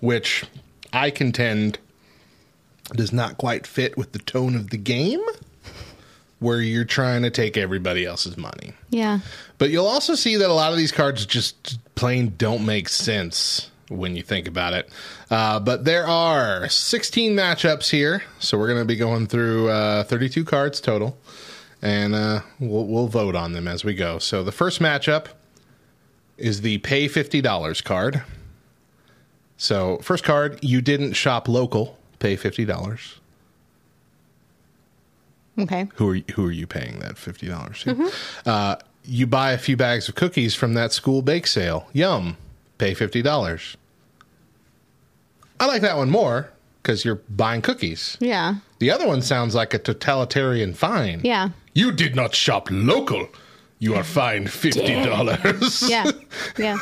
which 0.00 0.44
I 0.92 1.10
contend 1.10 1.78
does 2.96 3.12
not 3.12 3.38
quite 3.38 3.64
fit 3.64 3.96
with 3.96 4.10
the 4.10 4.18
tone 4.18 4.56
of 4.56 4.70
the 4.70 4.76
game. 4.76 5.22
Where 6.42 6.60
you're 6.60 6.84
trying 6.84 7.22
to 7.22 7.30
take 7.30 7.56
everybody 7.56 8.04
else's 8.04 8.36
money. 8.36 8.72
Yeah. 8.90 9.20
But 9.58 9.70
you'll 9.70 9.86
also 9.86 10.14
see 10.14 10.36
that 10.36 10.50
a 10.50 10.52
lot 10.52 10.72
of 10.72 10.78
these 10.78 10.92
cards 10.92 11.24
just 11.24 11.78
plain 11.94 12.34
don't 12.36 12.66
make 12.66 12.88
sense 12.88 13.70
when 13.88 14.16
you 14.16 14.22
think 14.22 14.48
about 14.48 14.72
it. 14.72 14.90
Uh, 15.30 15.60
but 15.60 15.84
there 15.84 16.06
are 16.06 16.68
16 16.68 17.34
matchups 17.34 17.90
here, 17.90 18.22
so 18.38 18.58
we're 18.58 18.66
going 18.66 18.80
to 18.80 18.84
be 18.84 18.96
going 18.96 19.26
through 19.26 19.68
uh, 19.68 20.04
32 20.04 20.44
cards 20.44 20.80
total, 20.80 21.16
and 21.80 22.14
uh, 22.14 22.40
we'll, 22.58 22.86
we'll 22.86 23.08
vote 23.08 23.36
on 23.36 23.52
them 23.52 23.68
as 23.68 23.84
we 23.84 23.94
go. 23.94 24.18
So 24.18 24.42
the 24.42 24.52
first 24.52 24.80
matchup 24.80 25.26
is 26.36 26.62
the 26.62 26.78
pay 26.78 27.08
$50 27.08 27.84
card. 27.84 28.22
So 29.56 29.98
first 29.98 30.24
card, 30.24 30.58
you 30.62 30.80
didn't 30.80 31.12
shop 31.12 31.48
local, 31.48 31.98
pay 32.18 32.36
$50. 32.36 33.18
Okay. 35.58 35.88
Who 35.96 36.08
are 36.10 36.14
you, 36.14 36.24
who 36.34 36.46
are 36.46 36.50
you 36.52 36.66
paying 36.66 36.98
that 37.00 37.18
fifty 37.18 37.46
dollars 37.48 37.82
to? 37.84 38.10
Uh, 38.46 38.76
you 39.04 39.26
buy 39.26 39.52
a 39.52 39.58
few 39.58 39.76
bags 39.76 40.08
of 40.08 40.14
cookies 40.14 40.54
from 40.54 40.74
that 40.74 40.92
school 40.92 41.22
bake 41.22 41.46
sale. 41.46 41.88
Yum, 41.92 42.36
pay 42.78 42.94
fifty 42.94 43.20
dollars. 43.22 43.76
I 45.60 45.66
like 45.66 45.82
that 45.82 45.96
one 45.96 46.10
more 46.10 46.50
because 46.82 47.04
you're 47.04 47.20
buying 47.28 47.62
cookies. 47.62 48.16
Yeah. 48.20 48.56
The 48.78 48.90
other 48.90 49.06
one 49.06 49.22
sounds 49.22 49.54
like 49.54 49.74
a 49.74 49.78
totalitarian 49.78 50.74
fine. 50.74 51.20
Yeah. 51.22 51.50
You 51.74 51.92
did 51.92 52.16
not 52.16 52.34
shop 52.34 52.68
local. 52.70 53.28
You 53.78 53.94
are 53.94 54.04
fined 54.04 54.50
fifty 54.50 55.04
dollars. 55.04 55.88
Yeah. 55.88 56.10
Yeah. 56.58 56.76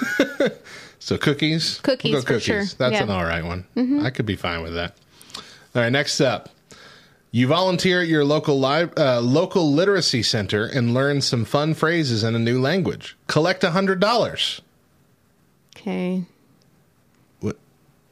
So 0.99 1.17
cookies. 1.17 1.81
Cookies, 1.83 2.13
We'll 2.13 2.23
for 2.23 2.41
sure. 2.41 2.65
That's 2.79 2.93
Yeah. 2.93 3.03
an 3.05 3.11
all 3.11 3.25
right 3.25 3.45
one. 3.45 3.65
I 4.05 4.11
could 4.11 4.27
be 4.27 4.37
fine 4.37 4.63
with 4.63 4.75
that. 4.75 4.97
All 5.75 5.83
right. 5.83 5.91
Next 5.91 6.21
up, 6.21 6.51
you 7.33 7.47
volunteer 7.47 8.03
at 8.03 8.09
your 8.09 8.25
local 8.25 8.61
li- 8.61 8.91
uh, 8.97 9.21
local 9.21 9.73
literacy 9.73 10.23
center 10.23 10.65
and 10.67 10.93
learn 10.95 11.21
some 11.21 11.45
fun 11.45 11.75
phrases 11.75 12.25
in 12.25 12.35
a 12.35 12.39
new 12.39 12.61
language. 12.61 13.17
Collect 13.27 13.63
hundred 13.63 14.01
dollars. 14.01 14.61
Okay. 15.77 16.25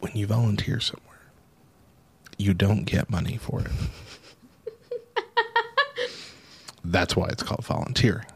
When 0.01 0.13
you 0.15 0.29
volunteer 0.29 0.79
somewhere, 0.79 1.33
you 2.37 2.55
don't 2.55 2.85
get 2.85 3.11
money 3.11 3.37
for 3.37 3.63
it. 3.63 3.67
That's 6.85 7.17
why 7.17 7.27
it's 7.31 7.43
called 7.43 7.65
volunteering. 7.65 8.27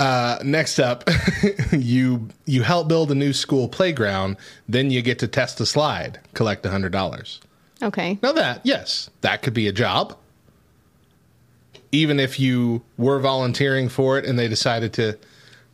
Uh, 0.00 0.38
next 0.42 0.78
up, 0.78 1.04
you 1.72 2.28
you 2.46 2.62
help 2.62 2.88
build 2.88 3.10
a 3.10 3.14
new 3.14 3.34
school 3.34 3.68
playground. 3.68 4.38
Then 4.66 4.90
you 4.90 5.02
get 5.02 5.18
to 5.18 5.28
test 5.28 5.60
a 5.60 5.66
slide. 5.66 6.18
Collect 6.32 6.64
hundred 6.64 6.92
dollars. 6.92 7.40
Okay. 7.82 8.18
Now 8.22 8.32
that 8.32 8.60
yes, 8.64 9.10
that 9.20 9.42
could 9.42 9.54
be 9.54 9.68
a 9.68 9.72
job. 9.72 10.16
Even 11.92 12.18
if 12.18 12.38
you 12.40 12.82
were 12.96 13.18
volunteering 13.20 13.88
for 13.88 14.18
it 14.18 14.24
and 14.24 14.38
they 14.38 14.48
decided 14.48 14.92
to 14.94 15.18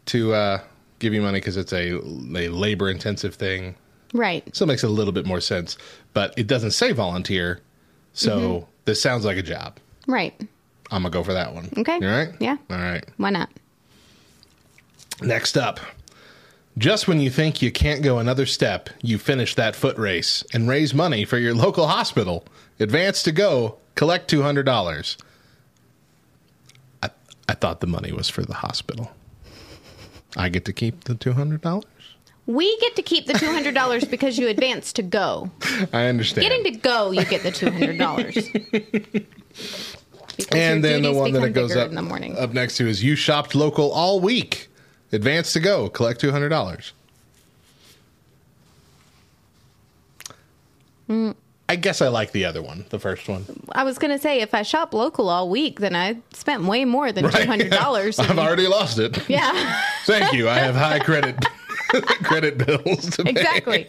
to 0.07 0.35
uh, 0.35 0.61
give 0.99 1.15
you 1.15 1.23
money 1.23 1.39
because 1.41 1.57
it's 1.57 1.73
a, 1.73 1.93
a 1.95 2.49
labor 2.49 2.91
intensive 2.91 3.35
thing, 3.37 3.77
Right. 4.13 4.45
so 4.55 4.65
it 4.65 4.69
makes 4.69 4.83
a 4.83 4.89
little 4.89 5.13
bit 5.13 5.27
more 5.27 5.41
sense. 5.41 5.79
But 6.13 6.35
it 6.37 6.47
doesn't 6.49 6.73
say 6.73 6.93
volunteer, 6.93 7.61
so 8.13 8.67
this 8.85 9.01
sounds 9.01 9.25
like 9.25 9.37
a 9.37 9.43
job. 9.43 9.79
Right. 10.07 10.35
I'm 10.91 11.03
gonna 11.03 11.11
go 11.11 11.23
for 11.23 11.33
that 11.33 11.55
one. 11.55 11.69
Okay. 11.79 11.95
All 11.95 12.01
right. 12.01 12.31
Yeah. 12.41 12.57
All 12.69 12.77
right. 12.77 13.05
Why 13.17 13.31
not? 13.31 13.49
Next 15.23 15.57
up. 15.57 15.79
Just 16.79 17.07
when 17.07 17.21
you 17.21 17.31
think 17.31 17.61
you 17.61 17.71
can't 17.71 18.03
go 18.03 18.19
another 18.19 18.47
step, 18.47 18.89
you 19.03 19.19
finish 19.19 19.55
that 19.57 19.77
foot 19.77 19.99
race 19.99 20.43
and 20.55 20.69
raise 20.69 20.95
money 20.95 21.25
for 21.25 21.39
your 21.39 21.55
local 21.65 21.87
hospital. 21.87 22.45
Advance 22.81 23.23
to 23.25 23.33
go, 23.33 23.77
collect 23.95 24.31
$200. 24.31 25.17
I, 27.03 27.11
I 27.49 27.55
thought 27.55 27.81
the 27.81 27.87
money 27.87 28.13
was 28.13 28.29
for 28.29 28.43
the 28.43 28.55
hospital. 28.55 29.13
I 30.37 30.49
get 30.49 30.65
to 30.65 30.73
keep 30.73 31.05
the 31.05 31.15
$200? 31.15 31.85
We 32.47 32.77
get 32.79 32.97
to 32.97 33.03
keep 33.03 33.27
the 33.27 33.35
two 33.35 33.53
hundred 33.53 33.75
dollars 33.75 34.05
because 34.11 34.37
you 34.37 34.49
advance 34.49 34.93
to 34.95 35.03
go. 35.03 35.49
I 35.93 36.07
understand. 36.07 36.43
Getting 36.43 36.65
to 36.65 36.81
go, 36.81 37.13
you 37.13 37.25
get 37.25 37.45
the 37.45 37.53
two 37.53 37.71
hundred 37.71 37.99
dollars. 37.99 38.37
and 40.51 40.83
then 40.83 41.03
the 41.03 41.13
one 41.13 41.31
that 41.33 41.45
it 41.45 41.53
goes 41.53 41.77
up, 41.77 41.91
in 41.91 41.95
the 41.95 42.03
morning. 42.03 42.37
up 42.37 42.53
next 42.53 42.79
to 42.79 42.89
is 42.89 43.05
you 43.05 43.15
shopped 43.15 43.55
local 43.55 43.93
all 43.93 44.19
week. 44.19 44.69
Advance 45.13 45.53
to 45.53 45.61
go, 45.61 45.89
collect 45.89 46.21
$200. 46.21 46.93
I 51.69 51.77
guess 51.77 52.01
I 52.03 52.09
like 52.09 52.33
the 52.33 52.45
other 52.45 52.63
one, 52.63 52.85
the 52.91 52.99
first 52.99 53.29
one. 53.29 53.45
I 53.73 53.85
was 53.85 53.99
gonna 53.99 54.19
say 54.19 54.41
if 54.41 54.55
I 54.55 54.63
shop 54.63 54.95
local 54.95 55.29
all 55.29 55.49
week, 55.49 55.81
then 55.81 55.95
I 55.95 56.17
spent 56.33 56.65
way 56.65 56.85
more 56.85 57.13
than 57.13 57.31
two 57.31 57.47
hundred 57.47 57.71
dollars. 57.71 58.19
I've 58.19 58.39
already 58.39 58.67
lost 58.67 58.99
it. 58.99 59.29
yeah, 59.29 59.81
Thank 60.05 60.33
you. 60.33 60.49
I 60.49 60.59
have 60.59 60.75
high 60.75 60.99
credit 60.99 61.37
credit 62.25 62.59
bills 62.59 63.11
to 63.17 63.25
pay. 63.25 63.31
exactly. 63.31 63.87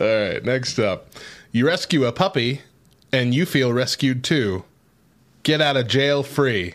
All 0.00 0.06
right, 0.30 0.44
next 0.44 0.78
up. 0.78 1.08
You 1.52 1.66
rescue 1.66 2.04
a 2.04 2.12
puppy 2.12 2.62
and 3.12 3.34
you 3.34 3.46
feel 3.46 3.72
rescued 3.72 4.22
too. 4.24 4.64
Get 5.42 5.60
out 5.60 5.76
of 5.76 5.86
jail 5.88 6.22
free. 6.22 6.74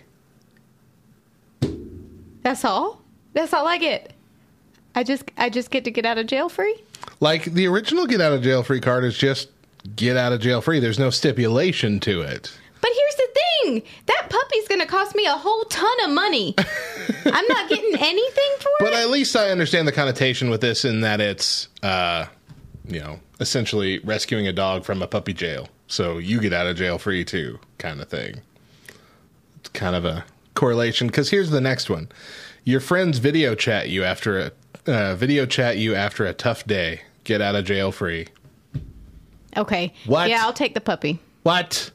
That's 2.43 2.63
all. 2.63 3.01
That's 3.33 3.53
all 3.53 3.67
I 3.67 3.77
get. 3.77 4.13
I 4.95 5.03
just 5.03 5.23
I 5.37 5.49
just 5.49 5.71
get 5.71 5.85
to 5.85 5.91
get 5.91 6.05
out 6.05 6.17
of 6.17 6.27
jail 6.27 6.49
free. 6.49 6.75
Like 7.19 7.45
the 7.45 7.67
original 7.67 8.05
get 8.05 8.21
out 8.21 8.33
of 8.33 8.41
jail 8.43 8.63
free 8.63 8.79
card 8.79 9.03
is 9.03 9.17
just 9.17 9.49
get 9.95 10.17
out 10.17 10.33
of 10.33 10.39
jail 10.41 10.61
free. 10.61 10.79
There's 10.79 10.99
no 10.99 11.09
stipulation 11.09 11.99
to 12.01 12.21
it. 12.21 12.51
But 12.81 12.91
here's 12.95 13.15
the 13.15 13.27
thing: 13.33 13.83
that 14.05 14.27
puppy's 14.29 14.67
gonna 14.67 14.85
cost 14.85 15.15
me 15.15 15.25
a 15.25 15.31
whole 15.31 15.63
ton 15.65 16.03
of 16.03 16.11
money. 16.11 16.53
I'm 17.25 17.47
not 17.47 17.69
getting 17.69 17.95
anything 17.99 18.51
for 18.59 18.69
But 18.79 18.87
it. 18.87 18.91
But 18.91 18.93
at 18.93 19.09
least 19.09 19.35
I 19.35 19.49
understand 19.49 19.87
the 19.87 19.91
connotation 19.91 20.49
with 20.49 20.61
this 20.61 20.85
in 20.85 21.01
that 21.01 21.21
it's 21.21 21.69
uh 21.81 22.25
you 22.87 22.99
know, 22.99 23.19
essentially 23.39 23.99
rescuing 23.99 24.47
a 24.47 24.53
dog 24.53 24.83
from 24.83 25.01
a 25.01 25.07
puppy 25.07 25.33
jail. 25.33 25.69
So 25.87 26.17
you 26.17 26.39
get 26.39 26.53
out 26.53 26.67
of 26.67 26.75
jail 26.75 26.97
free 26.97 27.23
too, 27.23 27.59
kind 27.77 28.01
of 28.01 28.09
thing. 28.09 28.41
It's 29.59 29.69
kind 29.69 29.95
of 29.95 30.05
a 30.05 30.25
correlation 30.63 31.07
because 31.07 31.29
here's 31.29 31.49
the 31.49 31.59
next 31.59 31.89
one. 31.89 32.07
Your 32.63 32.79
friends 32.79 33.17
video 33.17 33.53
chat 33.53 33.89
you 33.89 34.05
after 34.05 34.39
a 34.39 34.51
uh, 34.89 35.13
video 35.13 35.45
chat 35.45 35.75
you 35.77 35.93
after 35.93 36.25
a 36.25 36.33
tough 36.33 36.65
day. 36.65 37.01
Get 37.25 37.41
out 37.41 37.55
of 37.55 37.65
jail 37.65 37.91
free. 37.91 38.29
okay. 39.57 39.91
What? 40.05 40.29
Yeah, 40.29 40.43
I'll 40.43 40.53
take 40.53 40.73
the 40.73 40.79
puppy. 40.79 41.19
What? 41.43 41.91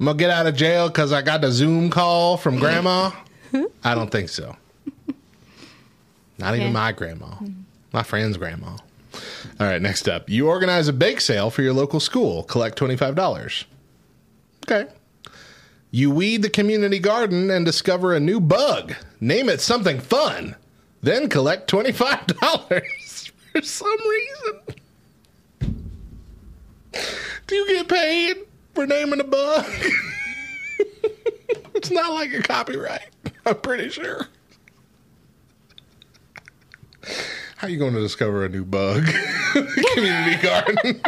I'm 0.00 0.06
gonna 0.06 0.18
get 0.18 0.30
out 0.30 0.48
of 0.48 0.56
jail 0.56 0.88
because 0.88 1.12
I 1.12 1.22
got 1.22 1.40
the 1.40 1.52
Zoom 1.52 1.88
call 1.88 2.36
from 2.36 2.58
grandma? 2.58 3.12
I 3.84 3.94
don't 3.94 4.10
think 4.10 4.28
so. 4.28 4.56
Not 6.38 6.56
even 6.56 6.72
my 6.72 6.90
grandma. 6.90 7.36
My 7.92 8.02
friend's 8.02 8.36
grandma. 8.36 8.76
All 9.60 9.66
right, 9.68 9.80
next 9.80 10.08
up. 10.08 10.28
You 10.28 10.48
organize 10.48 10.88
a 10.88 10.92
bake 10.92 11.20
sale 11.20 11.50
for 11.50 11.62
your 11.62 11.74
local 11.74 12.00
school. 12.00 12.42
Collect 12.42 12.76
$25. 12.76 13.64
Okay. 14.68 14.90
You 15.96 16.10
weed 16.10 16.42
the 16.42 16.50
community 16.50 16.98
garden 16.98 17.50
and 17.50 17.64
discover 17.64 18.12
a 18.12 18.20
new 18.20 18.38
bug. 18.38 18.94
Name 19.18 19.48
it 19.48 19.62
something 19.62 19.98
fun. 19.98 20.54
Then 21.00 21.30
collect 21.30 21.70
$25 21.70 22.36
for 23.52 23.62
some 23.62 23.96
reason. 24.06 24.60
Do 27.46 27.54
you 27.54 27.66
get 27.68 27.88
paid 27.88 28.36
for 28.74 28.86
naming 28.86 29.20
a 29.20 29.24
bug? 29.24 29.64
it's 31.74 31.90
not 31.90 32.12
like 32.12 32.30
a 32.34 32.42
copyright. 32.42 33.08
I'm 33.46 33.58
pretty 33.60 33.88
sure. 33.88 34.28
How 37.56 37.68
you 37.68 37.78
going 37.78 37.94
to 37.94 38.00
discover 38.00 38.44
a 38.44 38.50
new 38.50 38.66
bug? 38.66 39.06
Community 39.94 40.42
garden. 40.42 41.00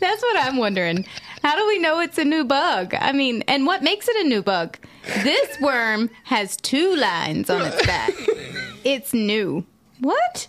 That's 0.00 0.22
what 0.22 0.44
I'm 0.44 0.56
wondering. 0.56 1.06
How 1.44 1.56
do 1.58 1.66
we 1.66 1.78
know 1.78 2.00
it's 2.00 2.16
a 2.16 2.24
new 2.24 2.42
bug? 2.42 2.94
I 2.98 3.12
mean, 3.12 3.42
and 3.46 3.66
what 3.66 3.82
makes 3.82 4.08
it 4.08 4.16
a 4.24 4.26
new 4.26 4.42
bug? 4.42 4.78
This 5.22 5.60
worm 5.60 6.08
has 6.24 6.56
two 6.56 6.96
lines 6.96 7.50
on 7.50 7.60
its 7.66 7.84
back. 7.86 8.14
It's 8.82 9.12
new. 9.12 9.66
What? 10.00 10.48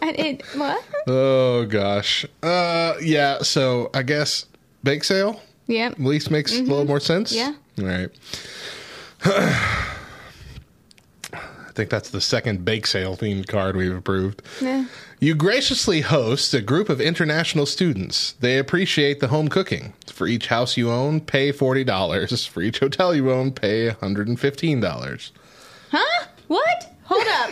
It, 0.00 0.42
what? 0.54 0.84
oh 1.06 1.64
gosh. 1.66 2.26
Uh, 2.42 2.94
yeah. 3.02 3.38
So 3.38 3.90
I 3.94 4.02
guess 4.02 4.44
bake 4.82 5.02
sale 5.04 5.40
Yeah. 5.66 5.86
at 5.86 5.98
least 6.00 6.30
makes 6.30 6.52
a 6.58 6.62
little 6.62 6.84
more 6.84 7.00
sense. 7.00 7.32
Yeah. 7.32 7.54
All 7.78 7.84
right. 9.24 9.88
I 11.78 11.82
think 11.82 11.90
that's 11.90 12.10
the 12.10 12.20
second 12.20 12.64
bake 12.64 12.88
sale 12.88 13.16
themed 13.16 13.46
card 13.46 13.76
we've 13.76 13.94
approved. 13.94 14.42
Yeah. 14.60 14.86
You 15.20 15.36
graciously 15.36 16.00
host 16.00 16.52
a 16.52 16.60
group 16.60 16.88
of 16.88 17.00
international 17.00 17.66
students. 17.66 18.32
They 18.40 18.58
appreciate 18.58 19.20
the 19.20 19.28
home 19.28 19.46
cooking. 19.46 19.92
For 20.12 20.26
each 20.26 20.48
house 20.48 20.76
you 20.76 20.90
own, 20.90 21.20
pay 21.20 21.52
$40. 21.52 22.48
For 22.48 22.62
each 22.62 22.80
hotel 22.80 23.14
you 23.14 23.30
own, 23.30 23.52
pay 23.52 23.90
$115. 23.90 25.30
Huh? 25.92 26.26
What? 26.48 26.96
Hold 27.04 27.26
up. 27.28 27.50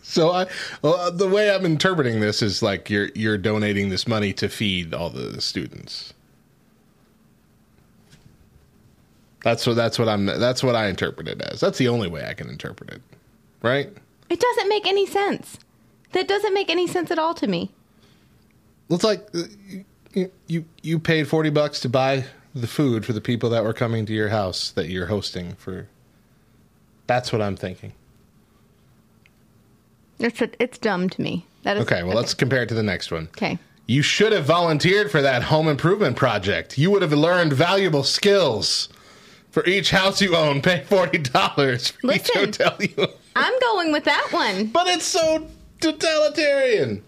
So 0.00 0.30
I, 0.30 0.46
well, 0.80 1.12
the 1.12 1.28
way 1.28 1.54
I'm 1.54 1.66
interpreting 1.66 2.20
this 2.20 2.40
is 2.40 2.62
like 2.62 2.88
you're 2.88 3.10
you're 3.14 3.36
donating 3.36 3.90
this 3.90 4.08
money 4.08 4.32
to 4.32 4.48
feed 4.48 4.94
all 4.94 5.10
the 5.10 5.42
students. 5.42 6.14
That's 9.42 9.66
what 9.66 9.76
that's 9.76 9.98
what 9.98 10.08
I'm 10.08 10.26
that's 10.26 10.62
what 10.62 10.74
I 10.74 10.88
interpret 10.88 11.28
it 11.28 11.40
as. 11.42 11.60
That's 11.60 11.78
the 11.78 11.88
only 11.88 12.08
way 12.08 12.26
I 12.26 12.34
can 12.34 12.48
interpret 12.48 12.90
it, 12.90 13.02
right? 13.62 13.90
It 14.28 14.40
doesn't 14.40 14.68
make 14.68 14.86
any 14.86 15.06
sense. 15.06 15.58
That 16.12 16.26
doesn't 16.28 16.54
make 16.54 16.70
any 16.70 16.86
sense 16.86 17.10
at 17.10 17.18
all 17.18 17.34
to 17.34 17.46
me. 17.46 17.70
It's 18.90 19.04
like 19.04 19.28
uh, 19.34 19.42
you 20.12 20.30
you, 20.46 20.64
you 20.82 20.98
paid 20.98 21.28
forty 21.28 21.50
bucks 21.50 21.80
to 21.80 21.88
buy 21.88 22.24
the 22.54 22.66
food 22.66 23.04
for 23.04 23.12
the 23.12 23.20
people 23.20 23.50
that 23.50 23.62
were 23.62 23.72
coming 23.72 24.06
to 24.06 24.12
your 24.12 24.28
house 24.28 24.70
that 24.72 24.88
you're 24.88 25.06
hosting 25.06 25.54
for. 25.54 25.86
That's 27.06 27.32
what 27.32 27.40
I'm 27.40 27.56
thinking. 27.56 27.92
It's 30.18 30.40
a, 30.42 30.50
it's 30.60 30.78
dumb 30.78 31.08
to 31.10 31.22
me. 31.22 31.46
That 31.62 31.76
is 31.76 31.82
Okay, 31.84 32.02
well 32.02 32.16
let's 32.16 32.34
compare 32.34 32.62
it 32.62 32.68
to 32.70 32.74
the 32.74 32.82
next 32.82 33.12
one. 33.12 33.28
Okay. 33.36 33.58
You 33.86 34.02
should 34.02 34.32
have 34.32 34.44
volunteered 34.44 35.10
for 35.10 35.22
that 35.22 35.44
home 35.44 35.68
improvement 35.68 36.16
project. 36.16 36.76
You 36.76 36.90
would 36.90 37.02
have 37.02 37.12
learned 37.12 37.52
valuable 37.52 38.02
skills. 38.02 38.88
For 39.50 39.64
each 39.66 39.90
house 39.90 40.20
you 40.20 40.36
own, 40.36 40.60
pay 40.62 40.84
forty 40.84 41.18
dollars 41.18 41.88
for 41.88 41.98
each 42.12 42.28
Listen. 42.28 42.40
hotel 42.44 42.76
you 42.80 42.94
own. 42.98 43.08
I'm 43.36 43.58
going 43.60 43.92
with 43.92 44.04
that 44.04 44.28
one. 44.30 44.66
But 44.66 44.88
it's 44.88 45.04
so 45.04 45.46
totalitarian. 45.80 47.02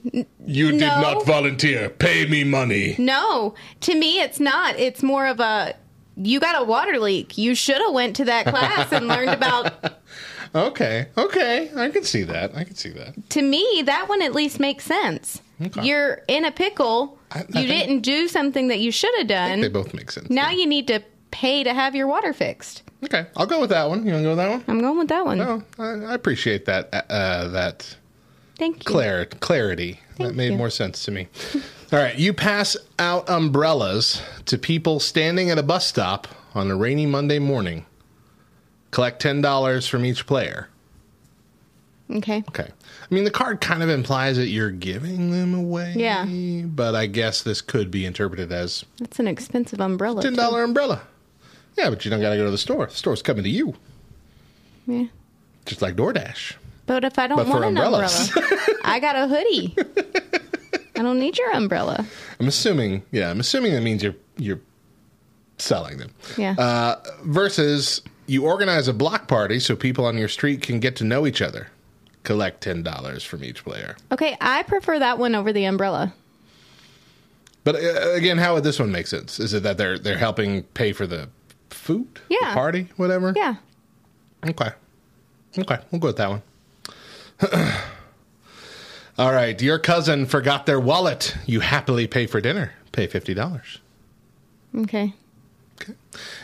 You 0.47 0.71
did 0.73 0.81
not 0.81 1.25
volunteer. 1.27 1.91
Pay 1.91 2.27
me 2.27 2.45
money. 2.45 2.95
No, 2.99 3.55
to 3.81 3.95
me 3.95 4.21
it's 4.21 4.41
not. 4.41 4.79
It's 4.79 5.03
more 5.03 5.27
of 5.27 5.41
a 5.41 5.75
you 6.17 6.41
got 6.41 6.61
a 6.61 6.65
water 6.65 6.99
leak. 6.99 7.39
You 7.39 7.55
should 7.55 7.79
have 7.81 7.93
went 7.93 8.17
to 8.17 8.25
that 8.27 8.47
class 8.47 8.93
and 8.93 9.07
learned 9.09 9.31
about 9.31 9.95
Okay, 10.55 11.07
okay, 11.17 11.71
I 11.77 11.91
can 11.91 12.03
see 12.03 12.25
that. 12.25 12.57
I 12.57 12.65
can 12.65 12.75
see 12.75 12.91
that. 12.91 13.15
to 13.31 13.43
me 13.43 13.83
that 13.87 14.09
one 14.09 14.21
at 14.23 14.33
least 14.35 14.59
makes 14.59 14.85
sense. 14.85 15.41
Okay. 15.63 15.85
You're 15.85 16.23
in 16.27 16.45
a 16.45 16.51
pickle. 16.51 17.19
I- 17.31 17.41
I 17.41 17.43
you 17.43 17.53
think- 17.53 17.69
didn't 17.69 18.01
do 18.01 18.27
something 18.29 18.69
that 18.69 18.81
you 18.81 18.91
should 18.91 19.15
have 19.19 19.29
done. 19.29 19.61
They 19.61 19.69
both 19.69 19.95
make 19.95 20.11
sense. 20.11 20.29
Now 20.31 20.51
yeah. 20.51 20.57
you 20.59 20.67
need 20.67 20.87
to 20.89 21.01
pay 21.31 21.63
to 21.65 21.73
have 21.75 21.95
your 21.95 22.07
water 22.07 22.33
fixed. 22.33 22.83
Okay, 23.05 23.27
I'll 23.37 23.47
go 23.47 23.61
with 23.61 23.71
that 23.71 23.89
one. 23.89 24.05
You 24.07 24.13
want 24.13 24.23
to 24.23 24.25
go 24.25 24.29
with 24.31 24.39
that 24.39 24.51
one? 24.51 24.65
I'm 24.69 24.81
going 24.81 24.99
with 24.99 25.09
that 25.09 25.25
one. 25.25 25.41
Oh, 25.41 25.63
I, 25.79 26.13
I 26.13 26.15
appreciate 26.15 26.67
that. 26.67 26.93
Uh, 27.09 27.49
that 27.49 27.97
Thank 28.57 28.77
you. 28.79 28.93
clar- 28.93 29.25
clarity. 29.27 30.01
that 30.19 30.35
made 30.35 30.53
you. 30.53 30.57
more 30.59 30.71
sense 30.71 31.05
to 31.05 31.11
me. 31.11 31.29
All 31.93 31.99
right, 31.99 32.17
you 32.17 32.33
pass 32.35 32.77
out 32.99 33.29
umbrellas 33.29 34.23
to 34.47 34.59
people 34.59 35.01
standing 35.01 35.51
at 35.51 35.59
a 35.59 35.63
bus 35.63 35.87
stop 35.87 36.29
on 36.55 36.71
a 36.71 36.77
rainy 36.77 37.07
Monday 37.07 37.39
morning. 37.39 37.87
Collect 38.91 39.21
ten 39.23 39.41
dollars 39.41 39.87
from 39.89 40.05
each 40.05 40.27
player. 40.27 40.69
Okay. 42.11 42.39
Okay. 42.49 42.69
I 42.69 43.15
mean, 43.15 43.23
the 43.25 43.31
card 43.31 43.61
kind 43.61 43.83
of 43.85 43.89
implies 43.89 44.37
that 44.37 44.49
you're 44.49 44.71
giving 44.73 45.31
them 45.31 45.55
away. 45.55 45.95
Yeah. 45.97 46.27
But 46.27 46.95
I 46.97 47.07
guess 47.07 47.43
this 47.43 47.61
could 47.61 47.91
be 47.91 48.05
interpreted 48.05 48.53
as 48.53 48.85
That's 48.99 49.19
an 49.21 49.29
expensive 49.29 49.81
umbrella. 49.81 50.21
ten 50.23 50.35
dollar 50.35 50.65
umbrella. 50.65 51.03
Yeah, 51.77 51.91
but 51.91 52.05
you 52.05 52.11
don't 52.11 52.21
got 52.21 52.31
to 52.31 52.37
go 52.37 52.45
to 52.45 52.51
the 52.51 52.59
store. 52.59 52.87
The 52.87 52.95
store's 52.95 53.23
coming 53.23 53.45
to 53.45 53.51
you, 53.51 53.75
Yeah. 54.87 55.05
just 55.67 55.81
like 55.83 55.97
DoorDash. 55.97 56.55
But 56.87 57.05
if 57.05 57.19
I 57.19 57.27
don't 57.29 57.37
But 57.37 57.45
for 57.47 57.53
want 57.53 57.65
an 57.65 57.69
umbrellas. 57.77 58.29
umbrella, 58.37 58.63
I 58.85 58.99
got 59.01 59.17
a 59.17 59.29
hoodie. 59.29 59.75
I 60.97 61.03
don't 61.03 61.19
need 61.19 61.39
your 61.39 61.51
umbrella. 61.53 62.05
I'm 62.41 62.49
assuming. 62.49 63.03
Yeah, 63.13 63.31
I'm 63.31 63.41
assuming 63.41 63.73
that 63.75 63.83
means 63.83 64.03
you're 64.03 64.17
you're 64.37 64.61
selling 65.59 65.99
them. 65.99 66.11
Yeah. 66.37 66.55
Uh, 66.59 66.97
versus 67.25 68.03
you 68.27 68.45
organize 68.45 68.89
a 68.89 68.93
block 68.93 69.29
party 69.29 69.61
so 69.61 69.77
people 69.77 70.05
on 70.05 70.19
your 70.19 70.29
street 70.29 70.63
can 70.63 70.81
get 70.81 70.97
to 70.97 71.05
know 71.05 71.27
each 71.27 71.41
other. 71.41 71.69
Collect 72.25 72.61
ten 72.61 72.83
dollars 72.83 73.23
from 73.25 73.43
each 73.45 73.65
player. 73.65 73.97
okay, 74.13 74.37
I 74.41 74.63
prefer 74.65 74.99
that 74.99 75.19
one 75.19 75.35
over 75.35 75.53
the 75.53 75.65
umbrella. 75.65 76.13
But 77.65 77.77
uh, 77.77 78.13
again, 78.13 78.39
how 78.39 78.55
would 78.55 78.65
this 78.65 78.79
one 78.81 78.91
make 78.91 79.07
sense? 79.07 79.39
Is 79.41 79.55
it 79.55 79.63
that 79.63 79.79
they're 79.79 79.99
they're 79.99 80.19
helping 80.19 80.65
pay 80.75 80.93
for 80.93 81.07
the 81.07 81.29
food, 81.71 82.21
Yeah. 82.29 82.55
party, 82.55 82.89
whatever? 82.97 83.33
Yeah. 83.37 83.57
Okay. 84.47 84.71
Okay, 85.59 85.79
we'll 85.91 86.01
go 86.01 86.09
with 86.09 86.17
that 86.19 86.31
one. 86.31 86.43
All 89.19 89.33
right, 89.33 89.61
your 89.61 89.79
cousin 89.79 90.25
forgot 90.27 90.67
their 90.67 90.81
wallet. 90.81 91.37
You 91.47 91.61
happily 91.61 92.07
pay 92.07 92.27
for 92.27 92.41
dinner. 92.41 92.73
Pay 92.93 93.07
fifty 93.07 93.35
dollars. 93.35 93.79
Okay. 94.77 95.15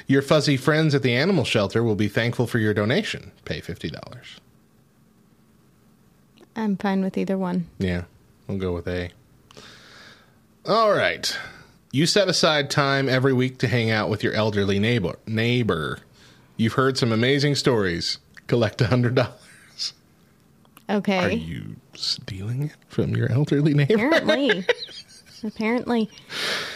Your 0.07 0.22
fuzzy 0.22 0.57
friends 0.57 0.95
at 0.95 1.03
the 1.03 1.14
animal 1.14 1.45
shelter 1.45 1.83
will 1.83 1.95
be 1.95 2.09
thankful 2.09 2.47
for 2.47 2.59
your 2.59 2.74
donation. 2.74 3.33
Pay 3.45 3.61
fifty 3.61 3.89
dollars. 3.91 4.41
I'm 6.55 6.77
fine 6.77 7.03
with 7.03 7.16
either 7.18 7.37
one. 7.39 7.66
Yeah, 7.79 8.05
we'll 8.47 8.59
go 8.59 8.72
with 8.72 8.89
A. 8.89 9.11
All 10.66 10.93
right. 10.93 11.39
You 11.97 12.05
set 12.05 12.28
aside 12.28 12.68
time 12.68 13.09
every 13.09 13.32
week 13.32 13.57
to 13.61 13.68
hang 13.68 13.90
out 13.90 14.11
with 14.11 14.22
your 14.22 14.34
elderly 14.34 14.78
neighbor. 14.78 15.18
Neighbor, 15.26 16.01
you've 16.59 16.74
heard 16.74 16.99
some 16.99 17.11
amazing 17.11 17.55
stories. 17.55 18.18
Collect 18.49 18.82
a 18.82 18.88
hundred 18.88 19.14
dollars. 19.14 19.94
Okay. 20.90 21.24
Are 21.24 21.30
you 21.30 21.76
stealing 21.94 22.64
it 22.64 22.76
from 22.88 23.16
your 23.16 23.32
elderly 23.32 23.72
neighbor? 23.72 23.94
Apparently. 23.94 24.66
Apparently. 25.42 26.11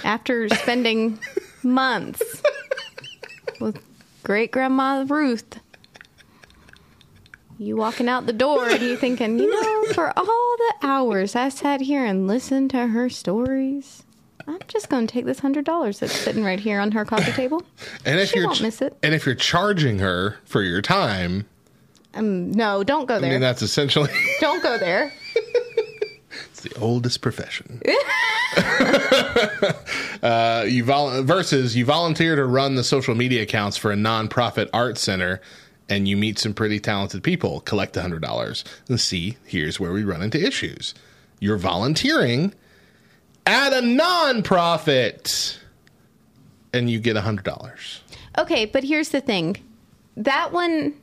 After 0.04 0.48
spending 0.48 1.18
months 1.62 2.42
with 3.60 3.78
great 4.22 4.52
grandma 4.52 5.04
Ruth, 5.06 5.60
you 7.58 7.76
walking 7.76 8.08
out 8.08 8.24
the 8.24 8.32
door 8.32 8.70
and 8.70 8.80
you 8.80 8.96
thinking, 8.96 9.38
you 9.38 9.50
know, 9.50 9.92
for 9.92 10.18
all 10.18 10.24
the 10.56 10.74
hours 10.80 11.36
I 11.36 11.50
sat 11.50 11.82
here 11.82 12.06
and 12.06 12.26
listened 12.26 12.70
to 12.70 12.86
her 12.86 13.10
stories, 13.10 14.02
I'm 14.50 14.58
just 14.68 14.88
going 14.88 15.06
to 15.06 15.12
take 15.12 15.24
this 15.26 15.38
hundred 15.40 15.64
dollars 15.64 16.00
that's 16.00 16.12
sitting 16.14 16.44
right 16.44 16.60
here 16.60 16.80
on 16.80 16.92
her 16.92 17.04
coffee 17.04 17.32
table. 17.32 17.62
And 18.04 18.18
if 18.18 18.30
She 18.30 18.38
you're 18.38 18.48
won't 18.48 18.62
miss 18.62 18.80
it. 18.82 18.96
and 19.02 19.14
if 19.14 19.26
you're 19.26 19.34
charging 19.34 19.98
her 20.00 20.36
for 20.44 20.62
your 20.62 20.82
time, 20.82 21.46
Um, 22.14 22.50
no, 22.52 22.82
don't 22.84 23.06
go 23.06 23.14
there. 23.14 23.18
I 23.18 23.20
there. 23.20 23.30
mean 23.32 23.40
that's 23.40 23.62
essentially 23.62 24.10
don't 24.40 24.62
go 24.62 24.76
there. 24.78 25.12
it's 26.50 26.60
the 26.62 26.74
oldest 26.80 27.20
profession. 27.22 27.80
uh, 30.22 30.64
you 30.66 30.84
vol- 30.84 31.22
versus 31.22 31.76
you 31.76 31.84
volunteer 31.84 32.36
to 32.36 32.44
run 32.44 32.74
the 32.74 32.84
social 32.84 33.14
media 33.14 33.42
accounts 33.42 33.76
for 33.76 33.92
a 33.92 33.96
nonprofit 33.96 34.68
art 34.72 34.98
center, 34.98 35.40
and 35.88 36.08
you 36.08 36.16
meet 36.16 36.38
some 36.38 36.54
pretty 36.54 36.80
talented 36.80 37.22
people. 37.22 37.60
Collect 37.60 37.96
a 37.96 38.02
hundred 38.02 38.22
dollars. 38.22 38.64
And 38.88 39.00
see, 39.00 39.36
here's 39.44 39.80
where 39.80 39.92
we 39.92 40.04
run 40.04 40.22
into 40.22 40.44
issues. 40.44 40.94
You're 41.40 41.56
volunteering 41.58 42.54
at 43.50 43.72
a 43.72 43.80
nonprofit, 43.82 45.58
and 46.72 46.88
you 46.88 47.00
get 47.00 47.16
a 47.16 47.20
hundred 47.20 47.44
dollars. 47.44 48.00
Okay, 48.38 48.64
but 48.64 48.84
here's 48.84 49.08
the 49.10 49.20
thing. 49.20 49.56
That 50.16 50.52
one, 50.52 50.94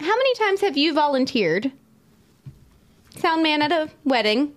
how 0.00 0.06
many 0.16 0.34
times 0.34 0.60
have 0.60 0.76
you 0.76 0.94
volunteered? 0.94 1.72
Sound 3.16 3.42
man 3.42 3.62
at 3.62 3.72
a 3.72 3.90
wedding. 4.04 4.54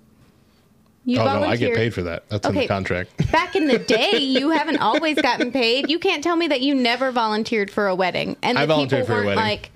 You 1.04 1.20
Oh 1.20 1.24
no, 1.26 1.44
I 1.44 1.56
get 1.56 1.76
paid 1.76 1.96
for 1.96 2.04
that. 2.04 2.30
That's 2.30 2.46
in 2.48 2.54
the 2.54 2.60
Okay. 2.60 2.68
contract. 2.68 3.32
Back 3.32 3.56
in 3.56 3.66
the 3.68 3.80
day, 3.80 4.18
you 4.20 4.52
haven't 4.52 4.78
always 4.78 5.20
gotten 5.20 5.52
paid. 5.52 5.90
You 5.90 5.98
can't 5.98 6.24
tell 6.24 6.36
me 6.36 6.48
that 6.50 6.62
you 6.62 6.76
never 6.76 7.12
volunteered 7.12 7.72
for 7.72 7.88
a 7.88 7.96
wedding. 7.96 8.38
And 8.44 8.60
I 8.60 8.62
the 8.62 8.74
volunteered 8.74 9.02
people 9.08 9.16
for 9.16 9.22
a 9.24 9.26
weren't 9.26 9.38
wedding. 9.38 9.44
like, 9.44 9.72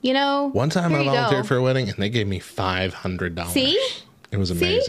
you 0.00 0.14
know, 0.14 0.48
One 0.54 0.70
time 0.70 0.94
I 0.94 1.04
volunteered 1.04 1.42
go. 1.42 1.48
for 1.48 1.56
a 1.58 1.62
wedding, 1.62 1.90
and 1.90 1.98
they 1.98 2.08
gave 2.08 2.26
me 2.26 2.38
five 2.38 2.94
hundred 2.94 3.34
dollars. 3.34 3.52
See? 3.52 3.78
it 4.30 4.38
was 4.38 4.48
See? 4.48 4.80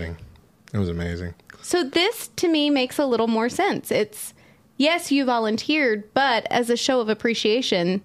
It 0.76 0.80
was 0.80 0.90
amazing. 0.90 1.34
So 1.62 1.86
this 1.86 2.28
to 2.36 2.50
me 2.50 2.70
makes 2.70 3.00
a 3.00 3.06
little 3.06 3.30
more 3.30 3.48
sense. 3.48 3.92
It's 3.92 4.34
yes, 4.76 5.10
you 5.10 5.24
volunteered, 5.24 6.14
but 6.14 6.46
as 6.52 6.70
a 6.70 6.76
show 6.76 7.00
of 7.00 7.08
appreciation, 7.08 8.04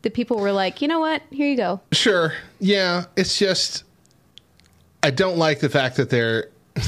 the 0.00 0.08
people 0.08 0.38
were 0.38 0.52
like, 0.52 0.80
you 0.80 0.88
know 0.88 1.00
what? 1.00 1.20
Here 1.30 1.46
you 1.46 1.56
go. 1.56 1.82
Sure. 1.92 2.32
Yeah. 2.60 3.04
It's 3.14 3.38
just 3.38 3.84
I 5.02 5.10
don't 5.10 5.36
like 5.36 5.60
the 5.60 5.68
fact 5.68 5.96
that 5.96 6.08
they're 6.08 6.48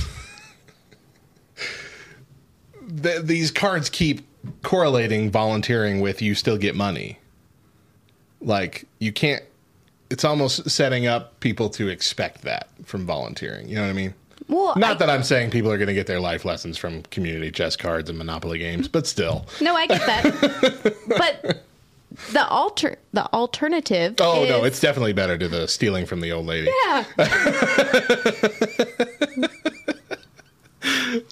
Th 3.03 3.20
these 3.22 3.51
cards 3.51 3.91
keep 3.91 4.26
correlating 4.62 5.30
volunteering 5.30 6.01
with 6.01 6.22
you 6.22 6.34
still 6.34 6.57
get 6.57 6.74
money. 6.74 7.18
Like 8.41 8.86
you 9.01 9.12
can't 9.12 9.43
it's 10.09 10.24
almost 10.24 10.70
setting 10.70 11.07
up 11.07 11.41
people 11.41 11.68
to 11.68 11.89
expect 11.89 12.41
that 12.43 12.68
from 12.84 13.05
volunteering. 13.05 13.68
You 13.68 13.74
know 13.74 13.82
what 13.82 13.91
I 13.91 13.93
mean? 13.93 14.14
Well, 14.49 14.74
Not 14.76 14.92
I- 14.96 14.99
that 14.99 15.11
I'm 15.11 15.22
saying 15.22 15.51
people 15.51 15.70
are 15.70 15.76
going 15.78 15.88
to 15.88 15.94
get 15.94 16.07
their 16.07 16.20
life 16.20 16.44
lessons 16.44 16.76
from 16.78 17.03
community 17.05 17.51
chest 17.51 17.78
cards 17.78 18.09
and 18.09 18.18
Monopoly 18.18 18.59
games, 18.59 18.88
but 18.88 19.07
still. 19.07 19.46
No, 19.61 19.74
I 19.76 19.86
get 19.86 20.01
that. 20.07 20.96
but 21.09 21.64
the 22.32 22.49
alter 22.49 22.96
the 23.12 23.30
alternative. 23.32 24.14
Oh 24.20 24.44
is, 24.44 24.49
no, 24.49 24.64
it's 24.64 24.80
definitely 24.80 25.12
better 25.12 25.36
to 25.38 25.46
the 25.49 25.68
stealing 25.68 26.07
from 26.07 26.20
the 26.22 26.32
old 26.32 26.46
lady. 26.46 26.70
yeah. 26.86 27.05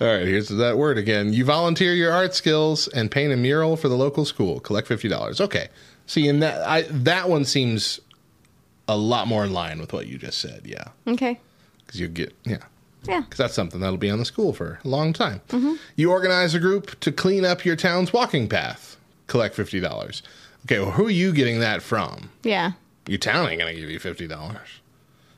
All 0.00 0.06
right, 0.06 0.26
here's 0.26 0.48
that 0.48 0.76
word 0.76 0.98
again. 0.98 1.32
You 1.32 1.44
volunteer 1.44 1.94
your 1.94 2.12
art 2.12 2.34
skills 2.34 2.88
and 2.88 3.10
paint 3.10 3.32
a 3.32 3.36
mural 3.36 3.76
for 3.76 3.88
the 3.88 3.96
local 3.96 4.24
school. 4.24 4.60
Collect 4.60 4.86
fifty 4.88 5.08
dollars. 5.08 5.40
Okay. 5.40 5.68
See, 6.06 6.28
and 6.28 6.42
that 6.42 6.66
I 6.66 6.82
that 6.82 7.28
one 7.28 7.44
seems 7.44 8.00
a 8.88 8.96
lot 8.96 9.26
more 9.28 9.44
in 9.44 9.52
line 9.52 9.78
with 9.80 9.92
what 9.92 10.06
you 10.06 10.18
just 10.18 10.38
said. 10.38 10.62
Yeah, 10.64 10.84
Okay. 11.06 11.38
because 11.86 12.00
you 12.00 12.08
get 12.08 12.34
yeah. 12.44 12.58
Yeah. 13.08 13.20
Because 13.20 13.38
that's 13.38 13.54
something 13.54 13.80
that'll 13.80 13.96
be 13.96 14.10
on 14.10 14.18
the 14.18 14.24
school 14.24 14.52
for 14.52 14.80
a 14.84 14.88
long 14.88 15.12
time. 15.12 15.40
Mm-hmm. 15.48 15.74
You 15.96 16.10
organize 16.10 16.54
a 16.54 16.60
group 16.60 16.98
to 17.00 17.12
clean 17.12 17.44
up 17.44 17.64
your 17.64 17.76
town's 17.76 18.12
walking 18.12 18.48
path. 18.48 18.96
Collect 19.26 19.54
fifty 19.54 19.80
dollars. 19.80 20.22
Okay, 20.66 20.80
well, 20.80 20.92
who 20.92 21.06
are 21.06 21.10
you 21.10 21.32
getting 21.32 21.60
that 21.60 21.82
from? 21.82 22.30
Yeah. 22.42 22.72
Your 23.06 23.18
town 23.18 23.48
ain't 23.48 23.60
gonna 23.60 23.74
give 23.74 23.90
you 23.90 23.98
fifty 23.98 24.26
dollars. 24.26 24.80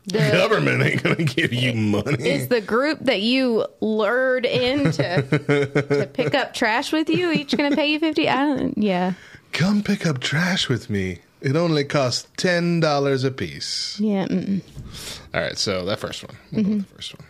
The, 0.07 0.19
Government 0.33 0.83
ain't 0.83 1.03
gonna 1.03 1.25
give 1.25 1.53
you 1.53 1.75
money. 1.75 2.29
is 2.29 2.49
the 2.49 2.63
group 2.63 3.01
that 3.01 3.21
you 3.21 3.67
lured 3.81 4.47
in 4.47 4.91
to, 4.93 5.23
to 5.23 6.07
pick 6.13 6.35
up 6.35 6.55
trash 6.55 6.93
with 6.93 7.11
you 7.11 7.31
each 7.31 7.55
going 7.55 7.71
to 7.71 7.77
pay 7.77 7.93
you 7.93 7.99
50 7.99 8.27
I 8.29 8.57
don't, 8.57 8.79
yeah. 8.79 9.13
Come 9.53 9.83
pick 9.83 10.07
up 10.07 10.21
trash 10.21 10.69
with 10.69 10.89
me. 10.89 11.19
It 11.41 11.57
only 11.57 11.85
costs 11.85 12.27
ten 12.37 12.81
dollars 12.81 13.23
a 13.23 13.31
piece. 13.31 14.01
Yeah. 14.01 14.27
Mm-mm. 14.27 14.63
All 15.35 15.41
right, 15.41 15.57
so 15.59 15.85
that 15.85 15.99
first 16.01 16.25
one. 16.25 16.37
We'll 16.53 16.63
go 16.63 16.69
mm-hmm. 16.69 16.79
with 16.79 16.89
the 16.89 16.95
first 16.95 17.19
one. 17.19 17.28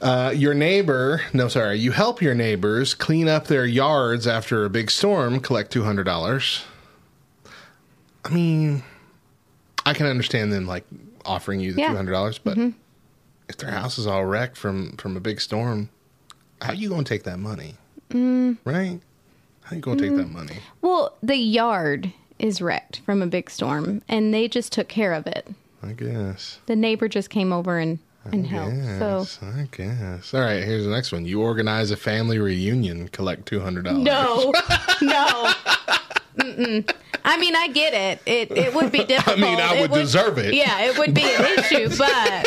Uh, 0.00 0.32
your 0.34 0.54
neighbor, 0.54 1.20
no, 1.34 1.48
sorry, 1.48 1.78
you 1.78 1.92
help 1.92 2.22
your 2.22 2.34
neighbors 2.34 2.94
clean 2.94 3.28
up 3.28 3.46
their 3.48 3.66
yards 3.66 4.26
after 4.26 4.64
a 4.64 4.70
big 4.70 4.90
storm, 4.90 5.40
collect 5.40 5.72
$200. 5.74 6.62
I 8.24 8.28
mean, 8.30 8.82
I 9.84 9.92
can 9.92 10.06
understand 10.06 10.52
them 10.52 10.66
like 10.66 10.84
offering 11.24 11.60
you 11.60 11.72
the 11.74 11.82
Yeah. 11.82 11.94
$200, 11.94 12.38
but 12.42 12.56
if 13.48 13.56
their 13.58 13.70
house 13.72 13.98
is 13.98 14.06
all 14.06 14.24
wrecked 14.24 14.56
from, 14.56 14.96
from 14.96 15.16
a 15.16 15.20
big 15.20 15.40
storm, 15.40 15.90
how 16.62 16.72
you 16.72 16.88
going 16.88 17.04
to 17.04 17.08
take 17.08 17.24
that 17.24 17.38
money? 17.38 17.74
Mm. 18.10 18.56
Right? 18.64 19.00
How 19.64 19.76
you 19.76 19.82
going 19.82 19.98
to 19.98 20.08
take 20.08 20.16
that 20.16 20.30
money? 20.30 20.56
Well, 20.80 21.14
the 21.22 21.36
yard 21.36 22.12
is 22.38 22.62
wrecked 22.62 23.00
from 23.04 23.20
a 23.20 23.26
big 23.26 23.50
storm 23.50 24.02
and 24.08 24.32
they 24.32 24.48
just 24.48 24.72
took 24.72 24.88
care 24.88 25.12
of 25.12 25.26
it. 25.26 25.46
I 25.82 25.92
guess. 25.92 26.58
The 26.66 26.76
neighbor 26.76 27.06
just 27.08 27.28
came 27.30 27.52
over 27.52 27.78
and, 27.78 27.98
and 28.24 28.46
helped. 28.46 29.28
So 29.30 29.46
I 29.46 29.68
guess. 29.76 30.34
All 30.34 30.40
right, 30.40 30.62
here's 30.62 30.84
the 30.84 30.90
next 30.90 31.12
one. 31.12 31.24
You 31.24 31.42
organize 31.42 31.90
a 31.90 31.96
family 31.96 32.38
reunion, 32.38 33.08
collect 33.08 33.46
two 33.46 33.60
hundred 33.60 33.84
dollars. 33.84 34.04
No, 34.04 34.52
no. 35.02 35.52
Mm-mm. 36.36 36.94
I 37.24 37.36
mean, 37.38 37.54
I 37.56 37.68
get 37.68 37.92
it. 37.92 38.20
It 38.26 38.56
it 38.56 38.74
would 38.74 38.92
be 38.92 39.04
difficult. 39.04 39.38
I 39.38 39.40
mean, 39.40 39.60
I 39.60 39.74
It 39.76 39.90
would 39.90 39.98
deserve 39.98 40.38
it. 40.38 40.54
Yeah, 40.54 40.80
it 40.82 40.98
would 40.98 41.12
be 41.14 41.22
an 41.22 41.44
issue, 41.58 41.88
but 41.98 42.46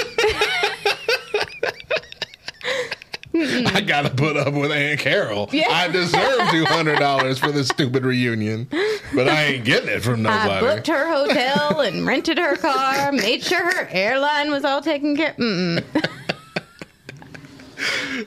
I 3.76 3.82
gotta 3.82 4.12
put 4.12 4.38
up 4.38 4.54
with 4.54 4.72
Aunt 4.72 5.00
Carol. 5.00 5.50
Yeah. 5.52 5.68
I 5.70 5.88
deserve 5.88 6.50
two 6.52 6.66
hundred 6.66 7.00
dollars 7.00 7.40
for 7.40 7.52
this 7.52 7.68
stupid 7.68 8.04
reunion, 8.06 8.68
but 9.16 9.28
I 9.30 9.44
ain't 9.46 9.66
getting 9.66 9.90
it 9.90 10.02
from 10.04 10.22
nobody. 10.24 10.50
I 10.52 10.60
booked 10.76 10.88
her 10.88 11.08
hotel 11.12 11.82
and 11.82 12.06
rented 12.06 12.38
her 12.38 12.56
car, 12.56 13.12
made 13.12 13.44
sure 13.44 13.64
her 13.64 13.88
airline 13.92 14.52
was 14.52 14.64
all 14.66 14.82
taken 14.82 15.16
care. 15.16 15.34
Mm-mm. 15.38 15.84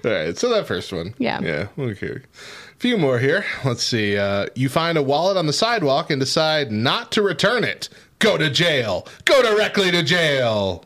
All 0.04 0.10
right, 0.10 0.36
so 0.36 0.48
that 0.50 0.66
first 0.66 0.92
one. 0.92 1.14
Yeah. 1.18 1.40
Yeah. 1.40 1.68
Okay. 1.78 2.16
A 2.16 2.78
few 2.78 2.98
more 2.98 3.18
here. 3.18 3.44
Let's 3.64 3.82
see. 3.82 4.18
Uh, 4.18 4.46
you 4.54 4.68
find 4.68 4.98
a 4.98 5.02
wallet 5.02 5.36
on 5.36 5.46
the 5.46 5.52
sidewalk 5.52 6.10
and 6.10 6.20
decide 6.20 6.70
not 6.70 7.10
to 7.12 7.22
return 7.22 7.64
it. 7.64 7.88
Go 8.18 8.36
to 8.36 8.50
jail. 8.50 9.06
Go 9.24 9.42
directly 9.42 9.90
to 9.90 10.02
jail. 10.02 10.84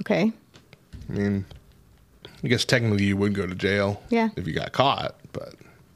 Okay. 0.00 0.32
I 1.08 1.12
mean, 1.12 1.44
I 2.42 2.48
guess 2.48 2.64
technically 2.64 3.04
you 3.04 3.16
would 3.16 3.34
go 3.34 3.46
to 3.46 3.54
jail. 3.54 4.02
Yeah. 4.08 4.28
If 4.36 4.46
you 4.46 4.54
got 4.54 4.72
caught, 4.72 5.16
but 5.32 5.54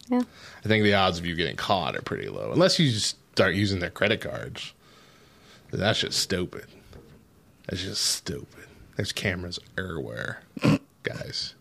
Yeah. 0.09 0.23
I 0.65 0.69
think 0.69 0.85
the 0.85 0.95
odds 0.95 1.19
of 1.19 1.27
you 1.27 1.35
getting 1.35 1.57
caught 1.57 1.97
are 1.97 2.03
pretty 2.03 2.29
low, 2.29 2.53
unless 2.53 2.79
you 2.79 2.91
just 2.91 3.17
start 3.33 3.55
using 3.55 3.81
their 3.81 3.91
credit 3.91 4.21
cards. 4.21 4.73
That's 5.73 6.01
just 6.01 6.19
stupid. 6.19 6.67
That's 7.67 7.83
just 7.83 8.03
stupid. 8.05 8.67
There's 8.97 9.13
cameras 9.13 9.59
everywhere, 9.79 10.43
guys. 11.03 11.55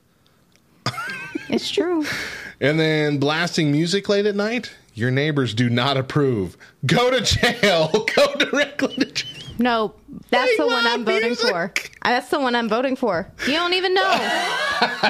It's 1.50 1.70
true. 1.70 2.06
And 2.64 2.80
then 2.80 3.18
blasting 3.18 3.72
music 3.72 4.08
late 4.08 4.28
at 4.28 4.36
night. 4.36 4.72
Your 4.94 5.10
neighbors 5.10 5.56
do 5.56 5.68
not 5.68 5.98
approve. 5.98 6.56
Go 6.86 7.10
to 7.10 7.22
jail. 7.22 7.88
Go 8.16 8.36
directly 8.36 8.94
to 8.98 9.06
jail. 9.12 9.31
No, 9.62 9.94
that's 10.30 10.56
Play 10.56 10.66
the 10.66 10.68
one 10.68 10.88
I'm 10.88 11.06
voting 11.06 11.30
music. 11.30 11.50
for. 11.50 11.72
That's 12.04 12.30
the 12.30 12.40
one 12.40 12.56
I'm 12.56 12.68
voting 12.68 12.96
for. 12.96 13.28
You 13.46 13.54
don't 13.54 13.74
even 13.74 13.94
know. 13.94 14.42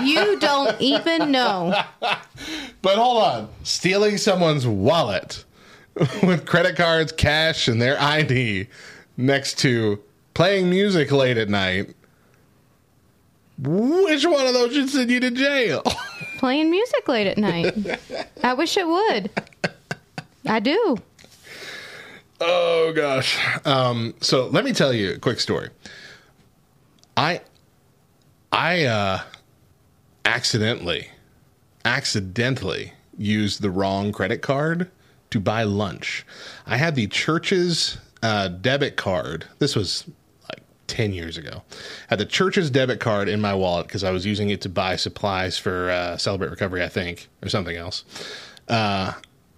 you 0.03 0.39
don't 0.39 0.79
even 0.81 1.31
know. 1.31 1.73
But 2.81 2.95
hold 2.97 3.23
on. 3.23 3.49
Stealing 3.63 4.17
someone's 4.17 4.67
wallet 4.67 5.45
with 6.23 6.45
credit 6.45 6.75
cards, 6.75 7.11
cash, 7.11 7.67
and 7.67 7.81
their 7.81 7.99
ID 8.01 8.67
next 9.17 9.59
to 9.59 10.01
playing 10.33 10.69
music 10.69 11.11
late 11.11 11.37
at 11.37 11.49
night. 11.49 11.93
Which 13.59 14.25
one 14.25 14.47
of 14.47 14.53
those 14.53 14.73
should 14.73 14.89
send 14.89 15.11
you 15.11 15.19
to 15.19 15.31
jail? 15.31 15.83
Playing 16.39 16.71
music 16.71 17.07
late 17.07 17.27
at 17.27 17.37
night. 17.37 17.75
I 18.43 18.53
wish 18.55 18.75
it 18.75 18.87
would. 18.87 19.29
I 20.47 20.59
do. 20.59 20.97
Oh 22.41 22.91
gosh. 22.95 23.39
Um, 23.65 24.15
so 24.19 24.47
let 24.47 24.65
me 24.65 24.73
tell 24.73 24.91
you 24.91 25.13
a 25.13 25.19
quick 25.19 25.39
story. 25.39 25.69
I 27.15 27.41
I 28.51 28.85
uh 28.85 29.21
accidentally 30.25 31.09
accidentally 31.85 32.93
used 33.17 33.61
the 33.61 33.69
wrong 33.69 34.11
credit 34.11 34.41
card 34.41 34.89
to 35.29 35.39
buy 35.39 35.63
lunch. 35.63 36.25
I 36.65 36.77
had 36.77 36.95
the 36.95 37.07
church's 37.07 37.97
uh, 38.23 38.49
debit 38.49 38.97
card. 38.97 39.45
This 39.59 39.75
was 39.75 40.05
like 40.49 40.63
10 40.87 41.13
years 41.13 41.37
ago. 41.37 41.63
had 42.09 42.19
the 42.19 42.25
church's 42.25 42.69
debit 42.69 42.99
card 42.99 43.29
in 43.29 43.41
my 43.41 43.53
wallet 43.53 43.87
because 43.87 44.03
I 44.03 44.11
was 44.11 44.25
using 44.25 44.49
it 44.49 44.61
to 44.61 44.69
buy 44.69 44.95
supplies 44.95 45.57
for 45.57 45.89
uh, 45.89 46.17
Celebrate 46.17 46.49
Recovery, 46.49 46.83
I 46.83 46.89
think, 46.89 47.29
or 47.41 47.49
something 47.49 47.75
else. 47.75 48.03
Uh, 48.67 49.13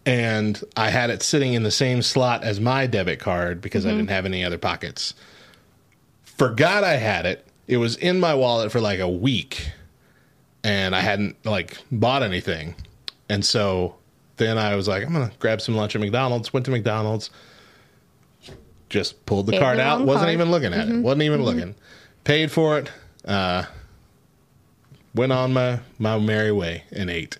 and 0.05 0.61
I 0.75 0.89
had 0.89 1.09
it 1.09 1.23
sitting 1.23 1.53
in 1.53 1.63
the 1.63 1.71
same 1.71 2.01
slot 2.01 2.43
as 2.43 2.59
my 2.59 2.87
debit 2.87 3.19
card 3.19 3.61
because 3.61 3.85
I 3.85 3.89
mm-hmm. 3.89 3.99
didn't 3.99 4.09
have 4.09 4.25
any 4.25 4.43
other 4.43 4.57
pockets. 4.57 5.13
Forgot 6.23 6.83
I 6.83 6.97
had 6.97 7.25
it. 7.25 7.47
It 7.67 7.77
was 7.77 7.95
in 7.95 8.19
my 8.19 8.33
wallet 8.33 8.71
for 8.71 8.81
like 8.81 8.99
a 8.99 9.07
week 9.07 9.71
and 10.63 10.95
I 10.95 11.01
hadn't 11.01 11.45
like 11.45 11.77
bought 11.91 12.23
anything. 12.23 12.75
And 13.29 13.45
so 13.45 13.95
then 14.37 14.57
I 14.57 14.75
was 14.75 14.87
like, 14.87 15.05
I'm 15.05 15.13
gonna 15.13 15.31
grab 15.39 15.61
some 15.61 15.75
lunch 15.75 15.95
at 15.95 16.01
McDonald's. 16.01 16.53
Went 16.53 16.65
to 16.65 16.71
McDonald's, 16.71 17.29
just 18.89 19.25
pulled 19.25 19.45
the 19.45 19.53
Gave 19.53 19.61
card 19.61 19.77
the 19.77 19.83
out. 19.83 20.01
Wasn't 20.01 20.23
card. 20.23 20.33
even 20.33 20.51
looking 20.51 20.73
at 20.73 20.87
it. 20.87 20.91
Mm-hmm. 20.91 21.01
Wasn't 21.03 21.21
even 21.23 21.39
mm-hmm. 21.39 21.45
looking. 21.45 21.75
Paid 22.23 22.51
for 22.51 22.79
it. 22.79 22.91
Uh, 23.25 23.63
went 25.15 25.31
on 25.31 25.53
my 25.53 25.79
my 25.99 26.17
merry 26.19 26.51
way 26.51 26.83
and 26.91 27.09
ate. 27.09 27.37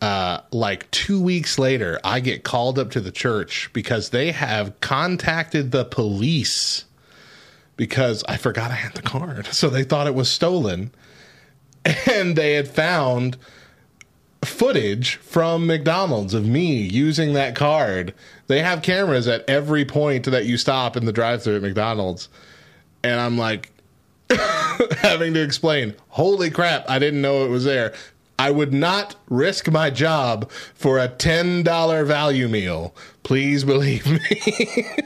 Uh, 0.00 0.40
like 0.52 0.90
two 0.92 1.20
weeks 1.20 1.58
later, 1.58 1.98
I 2.04 2.20
get 2.20 2.44
called 2.44 2.78
up 2.78 2.90
to 2.92 3.00
the 3.00 3.10
church 3.10 3.68
because 3.72 4.10
they 4.10 4.30
have 4.30 4.80
contacted 4.80 5.72
the 5.72 5.84
police 5.84 6.84
because 7.76 8.22
I 8.28 8.36
forgot 8.36 8.70
I 8.70 8.74
had 8.74 8.94
the 8.94 9.02
card. 9.02 9.46
So 9.52 9.68
they 9.68 9.82
thought 9.84 10.06
it 10.06 10.14
was 10.14 10.30
stolen 10.30 10.92
and 11.84 12.36
they 12.36 12.54
had 12.54 12.68
found 12.68 13.36
footage 14.44 15.16
from 15.16 15.66
McDonald's 15.66 16.34
of 16.34 16.46
me 16.46 16.76
using 16.76 17.32
that 17.32 17.54
card. 17.54 18.14
They 18.46 18.62
have 18.62 18.82
cameras 18.82 19.26
at 19.26 19.48
every 19.48 19.84
point 19.84 20.26
that 20.26 20.46
you 20.46 20.56
stop 20.56 20.96
in 20.96 21.06
the 21.06 21.12
drive-thru 21.12 21.56
at 21.56 21.62
McDonald's. 21.62 22.28
And 23.02 23.20
I'm 23.20 23.38
like 23.38 23.72
having 24.98 25.34
to 25.34 25.42
explain, 25.42 25.94
"Holy 26.08 26.50
crap, 26.50 26.88
I 26.88 26.98
didn't 26.98 27.22
know 27.22 27.44
it 27.44 27.48
was 27.48 27.64
there." 27.64 27.94
I 28.38 28.50
would 28.50 28.72
not 28.72 29.16
risk 29.28 29.70
my 29.70 29.90
job 29.90 30.50
for 30.74 30.98
a 30.98 31.08
$10 31.08 32.06
value 32.06 32.48
meal. 32.48 32.94
Please 33.22 33.64
believe 33.64 34.06
me. 34.06 34.86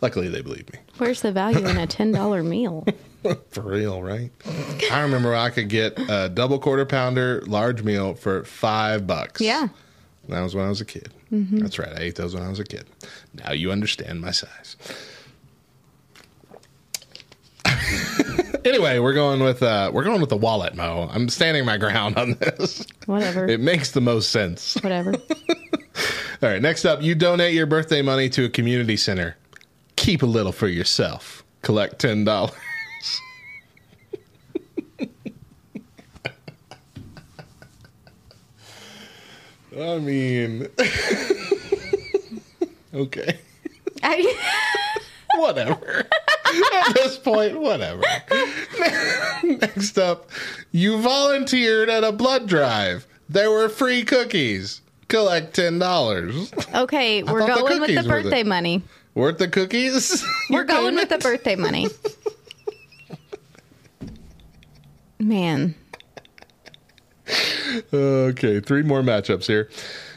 Luckily, 0.00 0.28
they 0.28 0.42
believe 0.42 0.70
me. 0.72 0.78
Where's 0.98 1.22
the 1.22 1.32
value 1.32 1.66
in 1.66 1.76
a 1.78 1.86
ten 1.86 2.12
dollar 2.12 2.42
meal? 2.42 2.86
For 3.50 3.62
real, 3.62 4.02
right? 4.02 4.30
I 4.92 5.00
remember 5.00 5.34
I 5.34 5.50
could 5.50 5.68
get 5.68 5.98
a 5.98 6.28
double 6.28 6.58
quarter 6.60 6.86
pounder 6.86 7.42
large 7.46 7.82
meal 7.82 8.14
for 8.14 8.44
five 8.44 9.06
bucks. 9.06 9.40
Yeah. 9.40 9.68
That 10.28 10.42
was 10.42 10.54
when 10.54 10.64
I 10.64 10.68
was 10.68 10.80
a 10.80 10.84
kid. 10.84 11.12
Mm-hmm. 11.32 11.58
That's 11.58 11.78
right. 11.78 11.92
I 11.92 12.02
ate 12.02 12.14
those 12.14 12.34
when 12.34 12.44
I 12.44 12.48
was 12.48 12.60
a 12.60 12.64
kid. 12.64 12.86
Now 13.34 13.52
you 13.52 13.72
understand 13.72 14.20
my 14.20 14.30
size. 14.30 14.76
anyway, 18.64 18.98
we're 18.98 19.14
going 19.14 19.40
with 19.42 19.62
uh 19.62 19.90
we're 19.92 20.04
going 20.04 20.20
with 20.20 20.30
the 20.30 20.36
wallet, 20.36 20.74
Mo. 20.74 21.08
I'm 21.12 21.28
standing 21.28 21.64
my 21.64 21.76
ground 21.76 22.16
on 22.16 22.32
this. 22.34 22.86
Whatever. 23.06 23.46
It 23.48 23.60
makes 23.60 23.90
the 23.92 24.00
most 24.00 24.30
sense. 24.30 24.74
Whatever. 24.82 25.14
All 26.42 26.50
right, 26.50 26.60
next 26.60 26.84
up, 26.84 27.00
you 27.02 27.14
donate 27.14 27.54
your 27.54 27.66
birthday 27.66 28.02
money 28.02 28.28
to 28.30 28.44
a 28.44 28.48
community 28.48 28.96
center. 28.96 29.36
Keep 29.96 30.22
a 30.22 30.26
little 30.26 30.52
for 30.52 30.68
yourself. 30.68 31.44
Collect 31.62 31.98
ten 31.98 32.24
dollars. 32.24 32.52
I 39.78 39.98
mean, 39.98 40.68
Okay. 42.94 43.38
I, 44.02 44.34
whatever. 45.34 46.06
At 46.46 46.94
this 46.94 47.18
point, 47.18 47.60
whatever. 47.60 48.02
Next 49.42 49.98
up, 49.98 50.30
you 50.72 51.00
volunteered 51.00 51.88
at 51.88 52.04
a 52.04 52.12
blood 52.12 52.46
drive. 52.48 53.06
There 53.28 53.50
were 53.50 53.68
free 53.68 54.04
cookies. 54.04 54.80
Collect 55.08 55.54
ten 55.54 55.78
dollars. 55.78 56.52
okay, 56.74 57.22
we're 57.22 57.40
thought 57.46 57.56
the 57.56 57.60
going 57.62 57.80
with 57.80 57.90
the 57.90 57.96
cookies 57.96 58.08
were 58.08 58.22
the- 58.22 58.30
birthday 58.30 58.42
money. 58.42 58.82
Worth 59.14 59.38
the 59.38 59.48
cookies? 59.48 60.22
We're 60.50 60.56
Your 60.58 60.64
going 60.64 60.94
with 60.94 61.08
the 61.08 61.16
payment? 61.16 61.22
birthday 61.22 61.56
money. 61.56 61.88
Man. 65.18 65.74
Okay, 67.92 68.60
three 68.60 68.82
more 68.82 69.02
matchups 69.02 69.46
here. 69.46 69.68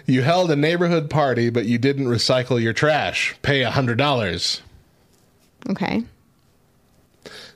You 0.05 0.21
held 0.21 0.51
a 0.51 0.55
neighborhood 0.55 1.09
party, 1.09 1.49
but 1.49 1.65
you 1.65 1.77
didn't 1.77 2.05
recycle 2.07 2.61
your 2.61 2.73
trash. 2.73 3.35
Pay 3.41 3.61
a 3.63 3.71
hundred 3.71 3.97
dollars. 3.97 4.61
Okay. 5.69 6.03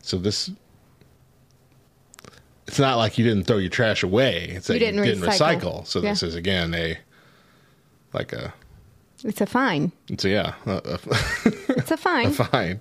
So 0.04 0.18
this. 0.18 0.51
It's 2.68 2.80
not 2.80 2.97
like 2.97 3.18
you 3.18 3.26
didn't 3.26 3.43
throw 3.45 3.58
your 3.58 3.70
trash 3.70 4.04
away. 4.04 4.49
It's 4.51 4.68
that 4.68 4.76
You 4.80 4.86
you 4.86 4.91
didn't 4.91 5.04
didn't, 5.04 5.24
recycle. 5.24 5.82
recycle. 5.82 5.88
So 5.88 5.99
this 6.01 6.24
is 6.24 6.36
again 6.36 6.74
a 6.74 6.97
like 8.14 8.32
a 8.34 8.54
It's 9.24 9.41
a 9.41 9.45
fine. 9.45 9.91
it's 10.08 10.24
a, 10.26 10.30
yeah 10.30 10.54
a, 10.66 10.72
a, 10.86 10.99
It's 11.78 11.91
a 11.91 11.97
fine. 11.97 12.32
fine. 12.32 12.80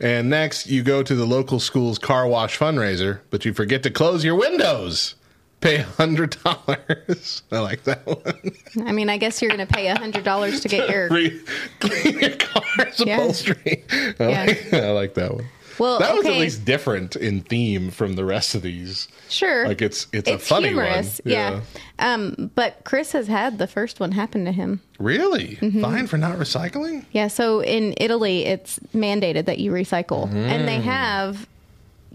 And 0.00 0.30
next, 0.30 0.66
you 0.68 0.82
go 0.82 1.02
to 1.02 1.14
the 1.14 1.26
local 1.26 1.60
school's 1.60 1.98
car 1.98 2.26
wash 2.26 2.58
fundraiser, 2.58 3.20
but 3.30 3.44
you 3.44 3.52
forget 3.52 3.82
to 3.84 3.90
close 3.90 4.24
your 4.24 4.34
windows. 4.34 5.14
Pay 5.60 5.76
a 5.76 5.82
hundred 5.82 6.36
dollars. 6.44 7.42
I 7.52 7.58
like 7.58 7.82
that 7.84 8.06
one. 8.06 8.86
I 8.88 8.92
mean, 8.92 9.10
I 9.10 9.18
guess 9.18 9.42
you're 9.42 9.50
going 9.50 9.66
to 9.66 9.72
pay 9.72 9.88
a 9.88 9.98
hundred 9.98 10.22
dollars 10.24 10.60
to 10.60 10.68
get 10.68 10.88
your. 10.88 11.08
Re- 11.10 11.40
clean 11.80 12.18
your 12.20 12.36
car's 12.36 13.00
Yeah. 13.00 13.16
upholstery. 13.18 13.84
I, 13.90 14.14
Yeah. 14.20 14.44
like, 14.46 14.72
I 14.72 14.90
like 14.92 15.14
that 15.14 15.34
one. 15.34 15.46
Well, 15.78 15.98
that 15.98 16.14
was 16.14 16.26
at 16.26 16.32
least 16.32 16.64
different 16.64 17.16
in 17.16 17.40
theme 17.42 17.90
from 17.90 18.14
the 18.16 18.24
rest 18.24 18.54
of 18.54 18.62
these. 18.62 19.08
Sure. 19.28 19.66
Like 19.68 19.80
it's 19.82 20.06
it's, 20.12 20.28
a 20.28 20.38
funny 20.38 20.68
humorous. 20.68 21.20
one. 21.24 21.32
Yeah. 21.32 21.60
Um, 21.98 22.50
but 22.54 22.82
Chris 22.84 23.12
has 23.12 23.26
had 23.28 23.58
the 23.58 23.66
first 23.66 24.00
one 24.00 24.12
happen 24.12 24.44
to 24.44 24.52
him. 24.52 24.80
Really? 24.98 25.56
Mm-hmm. 25.60 25.80
Fine 25.82 26.06
for 26.06 26.18
not 26.18 26.36
recycling? 26.38 27.04
Yeah. 27.12 27.28
So 27.28 27.60
in 27.62 27.94
Italy, 27.98 28.44
it's 28.44 28.78
mandated 28.94 29.44
that 29.46 29.58
you 29.58 29.70
recycle, 29.72 30.24
and 30.32 30.62
Mm. 30.62 30.66
they 30.66 30.80
have 30.80 31.46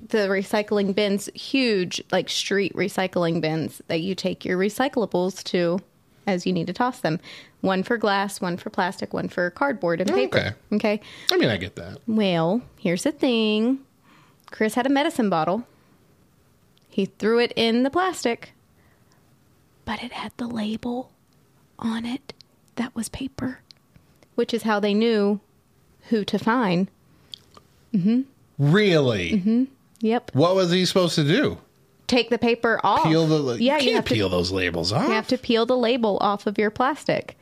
the 0.09 0.28
recycling 0.28 0.93
bins, 0.93 1.30
huge 1.34 2.03
like 2.11 2.30
street 2.30 2.74
recycling 2.76 3.41
bins 3.41 3.82
that 3.88 4.01
you 4.01 4.14
take 4.16 4.43
your 4.45 4.57
recyclables 4.57 5.43
to 5.45 5.80
as 6.28 6.46
you 6.46 6.54
need 6.54 6.68
to 6.68 6.74
toss 6.74 7.00
them. 7.00 7.20
One 7.62 7.84
for 7.84 7.98
glass, 7.98 8.42
one 8.42 8.58
for 8.58 8.70
plastic, 8.70 9.14
one 9.14 9.30
for 9.30 9.50
cardboard 9.50 10.02
and 10.02 10.12
paper. 10.12 10.38
Okay. 10.38 10.52
Okay. 10.74 11.02
I 11.32 11.38
mean, 11.38 11.50
I 11.50 11.58
get 11.58 11.76
that. 11.76 12.00
Well, 12.08 12.62
here's 12.78 13.04
the 13.04 13.12
thing. 13.12 13.80
Chris 14.52 14.76
had 14.76 14.86
a 14.86 14.90
medicine 14.90 15.30
bottle. 15.30 15.66
He 16.90 17.06
threw 17.06 17.40
it 17.40 17.54
in 17.56 17.84
the 17.84 17.90
plastic, 17.90 18.54
but 19.84 20.04
it 20.04 20.12
had 20.12 20.32
the 20.38 20.48
label 20.48 21.12
on 21.80 22.06
it 22.06 22.34
that 22.76 22.96
was 22.96 23.10
paper, 23.10 23.60
which 24.36 24.54
is 24.54 24.64
how 24.64 24.80
they 24.80 24.94
knew 24.94 25.40
who 26.10 26.24
to 26.26 26.38
find. 26.38 26.90
Really? 28.60 29.32
Mm-hmm. 29.32 29.64
Yep. 30.02 30.32
What 30.36 30.56
was 30.56 30.72
he 30.72 30.86
supposed 30.86 31.16
to 31.16 31.24
do? 31.24 31.58
Take 32.08 32.30
the 32.30 32.38
paper 32.38 32.80
off. 32.84 33.04
Peel 33.04 33.28
the 33.28 33.58
yeah, 33.62 33.78
you 33.78 33.86
you 33.86 33.91
can't 33.91 33.95
have 33.95 34.06
peel 34.06 34.30
to 34.30 34.36
those 34.36 34.51
labels 34.51 34.91
off. 34.91 35.08
you 35.08 35.14
have 35.14 35.28
to 35.30 35.38
peel 35.38 35.66
the 35.66 35.78
label 35.78 36.18
off 36.22 36.45
of 36.47 36.58
your 36.58 36.70
plastic. 36.70 37.38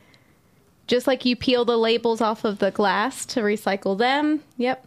Just 0.86 1.06
like 1.06 1.24
you 1.24 1.36
peel 1.36 1.64
the 1.64 1.76
labels 1.76 2.20
off 2.20 2.44
of 2.44 2.58
the 2.58 2.70
glass 2.70 3.24
to 3.26 3.40
recycle 3.40 3.96
them. 3.96 4.42
Yep. 4.56 4.86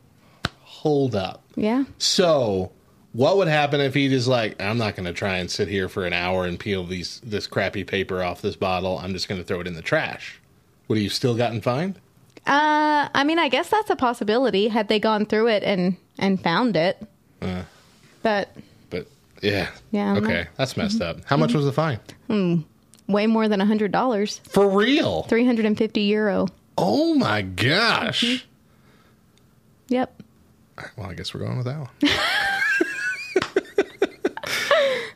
Hold 0.62 1.16
up. 1.16 1.42
Yeah. 1.56 1.86
So, 1.98 2.72
what 3.14 3.38
would 3.38 3.48
happen 3.48 3.80
if 3.80 3.94
he 3.94 4.10
just 4.10 4.28
like, 4.28 4.62
I'm 4.62 4.78
not 4.78 4.96
going 4.96 5.06
to 5.06 5.14
try 5.14 5.38
and 5.38 5.50
sit 5.50 5.68
here 5.68 5.88
for 5.88 6.06
an 6.06 6.14
hour 6.14 6.46
and 6.46 6.60
peel 6.60 6.84
these 6.84 7.22
this 7.24 7.48
crappy 7.48 7.84
paper 7.84 8.22
off 8.22 8.42
this 8.42 8.56
bottle. 8.56 9.00
I'm 9.00 9.14
just 9.14 9.28
going 9.28 9.40
to 9.40 9.46
throw 9.46 9.62
it 9.62 9.68
in 9.68 9.74
the 9.74 9.82
trash. 9.82 10.40
Would 10.88 10.98
he 10.98 11.10
still 11.10 11.36
gotten 11.36 11.62
fined? 11.62 11.96
Uh, 12.46 13.10
I 13.14 13.24
mean, 13.24 13.40
I 13.40 13.50
guess 13.50 13.70
that's 13.70 13.90
a 13.90 13.96
possibility 13.96 14.68
had 14.68 14.88
they 14.88 15.00
gone 15.00 15.26
through 15.26 15.48
it 15.48 15.64
and 15.64 15.98
and 16.20 16.42
found 16.42 16.76
it. 16.76 17.02
Uh. 17.42 17.64
But 18.22 18.56
yeah, 19.42 19.70
Yeah, 19.92 20.12
I'm 20.12 20.18
Okay, 20.24 20.38
not- 20.40 20.48
that's 20.58 20.78
messed 20.78 21.02
up. 21.02 21.18
How 21.26 21.38
much 21.38 21.54
was 21.54 21.66
the 21.66 21.74
fine? 21.74 22.00
way 23.08 23.28
more 23.28 23.48
than 23.48 23.62
a 23.62 23.66
hundred 23.66 23.92
dollars, 23.92 24.42
For 24.50 24.68
real? 24.70 25.24
three 25.24 25.46
hundred 25.46 25.66
and 25.66 25.78
fifty 25.78 26.02
euro. 26.02 26.48
Oh 26.78 27.16
my 27.16 27.42
gosh! 27.44 28.24
Mm-hmm. 28.24 28.46
Yep. 29.90 30.22
Well, 30.98 31.08
I 31.10 31.14
guess 31.14 31.34
we're 31.34 31.40
going 31.42 31.58
with 31.58 31.68
that 31.68 31.80
one. 31.80 31.90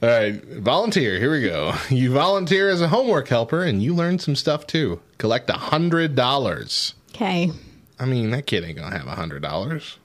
All 0.02 0.08
right, 0.08 0.42
volunteer. 0.46 1.20
Here 1.20 1.30
we 1.32 1.42
go. 1.42 1.74
You 1.90 2.14
volunteer 2.14 2.70
as 2.70 2.80
a 2.80 2.88
homework 2.88 3.28
helper, 3.28 3.64
and 3.64 3.84
you 3.84 3.94
learn 3.94 4.18
some 4.18 4.34
stuff 4.36 4.66
too. 4.66 5.02
Collect 5.18 5.50
a 5.50 5.54
hundred 5.54 6.16
dollars. 6.16 6.94
Okay. 7.10 7.52
I 8.00 8.06
mean, 8.06 8.30
that 8.32 8.46
kid 8.46 8.64
ain't 8.64 8.78
gonna 8.78 8.98
have 8.98 9.08
a 9.08 9.16
hundred 9.16 9.42
dollars. 9.42 9.98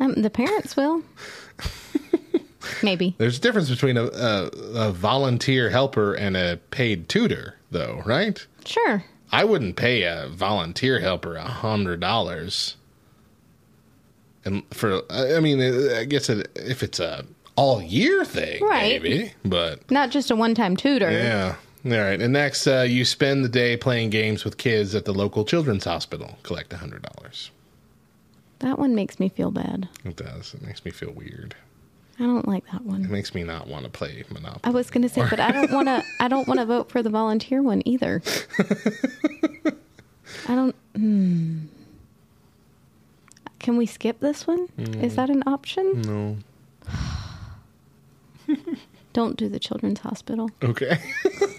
Um, 0.00 0.14
the 0.14 0.30
parents 0.30 0.76
will. 0.76 1.02
Maybe. 2.82 3.14
There's 3.18 3.38
a 3.38 3.40
difference 3.40 3.70
between 3.70 3.96
a, 3.96 4.04
a, 4.04 4.46
a 4.74 4.92
volunteer 4.92 5.70
helper 5.70 6.14
and 6.14 6.36
a 6.36 6.58
paid 6.70 7.08
tutor, 7.08 7.56
though, 7.70 8.02
right? 8.06 8.44
Sure. 8.64 9.04
I 9.32 9.44
wouldn't 9.44 9.76
pay 9.76 10.02
a 10.02 10.28
volunteer 10.28 11.00
helper 11.00 11.34
a 11.36 11.42
hundred 11.44 12.00
dollars. 12.00 12.76
And 14.44 14.62
for, 14.72 15.02
I 15.10 15.40
mean, 15.40 15.60
I 15.92 16.04
guess 16.04 16.28
it, 16.28 16.50
if 16.54 16.82
it's 16.82 17.00
a 17.00 17.24
all 17.56 17.80
year 17.82 18.24
thing, 18.24 18.62
Right. 18.62 19.00
maybe. 19.02 19.32
But 19.44 19.90
Not 19.90 20.10
just 20.10 20.30
a 20.30 20.36
one-time 20.36 20.76
tutor. 20.76 21.10
yeah, 21.10 21.54
all 21.84 21.90
right. 21.92 22.20
And 22.20 22.32
next, 22.32 22.66
uh, 22.66 22.82
you 22.82 23.04
spend 23.04 23.44
the 23.44 23.48
day 23.48 23.76
playing 23.76 24.10
games 24.10 24.44
with 24.44 24.58
kids 24.58 24.94
at 24.94 25.04
the 25.04 25.12
local 25.14 25.44
children's 25.44 25.84
hospital. 25.84 26.36
Collect 26.42 26.72
a 26.72 26.76
hundred 26.76 27.02
dollars. 27.02 27.50
That 28.60 28.78
one 28.78 28.94
makes 28.94 29.18
me 29.20 29.28
feel 29.28 29.50
bad. 29.50 29.88
It 30.04 30.16
does. 30.16 30.54
It 30.54 30.62
makes 30.62 30.84
me 30.84 30.90
feel 30.90 31.12
weird. 31.12 31.54
I 32.18 32.22
don't 32.22 32.46
like 32.46 32.64
that 32.70 32.82
one. 32.82 33.04
It 33.04 33.10
makes 33.10 33.34
me 33.34 33.42
not 33.42 33.66
want 33.66 33.84
to 33.84 33.90
play 33.90 34.24
Monopoly. 34.30 34.60
I 34.64 34.70
was 34.70 34.90
gonna 34.90 35.08
say, 35.08 35.26
but 35.28 35.40
I 35.40 35.50
don't 35.50 35.72
want 35.72 35.88
to. 35.88 36.04
I 36.20 36.28
don't 36.28 36.46
want 36.46 36.60
to 36.60 36.66
vote 36.66 36.90
for 36.90 37.02
the 37.02 37.10
volunteer 37.10 37.60
one 37.62 37.82
either. 37.86 38.22
I 40.48 40.54
don't. 40.54 40.76
Hmm. 40.94 41.58
Can 43.58 43.76
we 43.76 43.86
skip 43.86 44.20
this 44.20 44.46
one? 44.46 44.68
Is 44.76 45.16
that 45.16 45.30
an 45.30 45.42
option? 45.46 46.02
no. 46.02 46.36
Don't 49.14 49.36
do 49.36 49.48
the 49.48 49.60
children's 49.60 50.00
hospital. 50.00 50.50
Okay. 50.62 50.98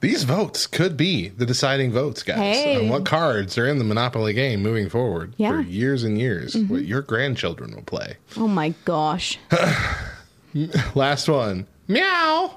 These 0.00 0.24
votes 0.24 0.66
could 0.66 0.96
be 0.96 1.28
the 1.28 1.44
deciding 1.44 1.92
votes, 1.92 2.22
guys, 2.22 2.38
Hey. 2.56 2.76
on 2.78 2.88
what 2.88 3.04
cards 3.04 3.58
are 3.58 3.66
in 3.68 3.76
the 3.78 3.84
Monopoly 3.84 4.32
game 4.32 4.62
moving 4.62 4.88
forward 4.88 5.34
Yeah. 5.36 5.52
for 5.56 5.60
years 5.68 6.04
and 6.04 6.18
years. 6.18 6.54
Mm-hmm. 6.54 6.72
What 6.72 6.84
your 6.84 7.02
grandchildren 7.02 7.74
will 7.74 7.82
play. 7.82 8.16
Oh 8.36 8.48
my 8.48 8.72
gosh. 8.86 9.38
Last 10.94 11.28
one. 11.28 11.66
Meow. 11.86 12.56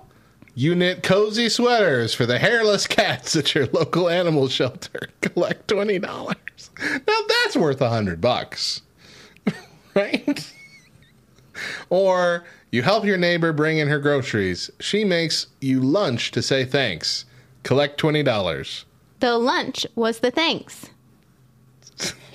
You 0.56 0.76
knit 0.76 1.02
cozy 1.04 1.50
sweaters 1.50 2.14
for 2.14 2.26
the 2.26 2.38
hairless 2.40 2.86
cats 2.88 3.36
at 3.36 3.54
your 3.56 3.66
local 3.68 4.08
animal 4.08 4.48
shelter. 4.48 5.10
Collect 5.22 5.68
twenty 5.68 5.98
dollars. 6.00 6.38
Now 6.80 7.20
that's 7.28 7.58
worth 7.58 7.82
a 7.82 7.90
hundred 7.90 8.22
bucks, 8.22 8.82
right? 9.96 10.54
or 11.90 12.44
you 12.72 12.84
help 12.84 13.04
your 13.06 13.18
neighbor 13.18 13.52
bring 13.52 13.80
in 13.80 13.88
her 13.88 14.00
groceries. 14.00 14.70
She 14.80 15.04
makes 15.04 15.48
you 15.60 15.80
lunch 15.82 16.32
to 16.32 16.42
say 16.44 16.66
thanks. 16.66 17.26
Collect 17.64 17.98
twenty 17.98 18.24
dollars. 18.24 18.86
The 19.20 19.38
lunch 19.38 19.86
was 19.96 20.20
the 20.20 20.32
thanks. 20.32 20.90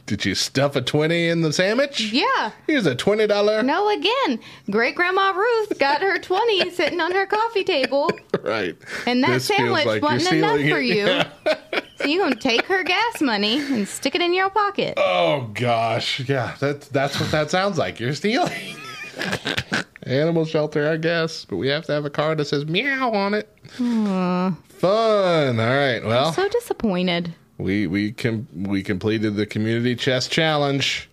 Did 0.07 0.25
you 0.25 0.35
stuff 0.35 0.75
a 0.75 0.81
twenty 0.81 1.29
in 1.29 1.43
the 1.43 1.53
sandwich? 1.53 2.01
Yeah. 2.13 2.53
Here's 2.67 2.87
a 2.87 2.95
twenty 2.95 3.27
dollar. 3.27 3.63
No, 3.63 3.91
again, 3.91 4.41
great 4.71 4.95
grandma 4.95 5.33
Ruth 5.33 5.79
got 5.79 6.01
her 6.01 6.19
20 6.19 6.71
sitting 6.75 6.99
on 6.99 7.13
her 7.13 7.27
coffee 7.27 7.63
table, 7.63 8.11
Right. 8.43 8.75
and 9.07 9.23
that 9.23 9.33
This 9.33 9.49
feels 9.49 9.59
sandwich 9.59 9.85
like 9.85 10.01
you're 10.01 10.11
wasn't 10.11 10.37
enough 10.37 10.61
for 10.61 10.81
it. 10.81 10.87
you. 10.87 11.85
So 11.99 12.07
you're 12.07 12.23
going 12.25 12.33
to 12.33 12.39
take 12.41 12.65
her 12.67 12.83
gas 12.85 13.21
money 13.21 13.59
and 13.59 13.87
stick 13.87 14.15
it 14.15 14.23
in 14.23 14.33
your 14.33 14.49
pocket. 14.49 14.95
Oh 14.97 15.51
gosh, 15.53 16.21
yeah, 16.21 16.55
that's 16.59 16.89
that's 16.89 17.21
what 17.21 17.31
that 17.33 17.51
sounds 17.51 17.77
like. 17.77 18.01
You're 18.01 18.15
stealing. 18.15 18.77
Animal 20.05 20.45
shelter, 20.45 20.89
I 20.89 20.97
guess, 20.97 21.45
but 21.45 21.57
we 21.57 21.69
have 21.69 21.85
to 21.87 21.93
have 21.93 22.05
a 22.05 22.11
card 22.11 22.39
that 22.39 22.47
says 22.47 22.67
meow 22.67 23.11
on 23.13 23.35
it. 23.35 23.49
Fun. 23.73 25.61
All 25.61 25.67
right. 25.67 26.01
Well, 26.05 26.33
So 26.33 26.49
disappointed. 26.49 27.35
we 27.59 27.87
we 27.87 28.13
com- 28.13 28.47
we 28.55 28.83
completed 28.83 29.37
the 29.37 29.47
community 29.47 29.97
chest 29.97 30.31
challenge. 30.31 31.09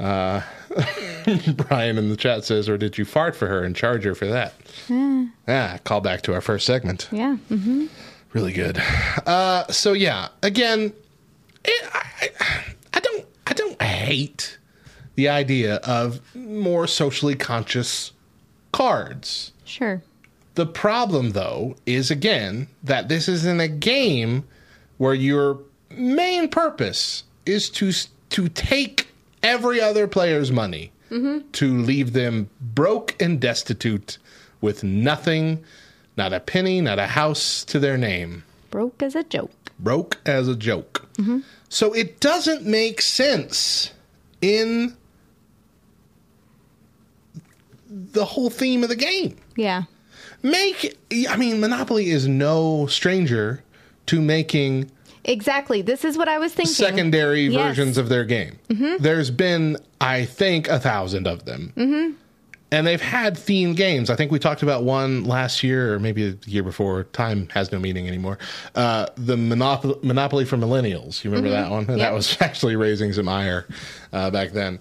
Uh, 0.00 0.40
Brian 1.68 1.98
in 1.98 2.08
the 2.08 2.16
chat 2.16 2.44
says, 2.44 2.68
"Or 2.68 2.76
did 2.76 2.98
you 2.98 3.04
fart 3.04 3.36
for 3.36 3.46
her 3.46 3.62
and 3.62 3.76
charge 3.76 4.04
her 4.04 4.14
for 4.14 4.26
that?" 4.26 4.54
Ah, 5.48 5.78
call 5.84 6.00
back 6.00 6.22
to 6.22 6.34
our 6.34 6.40
first 6.40 6.66
segment. 6.66 7.08
Yeah. 7.12 7.36
Mm-hmm. 7.50 7.86
really 8.32 8.52
good. 8.52 8.82
Uh, 9.24 9.66
so 9.68 9.92
yeah, 9.92 10.28
again, 10.42 10.92
it, 11.64 11.88
I, 11.94 12.30
I, 12.40 12.64
I 12.94 13.00
don't 13.00 13.24
I 13.46 13.52
don't 13.52 13.80
hate 13.80 14.58
the 15.14 15.28
idea 15.28 15.76
of 15.76 16.20
more 16.34 16.86
socially 16.86 17.34
conscious 17.34 18.12
cards. 18.72 19.52
Sure. 19.64 20.02
The 20.54 20.66
problem, 20.66 21.30
though, 21.30 21.76
is 21.86 22.10
again 22.10 22.68
that 22.82 23.08
this 23.08 23.28
isn't 23.28 23.60
a 23.60 23.68
game 23.68 24.44
where 24.98 25.14
your 25.14 25.58
main 25.90 26.48
purpose 26.48 27.24
is 27.46 27.68
to 27.70 27.92
to 28.30 28.48
take 28.48 29.08
every 29.42 29.80
other 29.80 30.08
player's 30.08 30.50
money 30.50 30.90
mm-hmm. 31.10 31.48
to 31.52 31.78
leave 31.78 32.12
them 32.12 32.48
broke 32.60 33.20
and 33.20 33.40
destitute 33.40 34.18
with 34.60 34.82
nothing, 34.82 35.62
not 36.16 36.32
a 36.32 36.40
penny, 36.40 36.80
not 36.80 36.98
a 36.98 37.06
house 37.06 37.64
to 37.66 37.78
their 37.78 37.98
name 37.98 38.42
Broke 38.70 39.02
as 39.02 39.14
a 39.14 39.22
joke. 39.22 39.52
broke 39.78 40.18
as 40.26 40.48
a 40.48 40.56
joke. 40.56 41.06
Mm-hmm. 41.18 41.40
So 41.68 41.92
it 41.92 42.20
doesn't 42.20 42.64
make 42.64 43.00
sense 43.00 43.92
in 44.40 44.96
the 47.94 48.24
whole 48.24 48.50
theme 48.50 48.82
of 48.82 48.88
the 48.88 48.96
game. 48.96 49.36
Yeah. 49.56 49.84
Make 50.42 50.98
I 51.28 51.36
mean 51.36 51.60
Monopoly 51.60 52.10
is 52.10 52.26
no 52.28 52.86
stranger 52.86 53.62
to 54.06 54.20
making 54.20 54.90
Exactly. 55.26 55.80
This 55.80 56.04
is 56.04 56.18
what 56.18 56.28
I 56.28 56.38
was 56.38 56.52
thinking. 56.52 56.74
secondary 56.74 57.46
Yes. 57.46 57.62
versions 57.68 57.96
of 57.96 58.08
their 58.10 58.24
game. 58.24 58.58
There's 58.98 59.30
been 59.30 59.78
I 60.00 60.24
think 60.26 60.68
a 60.68 60.78
thousand 60.78 61.26
of 61.26 61.44
them. 61.46 61.72
Mm-hmm. 61.76 62.14
And 62.72 62.86
they've 62.86 63.00
had 63.00 63.36
themed 63.36 63.76
games. 63.76 64.10
I 64.10 64.16
think 64.16 64.32
we 64.32 64.40
talked 64.40 64.64
about 64.64 64.82
one 64.82 65.22
last 65.24 65.62
year 65.62 65.94
or 65.94 66.00
maybe 66.00 66.32
the 66.32 66.50
year 66.50 66.64
before. 66.64 67.04
Time 67.04 67.48
has 67.54 67.70
no 67.70 67.78
meaning 67.78 68.08
anymore. 68.08 68.36
Uh, 68.74 69.06
the 69.16 69.36
Monopoly, 69.36 69.94
Monopoly 70.02 70.44
for 70.44 70.56
Millennials. 70.56 71.22
You 71.22 71.30
remember 71.30 71.50
that 71.50 71.70
one? 71.70 71.86
Yep. 71.88 71.98
That 71.98 72.12
was 72.12 72.36
actually 72.40 72.74
raising 72.74 73.12
some 73.12 73.28
ire 73.28 73.66
uh, 74.12 74.30
back 74.30 74.50
then. 74.50 74.80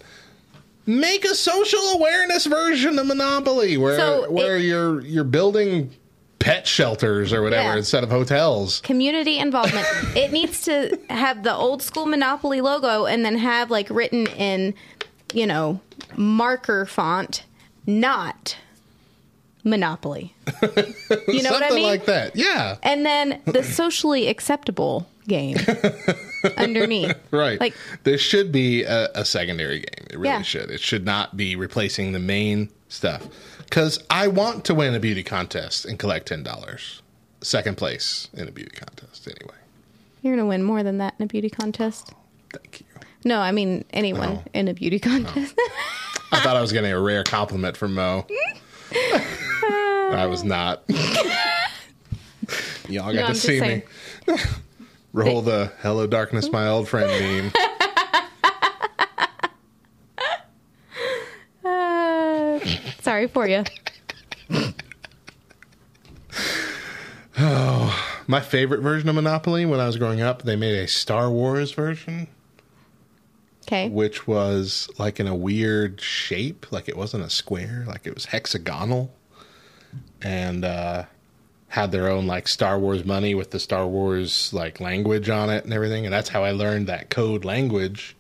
Make 0.86 1.23
a 1.25 1.34
social 1.36 1.79
awareness 1.95 2.45
version 2.45 2.99
of 2.99 3.07
Monopoly 3.07 3.77
where 3.77 3.97
So 3.97 4.29
where 4.31 4.57
it- 4.57 4.63
you're 4.63 5.01
you're 5.01 5.23
building 5.23 5.91
pet 6.39 6.67
shelters 6.67 7.31
or 7.31 7.41
whatever 7.41 7.69
Yeah. 7.69 7.77
instead 7.77 8.03
of 8.03 8.09
hotels. 8.09 8.81
Community 8.81 9.38
involvement. 9.38 9.88
it 10.15 10.34
needs 10.34 10.61
to 10.63 10.99
have 11.09 11.43
the 11.43 11.55
old 11.55 11.81
school 11.81 12.05
Monopoly 12.05 12.59
logo 12.59 13.05
and 13.05 13.23
then 13.23 13.38
have 13.38 13.71
like 13.71 13.89
written 13.89 14.27
in, 14.27 14.73
you 15.34 15.47
know, 15.47 15.79
marker 16.17 16.86
font, 16.86 17.43
not 17.88 18.57
Monopoly. 19.63 20.34
You 21.27 21.41
know 21.43 21.51
Something 21.51 21.51
what 21.51 21.63
I 21.63 21.75
mean? 21.75 21.84
like 21.84 22.05
that. 22.07 22.36
Yeah. 22.36 22.75
And 22.84 23.05
then 23.05 23.41
the 23.45 23.63
socially 23.63 24.27
acceptable 24.27 25.07
game 25.27 25.55
underneath. 26.58 27.16
Right. 27.32 27.60
Like 27.60 27.74
there 28.04 28.18
should 28.18 28.52
be 28.52 28.84
a, 28.84 29.10
a 29.16 29.26
secondary 29.26 29.80
game. 29.80 30.08
It 30.10 30.18
really 30.18 30.26
Yeah. 30.28 30.41
should. 30.41 30.70
It 30.72 30.82
should 30.82 31.06
not 31.06 31.36
be 31.38 31.56
replacing 31.56 32.12
the 32.12 32.20
main 32.20 32.70
stuff. 32.89 33.28
Because 33.60 34.04
I 34.10 34.28
want 34.28 34.66
to 34.66 34.76
win 34.76 34.94
a 34.94 35.00
beauty 35.00 35.24
contest 35.24 35.86
and 35.86 35.98
collect 35.98 36.28
ten 36.28 36.44
dollars. 36.44 37.02
Second 37.41 37.76
place 37.78 38.30
in 38.34 38.48
a 38.48 38.52
beauty 38.52 38.72
contest, 38.76 39.28
anyway. 39.28 39.56
you're 40.22 40.36
gonna 40.36 40.48
win 40.48 40.64
more 40.64 40.84
than 40.84 40.98
that 41.00 41.14
in 41.20 41.24
a 41.24 41.28
beauty 41.28 41.50
contest. 41.50 42.14
Thank 42.54 42.82
you. 42.82 42.86
No, 43.26 43.39
I 43.39 43.52
mean 43.52 43.84
anyone 43.91 44.39
Oh. 44.39 44.44
in 44.54 44.68
a 44.68 44.74
beauty 44.74 45.00
contest. 45.00 45.56
I 46.32 46.39
thought 46.39 46.56
I 46.56 46.62
was 46.62 46.72
getting 46.72 46.91
a 46.91 47.00
rare 47.00 47.24
compliment 47.24 47.76
from 47.78 47.94
Mo. 47.96 48.26
I 48.96 50.26
was 50.30 50.44
not. 50.44 50.84
Y'all 52.89 53.14
got 53.14 53.16
No, 53.16 53.28
to 53.28 53.36
see 53.36 53.60
saying. 53.60 53.82
me. 54.28 54.36
Roll 55.14 55.41
the 55.41 55.72
"Hello, 55.82 56.07
darkness, 56.07 56.51
my 56.51 56.68
old 56.68 56.88
friend" 56.89 57.09
meme. 57.09 57.51
Uh, 61.66 62.59
sorry 63.01 63.28
for 63.28 63.47
you. 63.47 63.64
Oh, 67.38 68.22
My 68.28 68.39
favorite 68.41 68.82
version 68.82 69.09
of 69.09 69.16
Monopoly 69.16 69.66
when 69.66 69.80
I 69.80 69.88
was 69.88 69.97
growing 69.97 70.22
up, 70.22 70.43
they 70.43 70.55
made 70.55 70.78
a 70.78 70.88
Star 70.88 71.30
Wars 71.32 71.72
version. 71.72 72.28
Okay. 73.66 73.88
which 73.88 74.28
was 74.28 74.89
like 74.99 75.22
in 75.22 75.28
a 75.28 75.34
weird 75.34 76.01
shape, 76.01 76.70
like 76.72 76.89
it 76.89 76.97
wasn't 76.97 77.24
a 77.24 77.30
square, 77.30 77.86
like 77.88 78.05
it 78.05 78.14
was 78.14 78.26
hexagonal, 78.26 79.14
and 80.22 80.66
uh, 80.66 81.05
had 81.74 81.91
their 81.91 82.07
own 82.07 82.28
like 82.28 82.47
Star 82.47 82.78
Wars 82.78 83.03
money 83.03 83.34
with 83.34 83.49
the 83.49 83.59
Star 83.59 83.88
Wars 83.88 84.53
like 84.53 84.80
language 84.80 85.28
on 85.28 85.49
it 85.49 85.63
and 85.63 85.74
everything. 85.74 86.05
And 86.05 86.13
that's 86.13 86.30
how 86.30 86.43
I 86.43 86.51
learned 86.51 86.86
that 86.86 87.09
code 87.09 87.43
language 87.45 88.15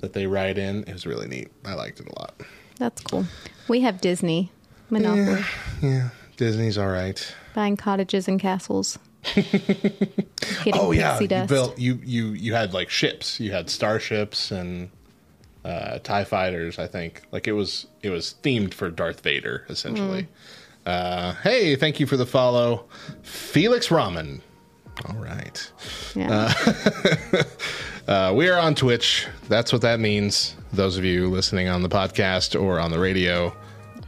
that 0.00 0.12
they 0.12 0.26
write 0.26 0.58
in. 0.58 0.82
It 0.82 0.92
was 0.92 1.06
really 1.06 1.28
neat. 1.28 1.52
I 1.64 1.74
liked 1.74 2.00
it 2.00 2.08
a 2.08 2.18
lot. 2.18 2.34
That's 2.80 3.00
cool. 3.02 3.26
We 3.68 3.82
have 3.82 4.00
Disney 4.00 4.50
Monopoly, 4.90 5.44
Yeah, 5.80 6.08
Disney's 6.36 6.76
all 6.78 6.88
right. 6.88 7.32
buying 7.54 7.76
cottages 7.76 8.26
and 8.26 8.40
castles. 8.40 8.98
Getting 9.34 10.74
Oh 10.74 10.90
yeah, 10.90 11.16
pixie 11.16 11.32
you 11.32 11.44
built 11.46 11.78
you 11.78 12.00
you 12.04 12.26
you 12.30 12.54
had 12.54 12.74
like 12.74 12.90
ships. 12.90 13.38
You 13.38 13.52
had 13.52 13.70
starships 13.70 14.50
and 14.50 14.90
uh, 15.64 16.00
Tie 16.00 16.24
fighters. 16.24 16.80
I 16.80 16.88
think 16.88 17.22
like 17.30 17.46
it 17.46 17.52
was 17.52 17.86
it 18.02 18.10
was 18.10 18.34
themed 18.42 18.74
for 18.74 18.90
Darth 18.90 19.20
Vader 19.20 19.64
essentially. 19.68 20.26
Uh, 20.90 21.34
hey, 21.44 21.76
thank 21.76 22.00
you 22.00 22.06
for 22.06 22.16
the 22.16 22.26
follow, 22.26 22.84
Felix 23.22 23.90
Ramen. 23.90 24.40
All 25.06 25.14
right, 25.14 25.72
yeah. 26.16 26.52
uh, 28.08 28.32
we 28.34 28.48
are 28.48 28.58
on 28.58 28.74
Twitch. 28.74 29.28
That's 29.48 29.72
what 29.72 29.82
that 29.82 30.00
means. 30.00 30.56
Those 30.72 30.98
of 30.98 31.04
you 31.04 31.30
listening 31.30 31.68
on 31.68 31.82
the 31.82 31.88
podcast 31.88 32.60
or 32.60 32.80
on 32.80 32.90
the 32.90 32.98
radio. 32.98 33.54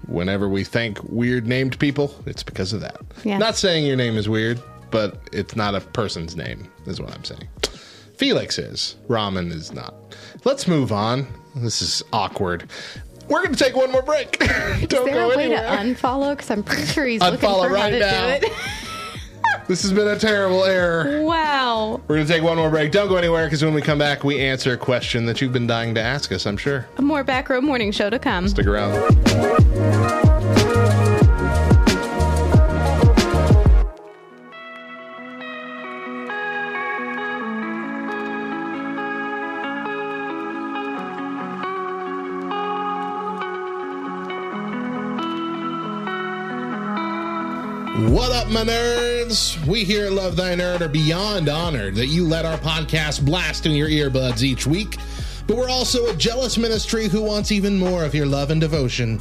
Whenever 0.08 0.48
we 0.48 0.64
thank 0.64 1.00
weird 1.04 1.46
named 1.46 1.78
people, 1.78 2.12
it's 2.26 2.42
because 2.42 2.72
of 2.72 2.80
that. 2.80 3.00
Yeah. 3.22 3.38
Not 3.38 3.54
saying 3.54 3.86
your 3.86 3.96
name 3.96 4.16
is 4.16 4.28
weird, 4.28 4.60
but 4.90 5.20
it's 5.30 5.54
not 5.54 5.76
a 5.76 5.80
person's 5.80 6.34
name, 6.34 6.68
is 6.86 7.00
what 7.00 7.14
I'm 7.14 7.22
saying. 7.22 7.46
Felix 8.16 8.58
is. 8.58 8.96
Ramen 9.06 9.52
is 9.52 9.72
not. 9.72 9.94
Let's 10.44 10.66
move 10.66 10.90
on. 10.90 11.28
This 11.54 11.80
is 11.80 12.02
awkward. 12.12 12.68
We're 13.32 13.42
going 13.42 13.54
to 13.54 13.64
take 13.64 13.74
one 13.74 13.90
more 13.90 14.02
break. 14.02 14.38
Don't 14.38 14.82
Is 14.82 14.88
there 14.88 15.06
go 15.06 15.30
a 15.30 15.36
way 15.36 15.44
anywhere. 15.44 15.62
to 15.62 15.76
unfollow? 15.82 16.32
Because 16.36 16.50
I'm 16.50 16.62
pretty 16.62 16.84
sure 16.86 17.06
he's 17.06 17.20
looking 17.22 17.40
Unfollow 17.40 17.62
for 17.62 17.68
how 17.68 17.74
right 17.84 17.90
to 17.90 17.98
now. 17.98 18.38
do 18.38 18.46
it. 18.46 18.52
this 19.68 19.82
has 19.82 19.92
been 19.92 20.06
a 20.08 20.18
terrible 20.18 20.64
error. 20.64 21.22
wow. 21.22 22.00
We're 22.08 22.16
going 22.16 22.26
to 22.26 22.32
take 22.32 22.42
one 22.42 22.58
more 22.58 22.68
break. 22.70 22.92
Don't 22.92 23.08
go 23.08 23.16
anywhere 23.16 23.46
because 23.46 23.64
when 23.64 23.72
we 23.74 23.80
come 23.80 23.98
back, 23.98 24.22
we 24.22 24.38
answer 24.40 24.74
a 24.74 24.76
question 24.76 25.24
that 25.26 25.40
you've 25.40 25.52
been 25.52 25.66
dying 25.66 25.94
to 25.94 26.00
ask 26.02 26.30
us, 26.32 26.46
I'm 26.46 26.56
sure. 26.58 26.86
A 26.98 27.02
more 27.02 27.24
back 27.24 27.48
row 27.48 27.60
morning 27.62 27.90
show 27.90 28.10
to 28.10 28.18
come. 28.18 28.48
Stick 28.48 28.66
around. 28.66 28.92
What 48.22 48.30
up, 48.30 48.46
my 48.46 48.62
nerds? 48.62 49.66
We 49.66 49.82
here 49.82 50.06
at 50.06 50.12
Love 50.12 50.36
Thy 50.36 50.54
Nerd 50.54 50.80
are 50.80 50.88
beyond 50.88 51.48
honored 51.48 51.96
that 51.96 52.06
you 52.06 52.24
let 52.24 52.44
our 52.44 52.56
podcast 52.56 53.26
blast 53.26 53.66
in 53.66 53.72
your 53.72 53.88
earbuds 53.88 54.44
each 54.44 54.64
week. 54.64 54.96
But 55.48 55.56
we're 55.56 55.68
also 55.68 56.06
a 56.06 56.14
jealous 56.14 56.56
ministry 56.56 57.08
who 57.08 57.20
wants 57.20 57.50
even 57.50 57.76
more 57.76 58.04
of 58.04 58.14
your 58.14 58.26
love 58.26 58.52
and 58.52 58.60
devotion. 58.60 59.20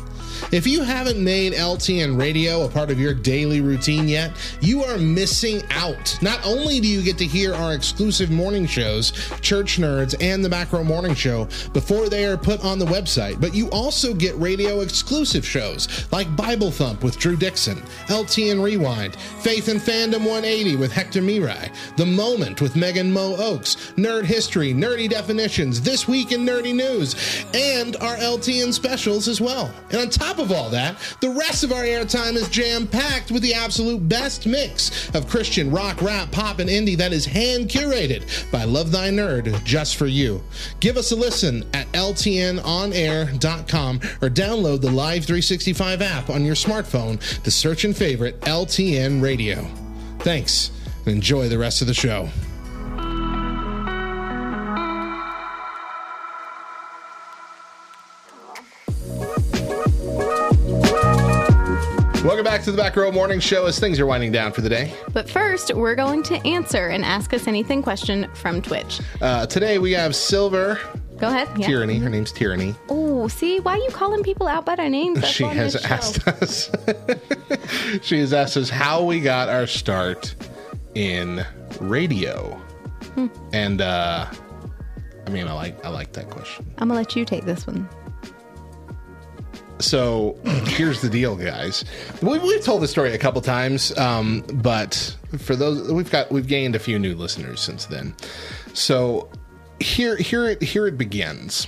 If 0.51 0.67
you 0.67 0.83
haven't 0.83 1.23
made 1.23 1.53
LTN 1.53 2.19
radio 2.19 2.65
a 2.65 2.69
part 2.69 2.91
of 2.91 2.99
your 2.99 3.13
daily 3.13 3.61
routine 3.61 4.09
yet, 4.09 4.31
you 4.59 4.83
are 4.83 4.97
missing 4.97 5.61
out. 5.69 6.17
Not 6.21 6.45
only 6.45 6.81
do 6.81 6.87
you 6.87 7.01
get 7.01 7.17
to 7.19 7.25
hear 7.25 7.53
our 7.53 7.73
exclusive 7.73 8.31
morning 8.31 8.65
shows, 8.65 9.11
Church 9.39 9.77
Nerds 9.77 10.13
and 10.19 10.43
the 10.43 10.49
Back 10.49 10.73
Row 10.73 10.83
Morning 10.83 11.15
Show, 11.15 11.47
before 11.71 12.09
they 12.09 12.25
are 12.25 12.35
put 12.35 12.63
on 12.65 12.79
the 12.79 12.85
website, 12.85 13.39
but 13.39 13.55
you 13.55 13.69
also 13.69 14.13
get 14.13 14.35
radio 14.37 14.81
exclusive 14.81 15.45
shows 15.45 16.07
like 16.11 16.35
Bible 16.35 16.71
Thump 16.71 17.01
with 17.01 17.17
Drew 17.17 17.37
Dixon, 17.37 17.77
LTN 18.07 18.61
Rewind, 18.61 19.15
Faith 19.15 19.69
and 19.69 19.79
Fandom 19.79 20.19
180 20.19 20.75
with 20.75 20.91
Hector 20.91 21.21
Mirai, 21.21 21.73
The 21.95 22.05
Moment 22.05 22.59
with 22.61 22.75
Megan 22.75 23.11
Mo 23.11 23.35
Oaks, 23.37 23.93
Nerd 23.95 24.25
History, 24.25 24.73
Nerdy 24.73 25.09
Definitions, 25.09 25.81
This 25.81 26.09
Week 26.09 26.33
in 26.33 26.45
Nerdy 26.45 26.75
News, 26.75 27.15
and 27.53 27.95
our 27.97 28.17
LTN 28.17 28.73
specials 28.73 29.27
as 29.27 29.39
well. 29.39 29.71
And 29.91 30.01
on 30.01 30.09
top 30.09 30.30
of 30.39 30.51
all 30.51 30.69
that, 30.69 30.95
the 31.21 31.29
rest 31.29 31.63
of 31.63 31.71
our 31.71 31.83
airtime 31.83 32.35
is 32.35 32.49
jam 32.49 32.87
packed 32.87 33.31
with 33.31 33.41
the 33.41 33.53
absolute 33.53 34.07
best 34.07 34.45
mix 34.45 35.09
of 35.15 35.27
Christian 35.27 35.71
rock, 35.71 36.01
rap, 36.01 36.31
pop, 36.31 36.59
and 36.59 36.69
indie 36.69 36.97
that 36.97 37.13
is 37.13 37.25
hand 37.25 37.69
curated 37.69 38.51
by 38.51 38.63
Love 38.63 38.91
Thy 38.91 39.09
Nerd 39.09 39.63
just 39.63 39.95
for 39.97 40.07
you. 40.07 40.43
Give 40.79 40.97
us 40.97 41.11
a 41.11 41.15
listen 41.15 41.63
at 41.73 41.87
LTNOnAir.com 41.91 43.95
or 44.21 44.29
download 44.29 44.81
the 44.81 44.91
Live 44.91 45.25
365 45.25 46.01
app 46.01 46.29
on 46.29 46.45
your 46.45 46.55
smartphone 46.55 47.19
to 47.43 47.51
search 47.51 47.85
and 47.85 47.95
favorite 47.95 48.39
LTN 48.41 49.21
Radio. 49.21 49.67
Thanks. 50.19 50.71
and 51.05 51.15
enjoy 51.15 51.49
the 51.49 51.57
rest 51.57 51.81
of 51.81 51.87
the 51.87 51.93
show. 51.93 52.29
Welcome 62.23 62.43
back 62.43 62.61
to 62.63 62.71
the 62.71 62.77
Back 62.77 62.95
Row 62.95 63.11
Morning 63.11 63.39
Show 63.39 63.65
as 63.65 63.79
things 63.79 63.99
are 63.99 64.05
winding 64.05 64.31
down 64.31 64.51
for 64.51 64.61
the 64.61 64.69
day. 64.69 64.93
But 65.11 65.27
first, 65.27 65.73
we're 65.73 65.95
going 65.95 66.21
to 66.23 66.35
answer 66.47 66.87
an 66.89 67.03
Ask 67.03 67.33
Us 67.33 67.47
Anything 67.47 67.81
question 67.81 68.29
from 68.35 68.61
Twitch. 68.61 69.01
Uh, 69.19 69.47
today 69.47 69.79
we 69.79 69.91
have 69.93 70.15
Silver 70.15 70.79
Go 71.17 71.27
ahead. 71.29 71.49
Yeah. 71.57 71.65
Tyranny. 71.67 71.97
Her 71.97 72.09
name's 72.09 72.31
Tyranny. 72.31 72.75
Oh, 72.89 73.27
see, 73.27 73.59
why 73.59 73.73
are 73.73 73.77
you 73.79 73.89
calling 73.89 74.21
people 74.23 74.47
out 74.47 74.65
by 74.67 74.75
their 74.75 74.87
names? 74.89 75.21
That's 75.21 75.33
she 75.33 75.43
on 75.45 75.55
has 75.55 75.73
this 75.73 75.81
show. 75.81 75.93
asked 75.95 76.27
us. 76.27 76.71
she 78.03 78.19
has 78.19 78.33
asked 78.33 78.55
us 78.55 78.69
how 78.69 79.03
we 79.03 79.19
got 79.19 79.49
our 79.49 79.65
start 79.65 80.35
in 80.93 81.43
radio, 81.79 82.51
Hmm. 83.15 83.27
and 83.51 83.81
uh, 83.81 84.25
I 85.25 85.29
mean, 85.31 85.47
I 85.47 85.53
like 85.53 85.83
I 85.83 85.89
like 85.89 86.13
that 86.13 86.29
question. 86.29 86.65
I'm 86.77 86.87
gonna 86.87 86.99
let 86.99 87.15
you 87.15 87.25
take 87.25 87.45
this 87.45 87.65
one. 87.67 87.89
So 89.81 90.37
here's 90.65 91.01
the 91.01 91.09
deal, 91.09 91.35
guys. 91.35 91.83
We, 92.21 92.39
we've 92.39 92.63
told 92.63 92.81
this 92.81 92.91
story 92.91 93.13
a 93.13 93.17
couple 93.17 93.41
times, 93.41 93.97
um, 93.97 94.43
but 94.53 95.15
for 95.39 95.55
those 95.55 95.91
we've 95.91 96.11
got 96.11 96.31
we've 96.31 96.47
gained 96.47 96.75
a 96.75 96.79
few 96.79 96.99
new 96.99 97.15
listeners 97.15 97.59
since 97.59 97.85
then. 97.85 98.15
So 98.73 99.29
here 99.79 100.15
here 100.15 100.49
it 100.49 100.61
here 100.61 100.87
it 100.87 100.97
begins. 100.97 101.67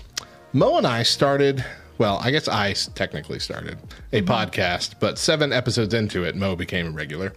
Mo 0.54 0.78
and 0.78 0.88
I 0.88 1.04
started. 1.04 1.64
Well, 2.04 2.20
I 2.22 2.32
guess 2.32 2.50
I 2.50 2.74
technically 2.74 3.40
started 3.40 3.78
a 4.12 4.22
podcast, 4.24 4.96
but 5.00 5.18
seven 5.18 5.54
episodes 5.54 5.94
into 5.94 6.26
it, 6.26 6.36
Mo 6.36 6.54
became 6.54 6.88
a 6.88 6.92
regular. 6.92 7.32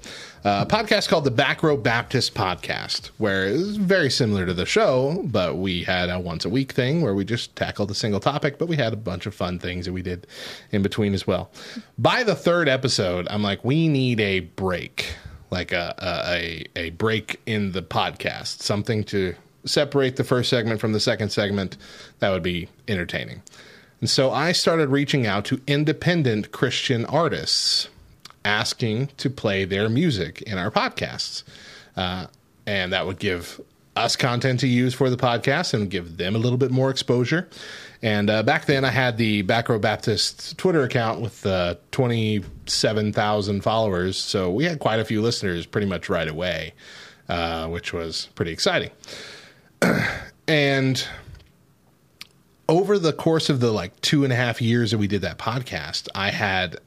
Uh, 0.45 0.67
a 0.69 0.75
podcast 0.75 1.09
called 1.09 1.23
the 1.23 1.31
Back 1.31 1.63
Row 1.63 1.77
Baptist 1.77 2.35
Podcast, 2.35 3.11
where 3.19 3.47
it 3.47 3.53
was 3.53 3.77
very 3.77 4.11
similar 4.11 4.45
to 4.45 4.53
the 4.53 4.67
show, 4.67 5.23
but 5.27 5.59
we 5.59 5.85
had 5.85 6.11
a 6.11 6.19
once 6.19 6.45
a 6.45 6.49
week 6.49 6.73
thing 6.73 7.01
where 7.01 7.15
we 7.15 7.25
just 7.25 7.55
tackled 7.55 7.93
a 7.93 7.95
single 7.95 8.19
topic, 8.19 8.59
but 8.59 8.67
we 8.67 8.75
had 8.75 8.93
a 8.93 8.97
bunch 8.97 9.25
of 9.27 9.37
fun 9.37 9.61
things 9.61 9.87
that 9.87 9.93
we 9.93 10.03
did 10.03 10.27
in 10.73 10.83
between 10.83 11.15
as 11.15 11.29
well. 11.29 11.49
By 11.97 12.25
the 12.25 12.35
third 12.35 12.69
episode, 12.69 13.29
I'm 13.31 13.45
like, 13.45 13.65
we 13.65 13.87
need 13.87 14.19
a 14.19 14.41
break, 14.41 15.15
like 15.53 15.71
a, 15.71 15.95
a, 16.03 16.67
a 16.75 16.91
break 16.91 17.41
in 17.47 17.71
the 17.71 17.83
podcast, 17.83 18.63
something 18.63 19.05
to 19.05 19.37
separate 19.65 20.17
the 20.17 20.25
first 20.25 20.51
segment 20.51 20.81
from 20.81 20.93
the 20.93 20.99
second 20.99 21.31
segment 21.31 21.77
that 22.19 22.31
would 22.31 22.43
be 22.43 22.69
entertaining. 22.89 23.43
And 24.01 24.11
so 24.11 24.31
I 24.31 24.53
started 24.53 24.91
reaching 24.91 25.27
out 25.27 25.45
to 25.47 25.61
independent 25.67 26.53
Christian 26.53 27.05
artists, 27.07 27.89
asking 28.45 29.09
to 29.17 29.31
play 29.31 29.65
their 29.65 29.89
music 29.89 30.43
in 30.43 30.59
our 30.59 30.71
podcasts. 30.71 31.43
Uh, 31.97 32.27
and 32.67 32.93
that 32.93 33.07
would 33.07 33.19
give 33.19 33.61
us 33.97 34.15
content 34.15 34.61
to 34.61 34.69
use 34.69 34.93
for 34.93 35.09
the 35.09 35.17
podcast 35.17 35.73
and 35.73 35.91
give 35.91 36.19
them 36.19 36.37
a 36.37 36.39
little 36.39 36.59
bit 36.59 36.71
more 36.71 36.91
exposure. 36.91 37.49
And 38.03 38.29
uh, 38.29 38.43
back 38.43 38.67
then, 38.67 38.85
I 38.85 38.91
had 38.91 39.17
the 39.17 39.43
Back 39.43 39.71
Row 39.71 39.79
Baptist 39.79 40.59
Twitter 40.59 40.83
account 40.83 41.23
with 41.23 41.47
uh, 41.47 41.77
27,000 41.93 43.63
followers. 43.63 44.19
So 44.19 44.51
we 44.51 44.65
had 44.65 44.79
quite 44.79 45.01
a 45.01 45.05
few 45.05 45.23
listeners 45.23 45.65
pretty 45.65 45.87
much 45.87 46.11
right 46.11 46.29
away, 46.29 46.75
uh, 47.29 47.69
which 47.69 47.95
was 47.95 48.29
pretty 48.35 48.53
exciting. 48.53 48.91
and 50.49 51.09
over 52.69 52.99
the 52.99 53.13
course 53.13 53.49
of 53.49 53.61
the 53.61 53.71
like 53.71 54.01
two 54.01 54.25
and 54.25 54.33
a 54.33 54.37
half 54.37 54.61
years 54.61 54.91
that 54.91 54.99
we 54.99 55.07
did 55.07 55.23
that 55.23 55.39
podcast, 55.39 56.09
I 56.15 56.31
had 56.31 56.79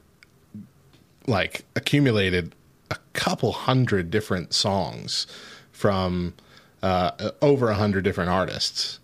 like 1.26 1.64
accumulated 1.76 2.54
a 2.90 2.96
couple 3.12 3.52
hundred 3.52 4.10
different 4.10 4.52
songs 4.52 5.26
from 5.72 6.34
uh, 6.82 7.30
over 7.40 7.70
a 7.70 7.74
hundred 7.74 8.04
different 8.04 8.30
artists, 8.30 8.98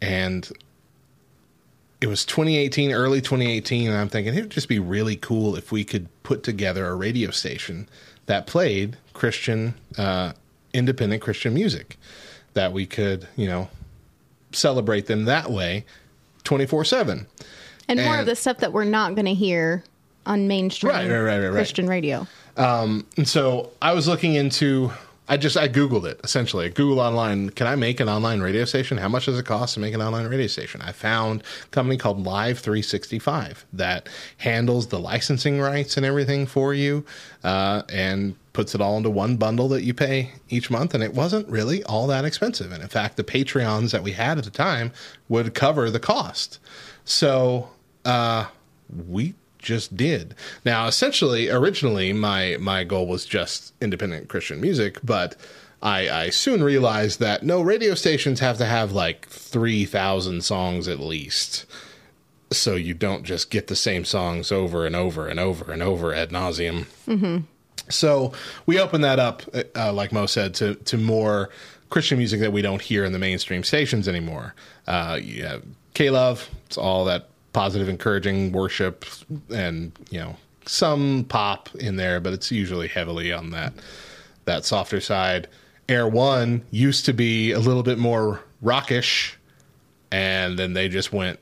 and 0.00 0.50
it 2.00 2.06
was 2.06 2.24
2018, 2.24 2.92
early 2.92 3.20
2018, 3.20 3.88
and 3.88 3.96
I'm 3.96 4.08
thinking 4.08 4.34
it 4.34 4.40
would 4.40 4.50
just 4.50 4.68
be 4.68 4.78
really 4.78 5.16
cool 5.16 5.56
if 5.56 5.72
we 5.72 5.84
could 5.84 6.08
put 6.22 6.42
together 6.42 6.86
a 6.86 6.94
radio 6.94 7.30
station 7.30 7.88
that 8.26 8.46
played 8.46 8.96
Christian, 9.14 9.74
uh, 9.96 10.32
independent 10.72 11.22
Christian 11.22 11.54
music, 11.54 11.96
that 12.54 12.72
we 12.72 12.86
could, 12.86 13.26
you 13.36 13.48
know, 13.48 13.68
celebrate 14.52 15.06
them 15.06 15.24
that 15.24 15.50
way 15.50 15.84
24 16.48 16.82
7. 16.86 17.26
And 17.88 18.00
more 18.00 18.18
of 18.18 18.24
the 18.24 18.34
stuff 18.34 18.56
that 18.58 18.72
we're 18.72 18.84
not 18.84 19.14
gonna 19.14 19.34
hear 19.34 19.84
on 20.24 20.48
mainstream 20.48 20.92
Right, 20.94 21.06
right, 21.10 21.18
right, 21.20 21.38
right, 21.38 21.44
right. 21.48 21.52
Christian 21.52 21.86
radio. 21.86 22.26
Um, 22.56 23.06
And 23.18 23.28
so 23.28 23.70
I 23.82 23.92
was 23.92 24.08
looking 24.08 24.34
into, 24.34 24.90
I 25.28 25.36
just, 25.36 25.56
I 25.56 25.68
Googled 25.68 26.06
it 26.06 26.20
essentially. 26.24 26.68
Google 26.70 27.00
online, 27.00 27.50
can 27.50 27.66
I 27.66 27.76
make 27.76 28.00
an 28.00 28.08
online 28.08 28.40
radio 28.40 28.64
station? 28.64 28.96
How 28.96 29.08
much 29.08 29.26
does 29.26 29.38
it 29.38 29.44
cost 29.44 29.74
to 29.74 29.80
make 29.80 29.94
an 29.94 30.00
online 30.00 30.26
radio 30.26 30.46
station? 30.46 30.80
I 30.80 30.92
found 30.92 31.42
a 31.42 31.68
company 31.68 31.98
called 31.98 32.24
Live 32.24 32.58
365 32.58 33.66
that 33.74 34.08
handles 34.38 34.88
the 34.88 34.98
licensing 34.98 35.60
rights 35.60 35.96
and 35.96 36.06
everything 36.06 36.46
for 36.46 36.72
you 36.72 37.04
uh, 37.44 37.82
and 37.90 38.36
puts 38.54 38.74
it 38.74 38.80
all 38.80 38.96
into 38.96 39.10
one 39.10 39.36
bundle 39.36 39.68
that 39.68 39.82
you 39.82 39.92
pay 39.92 40.32
each 40.48 40.70
month. 40.70 40.94
And 40.94 41.04
it 41.04 41.14
wasn't 41.14 41.48
really 41.48 41.84
all 41.84 42.06
that 42.06 42.24
expensive. 42.24 42.72
And 42.72 42.82
in 42.82 42.88
fact, 42.88 43.16
the 43.16 43.24
Patreons 43.24 43.90
that 43.90 44.02
we 44.02 44.12
had 44.12 44.38
at 44.38 44.44
the 44.44 44.50
time 44.50 44.92
would 45.28 45.54
cover 45.54 45.90
the 45.90 46.00
cost. 46.00 46.58
So, 47.04 47.68
uh, 48.04 48.46
we 49.06 49.34
just 49.68 49.96
did. 49.96 50.34
Now, 50.64 50.86
essentially, 50.86 51.50
originally 51.50 52.12
my 52.14 52.56
my 52.58 52.84
goal 52.84 53.06
was 53.06 53.26
just 53.26 53.74
independent 53.80 54.28
Christian 54.28 54.60
music, 54.60 54.98
but 55.04 55.36
I, 55.82 56.08
I 56.08 56.30
soon 56.30 56.62
realized 56.64 57.20
that 57.20 57.42
no 57.42 57.60
radio 57.60 57.94
stations 57.94 58.40
have 58.40 58.56
to 58.58 58.64
have 58.64 58.92
like 58.92 59.28
three 59.28 59.84
thousand 59.84 60.42
songs 60.42 60.88
at 60.88 60.98
least, 60.98 61.66
so 62.50 62.74
you 62.74 62.94
don't 62.94 63.24
just 63.24 63.50
get 63.50 63.66
the 63.66 63.76
same 63.76 64.04
songs 64.04 64.50
over 64.50 64.86
and 64.86 64.96
over 64.96 65.28
and 65.28 65.38
over 65.38 65.70
and 65.70 65.82
over 65.82 66.14
ad 66.14 66.30
nauseum. 66.30 66.86
So 67.90 68.32
we 68.66 68.80
opened 68.80 69.04
that 69.04 69.18
up, 69.18 69.42
uh, 69.76 69.92
like 69.92 70.12
Mo 70.12 70.26
said, 70.26 70.54
to 70.54 70.74
to 70.74 70.96
more 70.96 71.50
Christian 71.90 72.18
music 72.18 72.40
that 72.40 72.52
we 72.52 72.62
don't 72.62 72.82
hear 72.82 73.04
in 73.04 73.12
the 73.12 73.18
mainstream 73.18 73.62
stations 73.62 74.08
anymore. 74.08 74.54
Uh, 74.86 75.18
you 75.20 75.44
have 75.44 75.62
K-Love, 75.94 76.48
it's 76.66 76.78
all 76.78 77.04
that 77.04 77.28
positive, 77.58 77.88
encouraging 77.88 78.52
worship, 78.52 79.04
and 79.52 79.90
you 80.10 80.20
know 80.20 80.36
some 80.64 81.26
pop 81.28 81.68
in 81.74 81.96
there, 81.96 82.20
but 82.20 82.32
it's 82.32 82.52
usually 82.52 82.86
heavily 82.86 83.32
on 83.32 83.50
that 83.50 83.72
that 84.44 84.64
softer 84.64 85.00
side. 85.00 85.48
Air1 85.88 86.60
used 86.70 87.04
to 87.06 87.12
be 87.12 87.50
a 87.50 87.58
little 87.58 87.82
bit 87.82 87.98
more 87.98 88.40
rockish, 88.62 89.36
and 90.12 90.56
then 90.56 90.74
they 90.74 90.88
just 90.88 91.12
went 91.12 91.40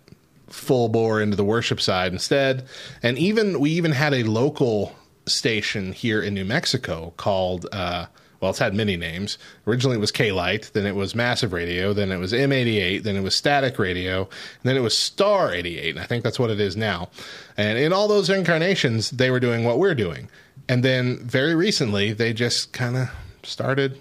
full 0.49 0.89
bore 0.89 1.21
into 1.21 1.37
the 1.37 1.45
worship 1.45 1.83
side 1.83 2.15
instead. 2.15 2.67
And 3.03 3.19
even 3.19 3.61
we 3.61 3.73
even 3.73 3.93
had 3.93 4.15
a 4.15 4.23
local 4.23 4.97
station 5.27 5.93
here 5.93 6.23
in 6.23 6.33
New 6.33 6.47
Mexico 6.47 7.13
called 7.19 7.67
uh, 7.73 8.07
well, 8.41 8.51
it's 8.51 8.59
had 8.59 8.75
many 8.75 8.97
names. 8.97 9.39
Originally, 9.67 9.97
it 9.97 10.01
was 10.01 10.13
K 10.13 10.33
Light, 10.33 10.71
then 10.75 10.87
it 10.87 10.95
was 10.95 11.15
Massive 11.15 11.53
Radio, 11.53 11.93
then 11.93 12.11
it 12.11 12.19
was 12.19 12.33
M88, 12.33 13.03
then 13.03 13.17
it 13.17 13.23
was 13.23 13.35
Static 13.35 13.79
Radio, 13.79 14.23
and 14.23 14.63
then 14.65 14.77
it 14.77 14.81
was 14.81 14.97
Star 14.97 15.53
88. 15.53 15.97
And 15.97 16.01
I 16.01 16.07
think 16.07 16.23
that's 16.23 16.39
what 16.39 16.51
it 16.51 16.61
is 16.61 16.77
now. 16.77 17.09
And 17.57 17.79
in 17.79 17.93
all 17.93 18.09
those 18.09 18.29
incarnations, 18.31 19.11
they 19.11 19.31
were 19.31 19.41
doing 19.41 19.65
what 19.65 19.79
we're 19.79 19.95
doing. 19.95 20.29
And 20.69 20.83
then 20.83 21.19
very 21.19 21.55
recently, 21.55 22.13
they 22.13 22.33
just 22.33 22.73
kind 22.73 22.97
of 22.97 23.11
started, 23.43 24.01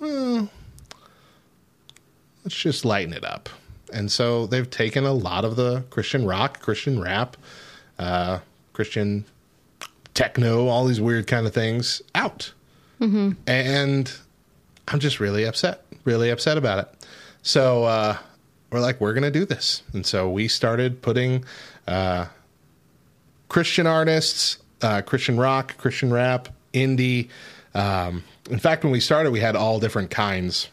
well, 0.00 0.48
let's 2.44 2.56
just 2.56 2.84
lighten 2.84 3.12
it 3.12 3.24
up. 3.24 3.48
And 3.92 4.10
so 4.10 4.46
they've 4.46 4.68
taken 4.68 5.04
a 5.04 5.12
lot 5.12 5.44
of 5.44 5.56
the 5.56 5.84
Christian 5.90 6.26
rock, 6.26 6.60
Christian 6.60 7.00
rap, 7.00 7.36
uh, 7.98 8.40
Christian 8.72 9.24
techno, 10.14 10.66
all 10.66 10.86
these 10.86 11.00
weird 11.00 11.26
kind 11.26 11.46
of 11.46 11.54
things 11.54 12.02
out. 12.14 12.52
And 13.46 14.12
I'm 14.88 15.00
just 15.00 15.20
really 15.20 15.44
upset, 15.44 15.84
really 16.04 16.30
upset 16.30 16.56
about 16.58 16.78
it. 16.80 17.06
So 17.42 17.84
uh, 17.84 18.16
we're 18.70 18.80
like, 18.80 19.00
we're 19.00 19.12
going 19.12 19.24
to 19.24 19.30
do 19.30 19.44
this. 19.44 19.82
And 19.92 20.06
so 20.06 20.30
we 20.30 20.48
started 20.48 21.02
putting 21.02 21.44
uh, 21.86 22.26
Christian 23.48 23.86
artists, 23.86 24.58
uh, 24.82 25.02
Christian 25.02 25.36
rock, 25.36 25.76
Christian 25.78 26.12
rap, 26.12 26.48
indie. 26.72 27.28
Um, 27.74 28.24
in 28.50 28.58
fact, 28.58 28.84
when 28.84 28.92
we 28.92 29.00
started, 29.00 29.30
we 29.30 29.40
had 29.40 29.56
all 29.56 29.78
different 29.78 30.10
kinds. 30.10 30.68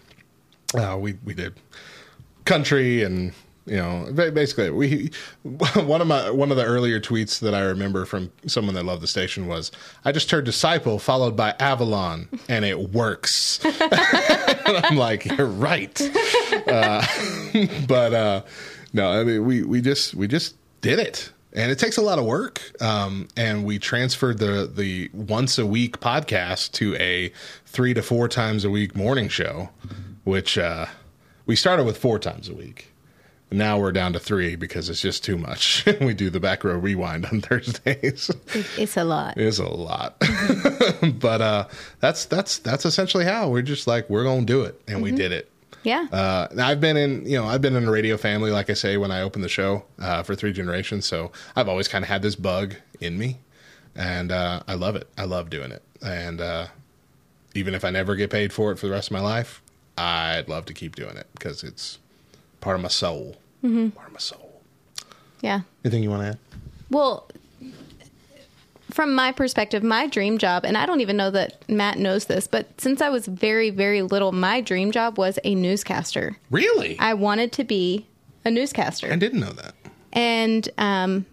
Uh, 0.76 0.98
we 1.00 1.18
we 1.24 1.34
did 1.34 1.54
country 2.46 3.04
and 3.04 3.34
you 3.66 3.78
know 3.78 4.12
basically 4.14 4.70
we 4.70 5.12
one 5.76 6.02
of 6.02 6.08
my 6.08 6.30
one 6.30 6.52
of 6.52 6.58
the 6.58 6.66
earlier 6.66 7.00
tweets 7.00 7.40
that 7.40 7.54
I 7.54 7.62
remember 7.62 8.06
from 8.06 8.32
someone 8.46 8.76
that 8.76 8.84
loved 8.84 9.02
the 9.02 9.08
station 9.08 9.48
was 9.48 9.72
I 10.06 10.12
just 10.12 10.30
heard 10.32 10.46
disciple 10.46 11.00
followed 11.00 11.36
by 11.36 11.56
Avalon 11.60 12.28
and 12.50 12.66
it 12.66 12.92
works. 12.92 13.64
and 13.66 14.78
I'm 14.78 14.98
like 14.98 15.26
you're 15.26 15.48
right, 15.48 16.00
uh, 16.68 17.06
but 17.88 18.14
uh, 18.14 18.42
no, 18.92 19.12
I 19.12 19.24
mean 19.24 19.46
we 19.46 19.64
we 19.64 19.82
just 19.82 20.14
we 20.14 20.28
just 20.28 20.56
did 20.82 21.00
it 21.00 21.32
and 21.54 21.72
it 21.72 21.80
takes 21.80 21.98
a 21.98 22.02
lot 22.02 22.20
of 22.20 22.26
work. 22.26 22.62
Um, 22.82 23.28
and 23.38 23.64
we 23.64 23.80
transferred 23.80 24.40
the 24.40 24.70
the 24.74 25.10
once 25.14 25.58
a 25.58 25.66
week 25.66 26.00
podcast 26.00 26.72
to 26.74 26.96
a 26.96 27.32
three 27.66 27.94
to 27.94 28.02
four 28.02 28.28
times 28.28 28.66
a 28.66 28.70
week 28.70 28.96
morning 28.96 29.30
show, 29.30 29.70
which 30.24 30.58
uh, 30.58 30.88
we 31.46 31.56
started 31.56 31.86
with 31.86 31.98
four 31.98 32.20
times 32.20 32.50
a 32.50 32.56
week. 32.56 32.93
Now 33.54 33.78
we're 33.78 33.92
down 33.92 34.14
to 34.14 34.20
three 34.20 34.56
because 34.56 34.90
it's 34.90 35.00
just 35.00 35.24
too 35.24 35.38
much. 35.38 35.86
we 36.02 36.16
do 36.16 36.32
the 36.32 36.40
back 36.40 36.64
row 36.64 36.76
rewind 36.76 37.28
on 37.28 37.40
Thursdays. 37.42 38.32
It's 38.78 38.98
a 38.98 39.04
lot. 39.04 39.38
It's 39.38 39.60
a 39.60 39.70
lot, 39.70 40.20
but 41.20 41.42
uh, 41.42 41.68
that's 42.00 42.26
that's 42.26 42.58
that's 42.58 42.84
essentially 42.84 43.26
how 43.26 43.50
we're 43.50 43.62
just 43.62 43.86
like 43.86 44.10
we're 44.10 44.24
gonna 44.24 44.46
do 44.46 44.64
it, 44.64 44.82
and 44.88 45.04
we 45.04 45.12
did 45.12 45.32
it. 45.32 45.52
Yeah. 45.84 46.08
Uh, 46.12 46.48
I've 46.58 46.82
been 46.82 46.98
in, 46.98 47.26
you 47.28 47.38
know, 47.38 47.46
I've 47.46 47.62
been 47.62 47.76
in 47.76 47.86
a 47.86 47.92
radio 47.92 48.18
family, 48.18 48.50
like 48.50 48.70
I 48.70 48.74
say, 48.74 48.98
when 48.98 49.12
I 49.12 49.22
opened 49.22 49.44
the 49.44 49.50
show 49.50 49.84
uh, 50.00 50.24
for 50.24 50.34
three 50.34 50.54
generations. 50.54 51.06
So 51.06 51.32
I've 51.56 51.68
always 51.68 51.90
kind 51.90 52.04
of 52.04 52.10
had 52.10 52.22
this 52.22 52.36
bug 52.36 52.76
in 53.02 53.20
me, 53.20 53.38
and 53.96 54.32
uh, 54.32 54.64
I 54.68 54.74
love 54.74 54.96
it. 54.96 55.08
I 55.16 55.26
love 55.26 55.52
doing 55.52 55.72
it, 55.72 55.84
and 56.02 56.42
uh, 56.42 56.68
even 57.54 57.76
if 57.76 57.86
I 57.86 57.92
never 57.92 58.16
get 58.16 58.32
paid 58.32 58.52
for 58.52 58.72
it 58.72 58.80
for 58.80 58.88
the 58.88 58.94
rest 58.94 59.10
of 59.10 59.12
my 59.12 59.22
life, 59.22 59.62
I'd 59.96 60.50
love 60.50 60.66
to 60.66 60.74
keep 60.74 60.96
doing 60.96 61.18
it 61.18 61.28
because 61.34 61.64
it's 61.64 62.00
part 62.62 62.76
of 62.76 62.82
my 62.82 62.88
soul. 62.88 63.38
My 63.64 63.92
soul. 64.18 64.62
yeah. 65.42 65.62
Anything 65.84 66.04
you 66.04 66.10
want 66.10 66.24
to 66.24 66.28
add? 66.30 66.38
Well, 66.90 67.30
from 68.92 69.16
my 69.16 69.32
perspective, 69.32 69.82
my 69.82 70.06
dream 70.08 70.38
job, 70.38 70.66
and 70.66 70.78
I 70.78 70.86
don't 70.86 71.02
even 71.02 71.18
know 71.18 71.32
that 71.32 71.68
Matt 71.70 71.98
knows 71.98 72.26
this, 72.26 72.46
but 72.46 72.80
since 72.80 73.02
I 73.02 73.10
was 73.10 73.26
very, 73.26 73.70
very 73.72 74.02
little, 74.04 74.32
my 74.32 74.62
dream 74.62 74.92
job 74.92 75.18
was 75.18 75.40
a 75.44 75.56
newscaster. 75.56 76.38
Really? 76.52 77.00
I, 77.00 77.12
I 77.12 77.14
wanted 77.16 77.52
to 77.54 77.64
be 77.64 78.06
a 78.46 78.52
newscaster. 78.52 79.12
I 79.12 79.16
didn't 79.16 79.40
know 79.40 79.54
that. 79.54 79.74
And 80.12 80.70
um, 80.78 81.26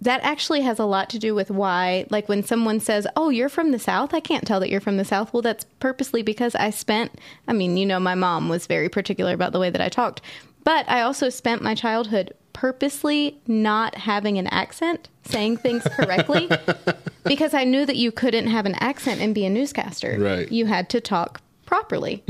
that 0.00 0.20
actually 0.22 0.60
has 0.60 0.78
a 0.78 0.84
lot 0.84 1.10
to 1.10 1.18
do 1.18 1.34
with 1.34 1.50
why, 1.50 2.06
like 2.10 2.28
when 2.28 2.44
someone 2.44 2.78
says, 2.78 3.08
Oh, 3.16 3.30
you're 3.30 3.48
from 3.48 3.72
the 3.72 3.78
South, 3.80 4.14
I 4.14 4.20
can't 4.20 4.46
tell 4.46 4.60
that 4.60 4.70
you're 4.70 4.80
from 4.80 4.98
the 4.98 5.04
South. 5.04 5.32
Well, 5.32 5.42
that's 5.42 5.64
purposely 5.80 6.22
because 6.22 6.54
I 6.54 6.70
spent, 6.70 7.18
I 7.48 7.54
mean, 7.54 7.76
you 7.76 7.86
know, 7.86 7.98
my 7.98 8.14
mom 8.14 8.48
was 8.48 8.66
very 8.68 8.88
particular 8.88 9.32
about 9.32 9.52
the 9.52 9.58
way 9.58 9.70
that 9.70 9.80
I 9.80 9.88
talked, 9.88 10.20
but 10.68 10.86
I 10.86 11.00
also 11.00 11.30
spent 11.30 11.62
my 11.62 11.74
childhood 11.74 12.34
purposely 12.52 13.40
not 13.46 13.94
having 13.94 14.36
an 14.36 14.46
accent, 14.48 15.08
saying 15.24 15.56
things 15.56 15.82
correctly, 15.96 16.50
because 17.24 17.54
I 17.54 17.64
knew 17.64 17.86
that 17.86 17.96
you 17.96 18.12
couldn't 18.12 18.48
have 18.48 18.66
an 18.66 18.74
accent 18.74 19.22
and 19.22 19.34
be 19.34 19.46
a 19.46 19.48
newscaster. 19.48 20.18
Right. 20.20 20.52
You 20.52 20.66
had 20.66 20.90
to 20.90 21.00
talk 21.00 21.40
properly. 21.64 22.22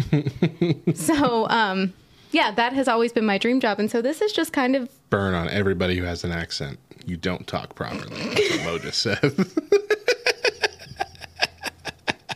so, 0.94 1.48
um, 1.48 1.93
yeah, 2.31 2.52
that 2.52 2.74
has 2.74 2.86
always 2.86 3.12
been 3.12 3.27
my 3.27 3.39
dream 3.39 3.59
job. 3.59 3.81
And 3.81 3.90
so 3.90 4.01
this 4.01 4.23
is 4.23 4.31
just 4.32 4.52
kind 4.52 4.77
of 4.77 4.89
Burn 5.10 5.35
on 5.35 5.48
everybody 5.48 5.97
who 5.97 6.05
has 6.05 6.23
an 6.23 6.31
accent. 6.31 6.78
You 7.06 7.16
don't 7.16 7.44
talk 7.44 7.74
properly. 7.74 8.23
That's 8.23 8.51
what 8.51 8.65
Mo 8.65 8.78
just 8.78 9.02
said. 9.02 9.19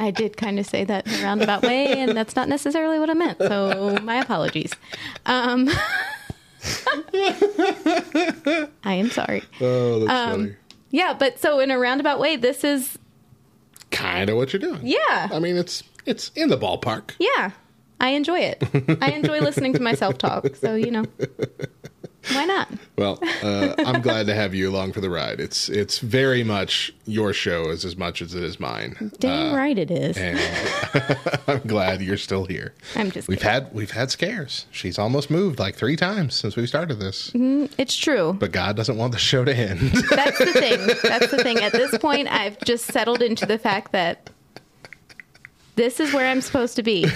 I 0.03 0.11
did 0.11 0.37
kind 0.37 0.59
of 0.59 0.67
say 0.67 0.85
that 0.85 1.07
in 1.07 1.15
a 1.21 1.23
roundabout 1.23 1.63
way, 1.63 1.87
and 1.99 2.17
that's 2.17 2.35
not 2.37 2.49
necessarily 2.49 2.99
what 2.99 3.09
I 3.09 3.15
meant. 3.15 3.39
So 3.39 3.99
my 4.03 4.17
apologies. 4.17 4.73
Um, 5.27 5.69
I 7.15 8.69
am 8.85 9.11
sorry. 9.11 9.43
oh, 9.61 10.01
that's 10.01 10.11
Um, 10.11 10.31
funny. 10.41 10.57
Yeah, 10.91 11.15
but 11.19 11.39
so 11.39 11.59
in 11.61 11.71
a 11.71 11.79
roundabout 11.79 12.19
way, 12.21 12.37
this 12.37 12.65
is 12.65 12.99
Kind 13.91 14.31
of 14.31 14.37
what 14.37 14.53
you're 14.53 14.61
doing. 14.61 14.81
yeah, 14.83 15.29
I 15.33 15.39
mean, 15.39 15.57
it's 15.57 15.83
it's 16.07 16.31
in 16.35 16.49
the 16.49 16.57
ballpark. 16.59 17.13
yeah. 17.19 17.51
I 18.01 18.09
enjoy 18.11 18.41
it. 18.41 18.65
I 19.01 19.13
enjoy 19.13 19.39
listening 19.41 19.75
to 19.75 19.81
myself 19.81 20.19
talk. 20.19 20.57
So 20.57 20.75
you 20.75 20.91
know, 20.91 21.05
why 22.31 22.45
not? 22.45 22.69
Well, 22.97 23.19
uh, 23.43 23.75
I'm 23.79 24.01
glad 24.01 24.27
to 24.27 24.35
have 24.35 24.55
you 24.55 24.71
along 24.71 24.93
for 24.93 25.01
the 25.01 25.11
ride. 25.11 25.41
It's 25.41 25.69
it's 25.69 25.99
very 25.99 26.45
much 26.45 26.95
your 27.05 27.33
show 27.33 27.71
as 27.71 27.85
as 27.85 27.97
much 27.97 28.23
as 28.23 28.35
it 28.35 28.43
is 28.45 28.61
mine, 28.61 29.11
Damn 29.19 29.53
uh, 29.53 29.57
right 29.57 29.77
it 29.77 29.91
is. 29.91 30.17
and 30.17 30.39
uh, 30.95 31.15
I'm 31.49 31.61
glad 31.61 32.01
you're 32.01 32.17
still 32.17 32.45
here. 32.45 32.75
I'm 32.95 33.11
just 33.11 33.29
We've 33.29 33.39
kidding. 33.39 33.53
had 33.53 33.75
we've 33.75 33.91
had 33.91 34.11
scares. 34.11 34.67
She's 34.71 34.99
almost 34.99 35.31
moved 35.31 35.59
like 35.59 35.75
three 35.75 35.97
times 35.97 36.35
since 36.35 36.55
we 36.57 36.67
started 36.67 37.01
this, 37.01 37.31
mm-hmm. 37.31 37.73
It's 37.79 37.97
true. 37.97 38.35
but 38.39 38.53
God 38.53 38.77
doesn't 38.77 38.97
want 38.97 39.13
the 39.13 39.19
show 39.19 39.45
to 39.45 39.55
end. 39.55 39.81
That's 40.11 40.39
the 40.39 40.53
thing. 40.53 40.87
That's 41.03 41.31
the 41.31 41.43
thing. 41.43 41.59
At 41.59 41.73
this 41.73 41.97
point, 41.99 42.29
I've 42.29 42.59
just 42.61 42.87
settled 42.87 43.23
into 43.23 43.47
the 43.47 43.59
fact 43.59 43.93
that 43.93 44.31
this 45.75 46.01
is 46.01 46.13
where 46.13 46.29
I'm 46.29 46.41
supposed 46.41 46.77
to 46.77 46.83
be. 46.83 47.07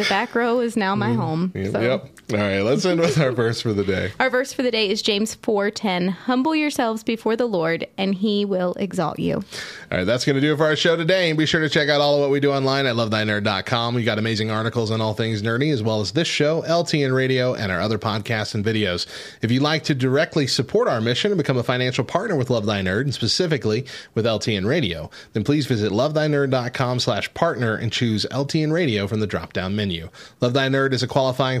The 0.00 0.06
back 0.08 0.34
row 0.34 0.60
is 0.60 0.78
now 0.78 0.94
my 0.96 1.10
mm-hmm. 1.10 1.20
home. 1.20 1.52
Yep. 1.54 1.72
So. 1.72 1.80
yep. 1.80 2.08
All 2.32 2.38
right. 2.38 2.60
Let's 2.60 2.84
end 2.84 3.00
with 3.00 3.18
our 3.18 3.32
verse 3.32 3.60
for 3.60 3.72
the 3.72 3.84
day. 3.84 4.12
Our 4.20 4.30
verse 4.30 4.52
for 4.52 4.62
the 4.62 4.70
day 4.70 4.88
is 4.88 5.02
James 5.02 5.34
4:10. 5.36 6.08
Humble 6.10 6.54
yourselves 6.54 7.02
before 7.02 7.36
the 7.36 7.46
Lord, 7.46 7.86
and 7.98 8.14
he 8.14 8.44
will 8.44 8.74
exalt 8.74 9.18
you. 9.18 9.36
All 9.36 9.98
right, 9.98 10.04
that's 10.04 10.24
going 10.24 10.36
to 10.36 10.40
do 10.40 10.54
it 10.54 10.56
for 10.56 10.66
our 10.66 10.76
show 10.76 10.96
today. 10.96 11.30
And 11.30 11.38
be 11.38 11.46
sure 11.46 11.60
to 11.60 11.68
check 11.68 11.88
out 11.88 12.00
all 12.00 12.14
of 12.14 12.20
what 12.20 12.30
we 12.30 12.40
do 12.40 12.52
online 12.52 12.86
at 12.86 12.94
lovethynerd.com. 12.94 13.94
We 13.94 14.04
got 14.04 14.18
amazing 14.18 14.50
articles 14.50 14.90
on 14.90 15.00
all 15.00 15.14
things 15.14 15.42
nerdy, 15.42 15.72
as 15.72 15.82
well 15.82 16.00
as 16.00 16.12
this 16.12 16.28
show, 16.28 16.62
LTN 16.62 17.14
Radio, 17.14 17.54
and 17.54 17.72
our 17.72 17.80
other 17.80 17.98
podcasts 17.98 18.54
and 18.54 18.64
videos. 18.64 19.06
If 19.42 19.50
you'd 19.50 19.62
like 19.62 19.84
to 19.84 19.94
directly 19.94 20.46
support 20.46 20.88
our 20.88 21.00
mission 21.00 21.32
and 21.32 21.38
become 21.38 21.56
a 21.56 21.62
financial 21.62 22.04
partner 22.04 22.36
with 22.36 22.50
Love 22.50 22.66
Thy 22.66 22.80
Nerd, 22.82 23.02
and 23.02 23.14
specifically 23.14 23.84
with 24.14 24.24
LTN 24.24 24.66
Radio, 24.66 25.10
then 25.32 25.44
please 25.44 25.66
visit 25.66 25.92
lovethynerd.com 25.92 27.00
slash 27.00 27.32
partner 27.34 27.74
and 27.74 27.92
choose 27.92 28.26
LTN 28.30 28.72
Radio 28.72 29.06
from 29.06 29.20
the 29.20 29.26
drop-down 29.26 29.74
menu. 29.74 30.08
Love 30.40 30.52
Thy 30.52 30.68
Nerd 30.68 30.92
is 30.92 31.02
a 31.02 31.08
qualifying 31.08 31.60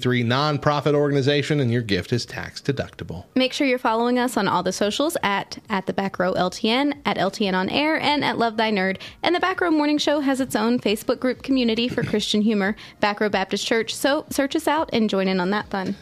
501c3 0.00 0.24
nonprofit 0.24 0.94
organization, 0.94 1.60
and 1.60 1.70
your 1.72 1.82
gift 1.82 2.12
is 2.12 2.26
tax 2.26 2.60
deductible. 2.60 3.24
Make 3.34 3.52
sure 3.52 3.66
you're 3.66 3.78
following 3.78 4.18
us 4.18 4.36
on 4.36 4.48
all 4.48 4.62
the 4.62 4.72
socials 4.72 5.16
at 5.22 5.58
at 5.68 5.86
the 5.86 5.92
back 5.92 6.18
row 6.18 6.32
LTN, 6.34 6.94
at 7.04 7.16
LTN 7.16 7.54
on 7.54 7.68
air, 7.68 7.98
and 8.00 8.24
at 8.24 8.38
Love 8.38 8.56
Thy 8.56 8.70
Nerd. 8.70 9.00
And 9.22 9.34
the 9.34 9.40
Back 9.40 9.60
Row 9.60 9.70
Morning 9.70 9.98
Show 9.98 10.20
has 10.20 10.40
its 10.40 10.56
own 10.56 10.78
Facebook 10.78 11.20
group 11.20 11.42
community 11.42 11.88
for 11.88 12.02
Christian 12.02 12.42
humor, 12.42 12.76
Back 13.00 13.20
Row 13.20 13.28
Baptist 13.28 13.66
Church. 13.66 13.94
So 13.94 14.26
search 14.30 14.56
us 14.56 14.66
out 14.68 14.90
and 14.92 15.08
join 15.10 15.28
in 15.28 15.40
on 15.40 15.50
that 15.50 15.68
fun. 15.70 15.96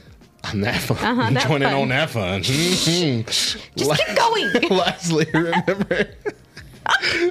On 0.44 0.60
that 0.62 0.81
fun. 0.81 0.97
Uh-huh, 0.98 1.31
that 1.31 1.47
Joining 1.47 1.69
fun. 1.69 1.81
on 1.82 1.89
that 1.90 2.10
fun. 2.10 2.43
Just 2.43 3.56
keep 3.77 4.16
going. 4.16 4.51
Lastly, 4.70 5.27
remember 5.32 6.10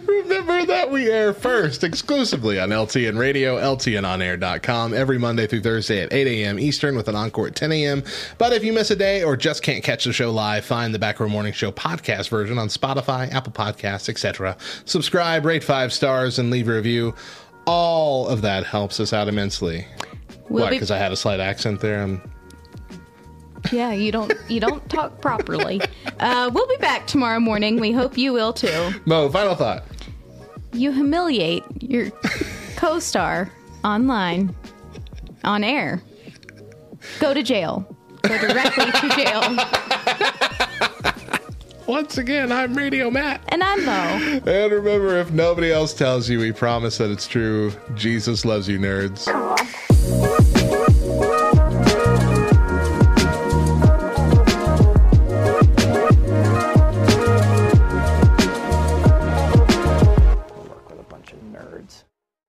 remember 0.08 0.66
that 0.66 0.90
we 0.92 1.10
air 1.10 1.34
first 1.34 1.84
exclusively 1.84 2.60
on 2.60 2.70
LTN 2.70 3.18
Radio, 3.18 3.58
LTNOnAir.com 3.58 4.94
every 4.94 5.18
Monday 5.18 5.48
through 5.48 5.62
Thursday 5.62 6.02
at 6.04 6.14
8 6.14 6.28
a.m. 6.28 6.60
Eastern 6.60 6.96
with 6.96 7.08
an 7.08 7.16
encore 7.16 7.48
at 7.48 7.56
10 7.56 7.72
a.m. 7.72 8.04
But 8.38 8.54
if 8.54 8.64
you 8.64 8.74
miss 8.74 8.92
a 8.92 8.96
day 8.96 9.24
or 9.24 9.36
just 9.36 9.64
can't 9.64 9.84
catch 9.84 10.06
the 10.06 10.14
show 10.14 10.32
live, 10.32 10.64
find 10.66 10.94
the 10.94 11.00
Back 11.00 11.20
Row 11.20 11.28
Morning 11.30 11.54
Show 11.54 11.72
podcast 11.72 12.30
version 12.30 12.58
on 12.58 12.68
Spotify, 12.70 13.32
Apple 13.32 13.52
Podcasts, 13.54 14.10
etc. 14.10 14.58
Subscribe, 14.86 15.46
rate 15.46 15.64
five 15.64 15.92
stars, 15.92 16.40
and 16.40 16.50
leave 16.50 16.68
a 16.68 16.74
review. 16.74 17.14
All 17.66 18.28
of 18.28 18.42
that 18.42 18.66
helps 18.66 19.00
us 19.00 19.14
out 19.14 19.28
immensely. 19.28 19.86
We'll 20.50 20.64
Why? 20.64 20.70
be- 20.72 20.76
Because 20.78 20.92
I 20.92 20.98
had 20.98 21.12
a 21.12 21.16
slight 21.18 21.40
accent 21.40 21.80
there. 21.82 22.02
I'm 22.02 22.22
Yeah, 23.72 23.92
you 23.94 24.12
don't 24.12 24.34
you 24.50 24.60
don't 24.60 24.88
talk 24.90 25.22
properly. 25.22 25.82
Uh, 26.20 26.50
we'll 26.54 26.68
be 26.68 26.78
back 26.78 27.08
tomorrow 27.08 27.40
morning. 27.40 27.80
We 27.80 27.92
hope 27.92 28.18
you 28.18 28.34
will 28.34 28.54
too. 28.54 28.92
Mo. 29.06 29.30
Final 29.30 29.56
thought. 29.56 29.84
You 30.74 30.92
humiliate 30.92 31.64
your 31.82 32.12
co-star 32.76 33.52
online, 33.84 34.56
on 35.44 35.64
air. 35.64 36.02
Go 37.20 37.34
to 37.34 37.44
jail. 37.44 37.86
Go 38.22 38.38
directly 38.38 38.92
to 38.92 39.10
jail. 39.16 39.42
Once 41.88 42.18
again, 42.18 42.52
I'm 42.52 42.74
Radio 42.74 43.12
Matt. 43.12 43.42
And 43.50 43.62
I'm 43.64 43.84
Mo. 43.86 44.42
And 44.46 44.72
remember, 44.72 45.18
if 45.18 45.32
nobody 45.32 45.72
else 45.72 45.94
tells 45.94 46.30
you, 46.30 46.40
we 46.40 46.52
promise 46.52 47.00
that 47.00 47.12
it's 47.12 47.28
true. 47.28 47.74
Jesus 47.96 48.46
loves 48.46 48.68
you, 48.68 48.80
nerds. 48.80 49.28